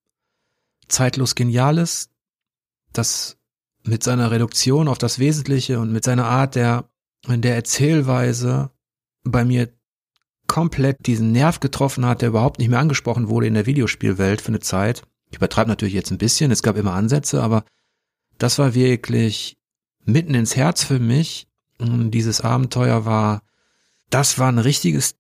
[0.88, 2.11] zeitlos genial ist,
[2.92, 3.36] das
[3.82, 6.88] mit seiner Reduktion auf das Wesentliche und mit seiner Art der,
[7.26, 8.70] der Erzählweise
[9.24, 9.72] bei mir
[10.46, 14.48] komplett diesen Nerv getroffen hat, der überhaupt nicht mehr angesprochen wurde in der Videospielwelt für
[14.48, 15.02] eine Zeit.
[15.30, 17.64] Ich übertreibe natürlich jetzt ein bisschen, es gab immer Ansätze, aber
[18.38, 19.57] das war wirklich
[20.05, 21.48] mitten ins Herz für mich.
[21.78, 23.42] Dieses Abenteuer war
[24.14, 25.16] das war ein richtiges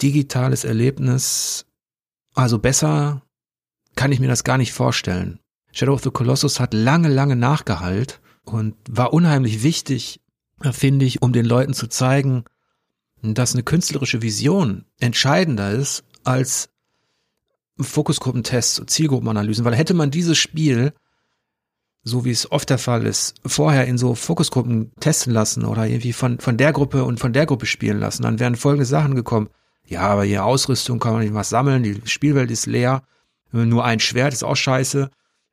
[0.00, 1.66] digitales Erlebnis.
[2.34, 3.20] Also besser
[3.96, 5.40] kann ich mir das gar nicht vorstellen.
[5.72, 10.22] Shadow of the Colossus hat lange, lange nachgehalt und war unheimlich wichtig,
[10.72, 12.44] finde ich, um den Leuten zu zeigen,
[13.20, 16.70] dass eine künstlerische Vision entscheidender ist als
[17.78, 20.94] Fokusgruppentests, Zielgruppenanalysen, weil hätte man dieses Spiel
[22.08, 26.12] so wie es oft der Fall ist, vorher in so Fokusgruppen testen lassen oder irgendwie
[26.12, 29.48] von, von der Gruppe und von der Gruppe spielen lassen, dann wären folgende Sachen gekommen.
[29.86, 33.02] Ja, aber hier Ausrüstung kann man nicht was sammeln, die Spielwelt ist leer,
[33.52, 35.10] nur ein Schwert ist auch scheiße.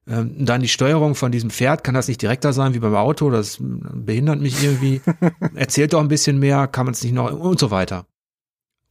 [0.07, 3.29] Ähm, dann die Steuerung von diesem Pferd, kann das nicht direkter sein wie beim Auto?
[3.31, 5.01] Das behindert mich irgendwie.
[5.55, 8.05] Erzählt doch ein bisschen mehr, kann man es nicht noch und so weiter.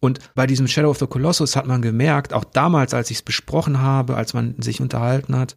[0.00, 3.22] Und bei diesem Shadow of the Colossus hat man gemerkt, auch damals, als ich es
[3.22, 5.56] besprochen habe, als man sich unterhalten hat,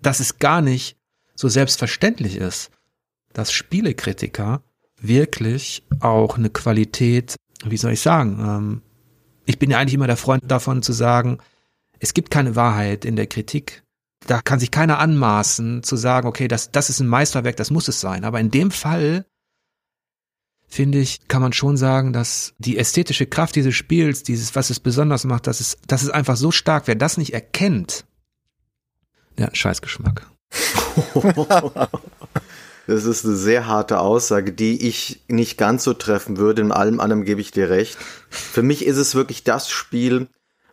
[0.00, 0.96] dass es gar nicht
[1.40, 2.70] so selbstverständlich ist,
[3.32, 4.62] dass Spielekritiker
[5.00, 8.82] wirklich auch eine Qualität, wie soll ich sagen, ähm,
[9.46, 11.38] ich bin ja eigentlich immer der Freund davon zu sagen,
[11.98, 13.82] es gibt keine Wahrheit in der Kritik.
[14.26, 17.88] Da kann sich keiner anmaßen zu sagen, okay, das, das ist ein Meisterwerk, das muss
[17.88, 18.24] es sein.
[18.24, 19.24] Aber in dem Fall,
[20.68, 24.78] finde ich, kann man schon sagen, dass die ästhetische Kraft dieses Spiels, dieses, was es
[24.78, 28.04] besonders macht, dass es, dass es einfach so stark, wer das nicht erkennt,
[29.38, 30.30] der hat einen Scheißgeschmack.
[32.86, 36.60] Das ist eine sehr harte Aussage, die ich nicht ganz so treffen würde.
[36.60, 37.96] In allem anderen gebe ich dir recht.
[38.30, 40.26] Für mich ist es wirklich das Spiel,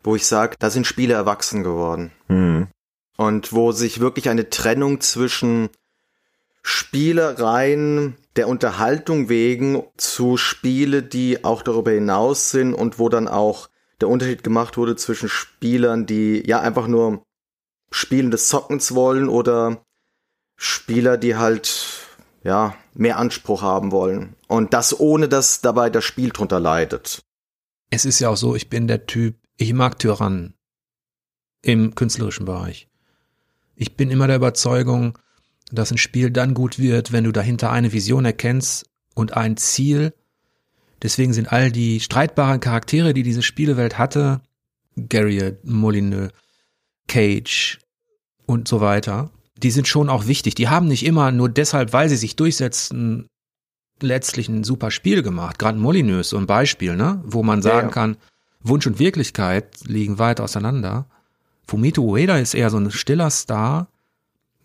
[0.03, 2.11] wo ich sage, da sind Spiele erwachsen geworden.
[2.27, 2.69] Mhm.
[3.17, 5.69] Und wo sich wirklich eine Trennung zwischen
[6.63, 13.69] Spielereien der Unterhaltung wegen zu Spiele, die auch darüber hinaus sind und wo dann auch
[14.01, 17.26] der Unterschied gemacht wurde zwischen Spielern, die ja einfach nur
[17.91, 19.83] Spielen des Zockens wollen oder
[20.55, 22.07] Spieler, die halt
[22.43, 24.35] ja, mehr Anspruch haben wollen.
[24.47, 27.21] Und das ohne, dass dabei das Spiel drunter leidet.
[27.89, 30.53] Es ist ja auch so, ich bin der Typ, ich mag Tyrannen
[31.61, 32.87] im künstlerischen Bereich.
[33.75, 35.17] Ich bin immer der Überzeugung,
[35.71, 40.13] dass ein Spiel dann gut wird, wenn du dahinter eine Vision erkennst und ein Ziel.
[41.01, 44.41] Deswegen sind all die streitbaren Charaktere, die diese Spielewelt hatte,
[45.09, 46.31] Garriott, Molyneux,
[47.07, 47.79] Cage
[48.45, 50.55] und so weiter, die sind schon auch wichtig.
[50.55, 53.27] Die haben nicht immer nur deshalb, weil sie sich durchsetzen,
[54.01, 55.57] letztlich ein super Spiel gemacht.
[55.59, 57.21] Grand Molyneux, so ein Beispiel, ne?
[57.25, 57.89] Wo man sagen ja, ja.
[57.89, 58.17] kann,
[58.61, 61.07] Wunsch und Wirklichkeit liegen weit auseinander.
[61.67, 63.87] Fumito Ueda ist eher so ein stiller Star,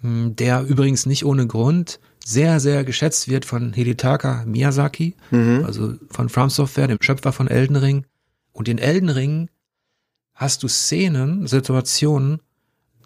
[0.00, 5.64] hm, der übrigens nicht ohne Grund sehr, sehr geschätzt wird von Hidetaka Miyazaki, mhm.
[5.66, 8.06] also von From Software, dem Schöpfer von Elden Ring.
[8.52, 9.48] Und in Elden Ring
[10.34, 12.40] hast du Szenen, Situationen,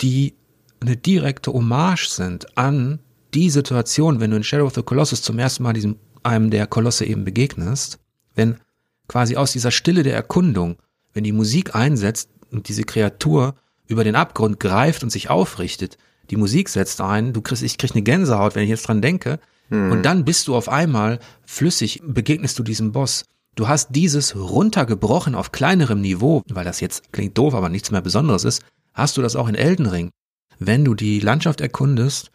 [0.01, 0.35] die
[0.81, 3.01] eine direkte Hommage sind an
[3.35, 6.66] die Situation, wenn du in Shadow of the Colossus zum ersten Mal diesem, einem der
[6.66, 7.99] Kolosse eben begegnest,
[8.35, 8.57] wenn
[9.09, 10.77] quasi aus dieser Stille der Erkundung,
[11.12, 13.55] wenn die Musik einsetzt und diese Kreatur
[13.87, 15.99] über den Abgrund greift und sich aufrichtet,
[16.31, 19.39] die Musik setzt ein, du kriegst, ich krieg eine Gänsehaut, wenn ich jetzt dran denke,
[19.68, 19.93] hm.
[19.93, 23.24] und dann bist du auf einmal flüssig, begegnest du diesem Boss.
[23.57, 28.03] Du hast dieses runtergebrochen auf kleinerem Niveau, weil das jetzt klingt doof, aber nichts mehr
[28.03, 28.63] Besonderes ist,
[28.95, 30.11] hast du das auch in Elden Ring
[30.59, 32.31] wenn du die Landschaft erkundest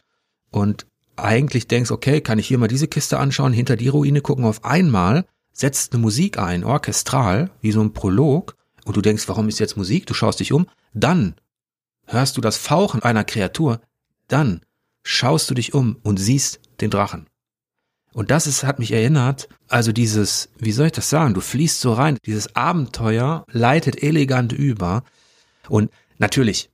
[0.50, 4.46] und eigentlich denkst, okay, kann ich hier mal diese Kiste anschauen, hinter die Ruine gucken,
[4.46, 8.56] auf einmal setzt eine Musik ein, orchestral, wie so ein Prolog,
[8.86, 10.08] und du denkst, warum ist jetzt Musik?
[10.08, 11.36] Du schaust dich um, dann
[12.08, 13.80] hörst du das Fauchen einer Kreatur,
[14.28, 14.62] dann
[15.04, 17.28] schaust du dich um und siehst den Drachen.
[18.14, 21.80] Und das ist, hat mich erinnert, also dieses, wie soll ich das sagen, du fließt
[21.80, 25.04] so rein, dieses Abenteuer leitet elegant über.
[25.70, 26.70] Und natürlich,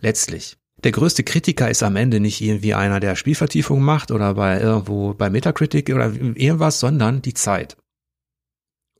[0.00, 4.60] letztlich, der größte Kritiker ist am Ende nicht irgendwie einer, der Spielvertiefung macht oder bei
[4.60, 7.76] irgendwo bei Metacritic oder irgendwas, sondern die Zeit.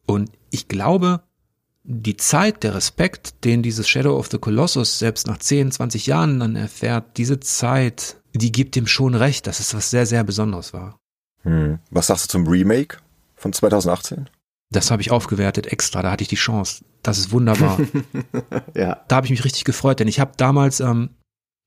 [0.07, 1.23] Und ich glaube,
[1.85, 6.39] die Zeit, der Respekt, den dieses Shadow of the Colossus selbst nach 10, 20 Jahren
[6.39, 10.73] dann erfährt, diese Zeit, die gibt ihm schon recht, dass es was sehr, sehr Besonderes
[10.73, 10.99] war.
[11.43, 11.81] Hm.
[11.91, 12.99] Was sagst du zum Remake
[13.43, 14.31] von 2018?
[14.71, 16.85] Das habe ich aufgewertet extra, da hatte ich die Chance.
[17.03, 17.79] Das ist wunderbar.
[18.75, 19.05] ja.
[19.09, 21.11] Da habe ich mich richtig gefreut, denn ich habe damals ähm,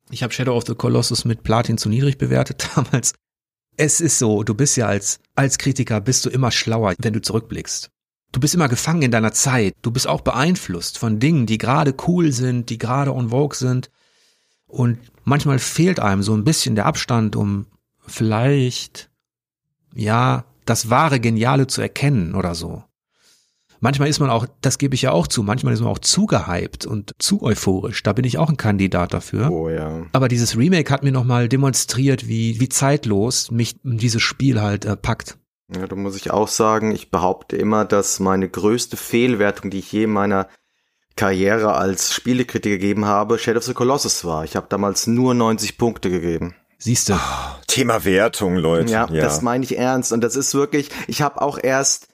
[0.10, 3.14] ich habe Shadow of the Colossus mit Platin zu niedrig bewertet damals.
[3.78, 7.22] Es ist so, du bist ja als, als Kritiker bist du immer schlauer, wenn du
[7.22, 7.90] zurückblickst.
[8.32, 9.74] Du bist immer gefangen in deiner Zeit.
[9.82, 13.90] Du bist auch beeinflusst von Dingen, die gerade cool sind, die gerade on vogue sind.
[14.68, 17.68] Und manchmal fehlt einem so ein bisschen der Abstand, um
[18.06, 19.10] vielleicht,
[19.94, 22.84] ja, das wahre Geniale zu erkennen oder so.
[23.80, 26.26] Manchmal ist man auch, das gebe ich ja auch zu, manchmal ist man auch zu
[26.26, 28.02] gehypt und zu euphorisch.
[28.04, 29.52] Da bin ich auch ein Kandidat dafür.
[29.52, 30.06] Oh ja.
[30.12, 34.96] Aber dieses Remake hat mir nochmal demonstriert, wie, wie zeitlos mich dieses Spiel halt äh,
[34.96, 35.38] packt.
[35.74, 39.92] Ja, da muss ich auch sagen, ich behaupte immer, dass meine größte Fehlwertung, die ich
[39.92, 40.48] je in meiner
[41.16, 44.44] Karriere als Spielekritiker gegeben habe, Shadow of the Colossus war.
[44.44, 46.56] Ich habe damals nur 90 Punkte gegeben.
[46.78, 47.14] Siehst du.
[47.14, 48.92] Oh, Thema Wertung, Leute.
[48.92, 50.12] Ja, ja, das meine ich ernst.
[50.12, 52.08] Und das ist wirklich, ich habe auch erst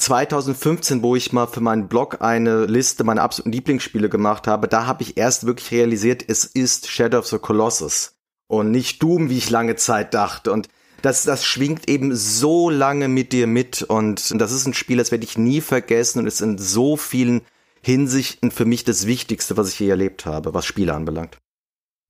[0.00, 4.86] 2015, wo ich mal für meinen Blog eine Liste meiner absoluten Lieblingsspiele gemacht habe, da
[4.86, 8.14] habe ich erst wirklich realisiert, es ist Shadow of the Colossus
[8.46, 10.52] und nicht Doom, wie ich lange Zeit dachte.
[10.52, 10.68] Und
[11.02, 15.10] das, das schwingt eben so lange mit dir mit und das ist ein Spiel, das
[15.10, 17.42] werde ich nie vergessen und ist in so vielen
[17.82, 21.38] Hinsichten für mich das Wichtigste, was ich je erlebt habe, was Spiele anbelangt.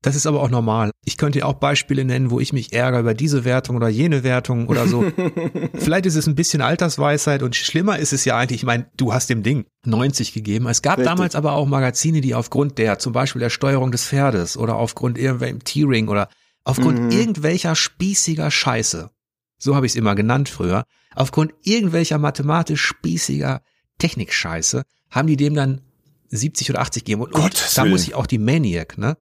[0.03, 0.93] Das ist aber auch normal.
[1.05, 4.23] Ich könnte ja auch Beispiele nennen, wo ich mich ärgere über diese Wertung oder jene
[4.23, 5.05] Wertung oder so.
[5.75, 9.13] Vielleicht ist es ein bisschen Altersweisheit und schlimmer ist es ja eigentlich, ich meine, du
[9.13, 10.67] hast dem Ding 90 gegeben.
[10.69, 11.11] Es gab Richtig.
[11.11, 15.19] damals aber auch Magazine, die aufgrund der, zum Beispiel der Steuerung des Pferdes oder aufgrund
[15.19, 16.31] irgendwelchem T-Ring oder
[16.65, 17.11] aufgrund mhm.
[17.11, 19.11] irgendwelcher spießiger Scheiße,
[19.59, 23.61] so habe ich es immer genannt früher, aufgrund irgendwelcher mathematisch spießiger
[23.99, 25.83] Technikscheiße, haben die dem dann
[26.31, 27.23] 70 oder 80 gegeben.
[27.23, 29.17] Und, und da muss ich auch die Maniac, ne?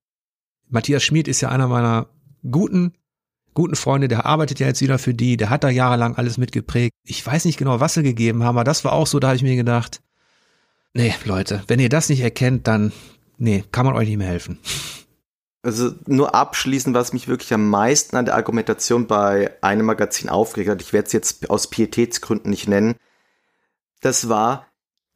[0.69, 2.07] Matthias Schmid ist ja einer meiner
[2.49, 2.93] guten,
[3.53, 6.93] guten Freunde, der arbeitet ja jetzt wieder für die, der hat da jahrelang alles mitgeprägt.
[7.03, 9.35] Ich weiß nicht genau, was sie gegeben haben, aber das war auch so, da habe
[9.35, 10.01] ich mir gedacht,
[10.93, 12.93] nee, Leute, wenn ihr das nicht erkennt, dann,
[13.37, 14.59] nee, kann man euch nicht mehr helfen.
[15.61, 20.69] Also nur abschließend, was mich wirklich am meisten an der Argumentation bei einem Magazin aufgeregt
[20.69, 22.95] hat, ich werde es jetzt aus Pietätsgründen nicht nennen,
[24.01, 24.68] das war,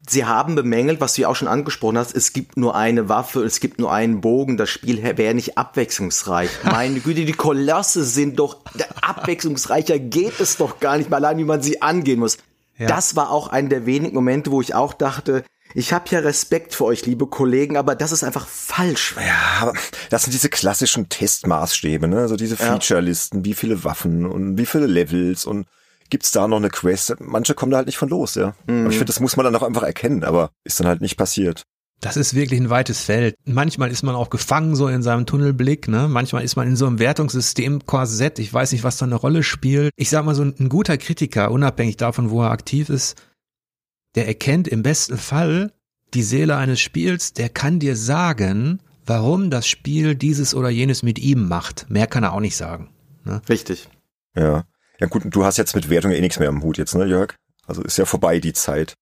[0.08, 3.42] Sie haben bemängelt, was du ja auch schon angesprochen hast, es gibt nur eine Waffe,
[3.42, 6.50] es gibt nur einen Bogen, das Spiel wäre nicht abwechslungsreich.
[6.64, 8.58] Meine Güte, die Kolosse sind doch,
[9.00, 12.36] abwechslungsreicher geht es doch gar nicht mal allein, wie man sie angehen muss.
[12.76, 12.86] Ja.
[12.86, 15.44] Das war auch einer der wenigen Momente, wo ich auch dachte,
[15.74, 19.16] ich habe ja Respekt für euch, liebe Kollegen, aber das ist einfach falsch.
[19.16, 19.72] Ja, aber
[20.10, 22.18] das sind diese klassischen Testmaßstäbe, ne?
[22.18, 25.66] Also diese Featurelisten, wie viele Waffen und wie viele Levels und
[26.14, 27.16] gibt's da noch eine Quest?
[27.18, 28.54] Manche kommen da halt nicht von los, ja.
[28.68, 28.82] Mhm.
[28.82, 31.16] Aber ich finde, das muss man dann auch einfach erkennen, aber ist dann halt nicht
[31.16, 31.64] passiert.
[32.00, 33.34] Das ist wirklich ein weites Feld.
[33.44, 36.06] Manchmal ist man auch gefangen so in seinem Tunnelblick, ne?
[36.06, 38.38] Manchmal ist man in so einem Wertungssystem Korsett.
[38.38, 39.90] Ich weiß nicht, was da eine Rolle spielt.
[39.96, 43.20] Ich sag mal so ein, ein guter Kritiker, unabhängig davon, wo er aktiv ist,
[44.14, 45.72] der erkennt im besten Fall
[46.12, 51.18] die Seele eines Spiels, der kann dir sagen, warum das Spiel dieses oder jenes mit
[51.18, 51.90] ihm macht.
[51.90, 52.90] Mehr kann er auch nicht sagen.
[53.24, 53.42] Ne?
[53.48, 53.88] Richtig.
[54.36, 54.64] Ja.
[55.04, 57.34] Ja gut, du hast jetzt mit Wertung eh nichts mehr am Hut jetzt, ne, Jörg?
[57.66, 58.94] Also ist ja vorbei die Zeit.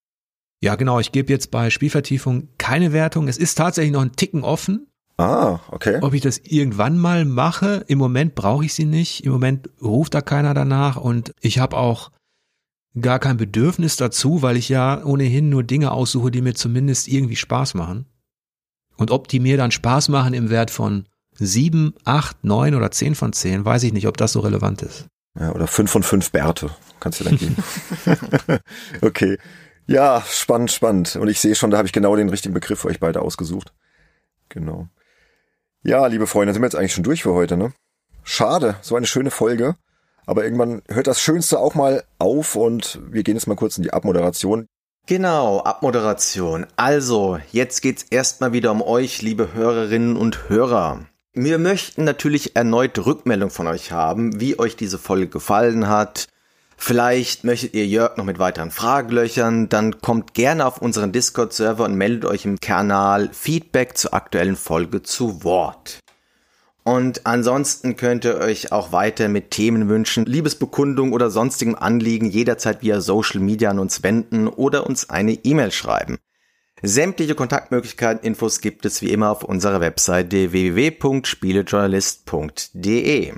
[0.60, 0.98] Ja, genau.
[0.98, 3.28] Ich gebe jetzt bei Spielvertiefung keine Wertung.
[3.28, 4.88] Es ist tatsächlich noch ein Ticken offen.
[5.16, 6.00] Ah, okay.
[6.00, 9.24] Ob ich das irgendwann mal mache, im Moment brauche ich sie nicht.
[9.24, 12.10] Im Moment ruft da keiner danach und ich habe auch
[13.00, 17.36] gar kein Bedürfnis dazu, weil ich ja ohnehin nur Dinge aussuche, die mir zumindest irgendwie
[17.36, 18.06] Spaß machen.
[18.96, 23.14] Und ob die mir dann Spaß machen im Wert von sieben, acht, neun oder zehn
[23.14, 25.06] von zehn, weiß ich nicht, ob das so relevant ist.
[25.38, 26.70] Ja, oder fünf von fünf Bärte.
[27.00, 27.56] Kannst du dann geben.
[29.00, 29.38] okay.
[29.86, 31.16] Ja, spannend, spannend.
[31.16, 33.72] Und ich sehe schon, da habe ich genau den richtigen Begriff für euch beide ausgesucht.
[34.48, 34.88] Genau.
[35.82, 37.72] Ja, liebe Freunde, sind wir jetzt eigentlich schon durch für heute, ne?
[38.22, 39.76] Schade, so eine schöne Folge.
[40.26, 43.82] Aber irgendwann hört das Schönste auch mal auf und wir gehen jetzt mal kurz in
[43.82, 44.66] die Abmoderation.
[45.06, 46.66] Genau, Abmoderation.
[46.76, 51.06] Also, jetzt geht's erstmal wieder um euch, liebe Hörerinnen und Hörer.
[51.34, 56.26] Wir möchten natürlich erneut Rückmeldung von euch haben, wie euch diese Folge gefallen hat.
[56.76, 61.84] Vielleicht möchtet ihr Jörg noch mit weiteren Fragen löchern, dann kommt gerne auf unseren Discord-Server
[61.84, 66.00] und meldet euch im Kanal Feedback zur aktuellen Folge zu Wort.
[66.84, 73.00] Und ansonsten könnt ihr euch auch weiter mit Themenwünschen, Liebesbekundung oder sonstigem Anliegen jederzeit via
[73.00, 76.18] Social Media an uns wenden oder uns eine E-Mail schreiben.
[76.84, 83.34] Sämtliche Kontaktmöglichkeiten, Infos gibt es wie immer auf unserer Webseite www.spielejournalist.de.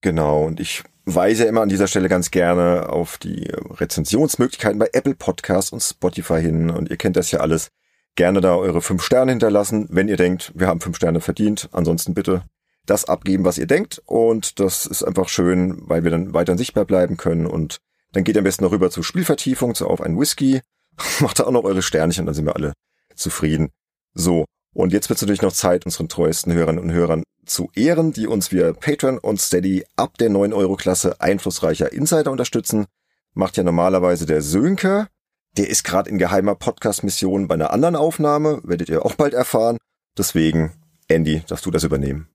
[0.00, 5.14] Genau, und ich weise immer an dieser Stelle ganz gerne auf die Rezensionsmöglichkeiten bei Apple
[5.14, 6.70] Podcasts und Spotify hin.
[6.70, 7.68] Und ihr kennt das ja alles.
[8.16, 11.68] Gerne da eure fünf Sterne hinterlassen, wenn ihr denkt, wir haben fünf Sterne verdient.
[11.70, 12.42] Ansonsten bitte
[12.84, 14.02] das abgeben, was ihr denkt.
[14.06, 17.46] Und das ist einfach schön, weil wir dann weiterhin sichtbar bleiben können.
[17.46, 17.78] Und
[18.12, 20.62] dann geht am besten noch rüber zur Spielvertiefung, zu auf einen Whisky
[21.20, 22.72] macht da auch noch eure Sternchen, dann sind wir alle
[23.14, 23.70] zufrieden.
[24.14, 24.44] So.
[24.72, 28.28] Und jetzt wird es natürlich noch Zeit, unseren treuesten Hörerinnen und Hörern zu ehren, die
[28.28, 32.86] uns via Patreon und Steady ab der 9-Euro-Klasse einflussreicher Insider unterstützen.
[33.34, 35.08] Macht ja normalerweise der Sönke.
[35.56, 39.78] Der ist gerade in geheimer Podcast-Mission bei einer anderen Aufnahme, werdet ihr auch bald erfahren.
[40.16, 40.72] Deswegen,
[41.08, 42.28] Andy, darfst du das übernehmen.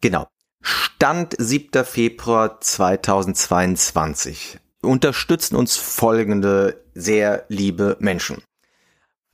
[0.00, 0.26] Genau.
[0.62, 1.84] Stand 7.
[1.84, 8.42] Februar 2022 unterstützen uns folgende sehr liebe Menschen.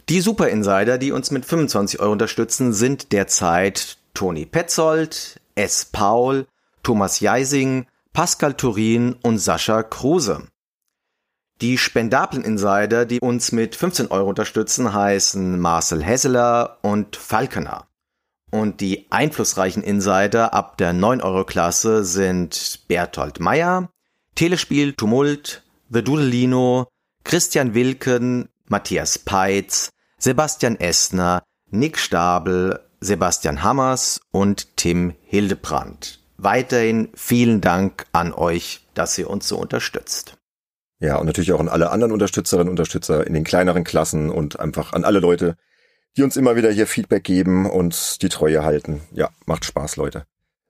[0.08, 5.84] Die Super Insider, die uns mit 25 Euro unterstützen, sind derzeit Toni Petzold, S.
[5.84, 6.46] Paul,
[6.82, 10.48] Thomas Jeising, Pascal Turin und Sascha Kruse.
[11.60, 17.86] Die spendablen Insider, die uns mit 15 Euro unterstützen, heißen Marcel Hesseler und Falkener.
[18.50, 23.88] Und die einflussreichen Insider ab der 9-Euro-Klasse sind Berthold Meyer,
[24.34, 26.88] Telespiel Tumult, The Dudelino,
[27.24, 36.20] Christian Wilken, Matthias Peitz, Sebastian Essner, Nick Stabel, Sebastian Hammers und Tim Hildebrand.
[36.38, 40.36] Weiterhin vielen Dank an euch, dass ihr uns so unterstützt.
[40.98, 44.60] Ja, und natürlich auch an alle anderen Unterstützerinnen und Unterstützer in den kleineren Klassen und
[44.60, 45.56] einfach an alle Leute,
[46.16, 49.02] die uns immer wieder hier Feedback geben und die Treue halten.
[49.12, 50.24] Ja, macht Spaß, Leute.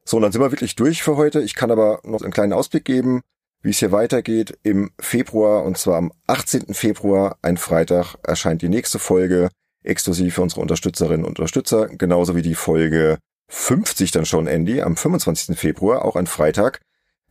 [0.05, 1.41] So, und dann sind wir wirklich durch für heute.
[1.43, 3.23] Ich kann aber noch einen kleinen Ausblick geben,
[3.63, 4.59] wie es hier weitergeht.
[4.63, 6.75] Im Februar, und zwar am 18.
[6.75, 9.49] Februar, ein Freitag, erscheint die nächste Folge,
[9.83, 13.19] exklusiv für unsere Unterstützerinnen und Unterstützer, genauso wie die Folge
[13.49, 15.59] 50 dann schon, Andy, am 25.
[15.59, 16.81] Februar, auch ein Freitag.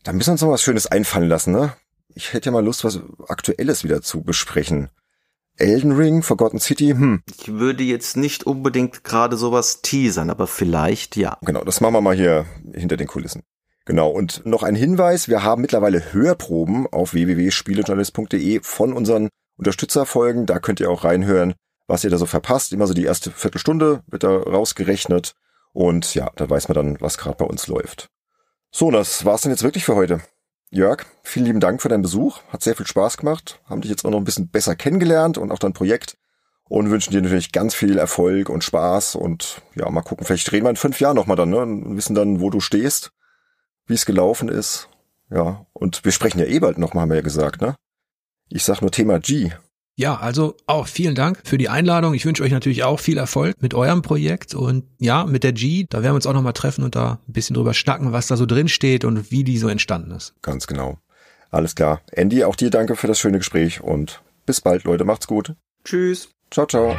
[0.04, 1.74] Da müssen wir uns noch was Schönes einfallen lassen, ne?
[2.14, 4.90] Ich hätte ja mal Lust, was Aktuelles wieder zu besprechen.
[5.58, 7.22] Elden Ring, Forgotten City, hm.
[7.26, 11.38] Ich würde jetzt nicht unbedingt gerade sowas teasern, aber vielleicht ja.
[11.42, 13.44] Genau, das machen wir mal hier hinter den Kulissen.
[13.92, 19.28] Genau, und noch ein Hinweis, wir haben mittlerweile Hörproben auf www.spielejournalist.de von unseren
[19.58, 20.46] Unterstützerfolgen.
[20.46, 21.56] Da könnt ihr auch reinhören,
[21.88, 22.72] was ihr da so verpasst.
[22.72, 25.34] Immer so die erste Viertelstunde wird da rausgerechnet.
[25.74, 28.08] Und ja, da weiß man dann, was gerade bei uns läuft.
[28.72, 30.22] So, das war's dann jetzt wirklich für heute.
[30.70, 32.40] Jörg, vielen lieben Dank für deinen Besuch.
[32.48, 33.60] Hat sehr viel Spaß gemacht.
[33.66, 36.16] Haben dich jetzt auch noch ein bisschen besser kennengelernt und auch dein Projekt.
[36.70, 39.16] Und wünschen dir natürlich ganz viel Erfolg und Spaß.
[39.16, 41.58] Und ja, mal gucken, vielleicht drehen wir in fünf Jahren nochmal dann, ne?
[41.58, 43.12] Und wissen dann, wo du stehst,
[43.88, 44.88] wie es gelaufen ist.
[45.30, 47.76] Ja, und wir sprechen ja eh bald nochmal, haben wir ja gesagt, ne?
[48.50, 49.52] Ich sag nur Thema G.
[49.96, 52.14] Ja, also auch vielen Dank für die Einladung.
[52.14, 55.86] Ich wünsche euch natürlich auch viel Erfolg mit eurem Projekt und ja, mit der G,
[55.90, 58.36] da werden wir uns auch nochmal treffen und da ein bisschen drüber schnacken, was da
[58.36, 60.34] so drin steht und wie die so entstanden ist.
[60.42, 60.98] Ganz genau.
[61.50, 62.02] Alles klar.
[62.12, 65.04] Andy, auch dir danke für das schöne Gespräch und bis bald, Leute.
[65.04, 65.56] Macht's gut.
[65.84, 66.30] Tschüss.
[66.50, 66.96] Ciao, ciao.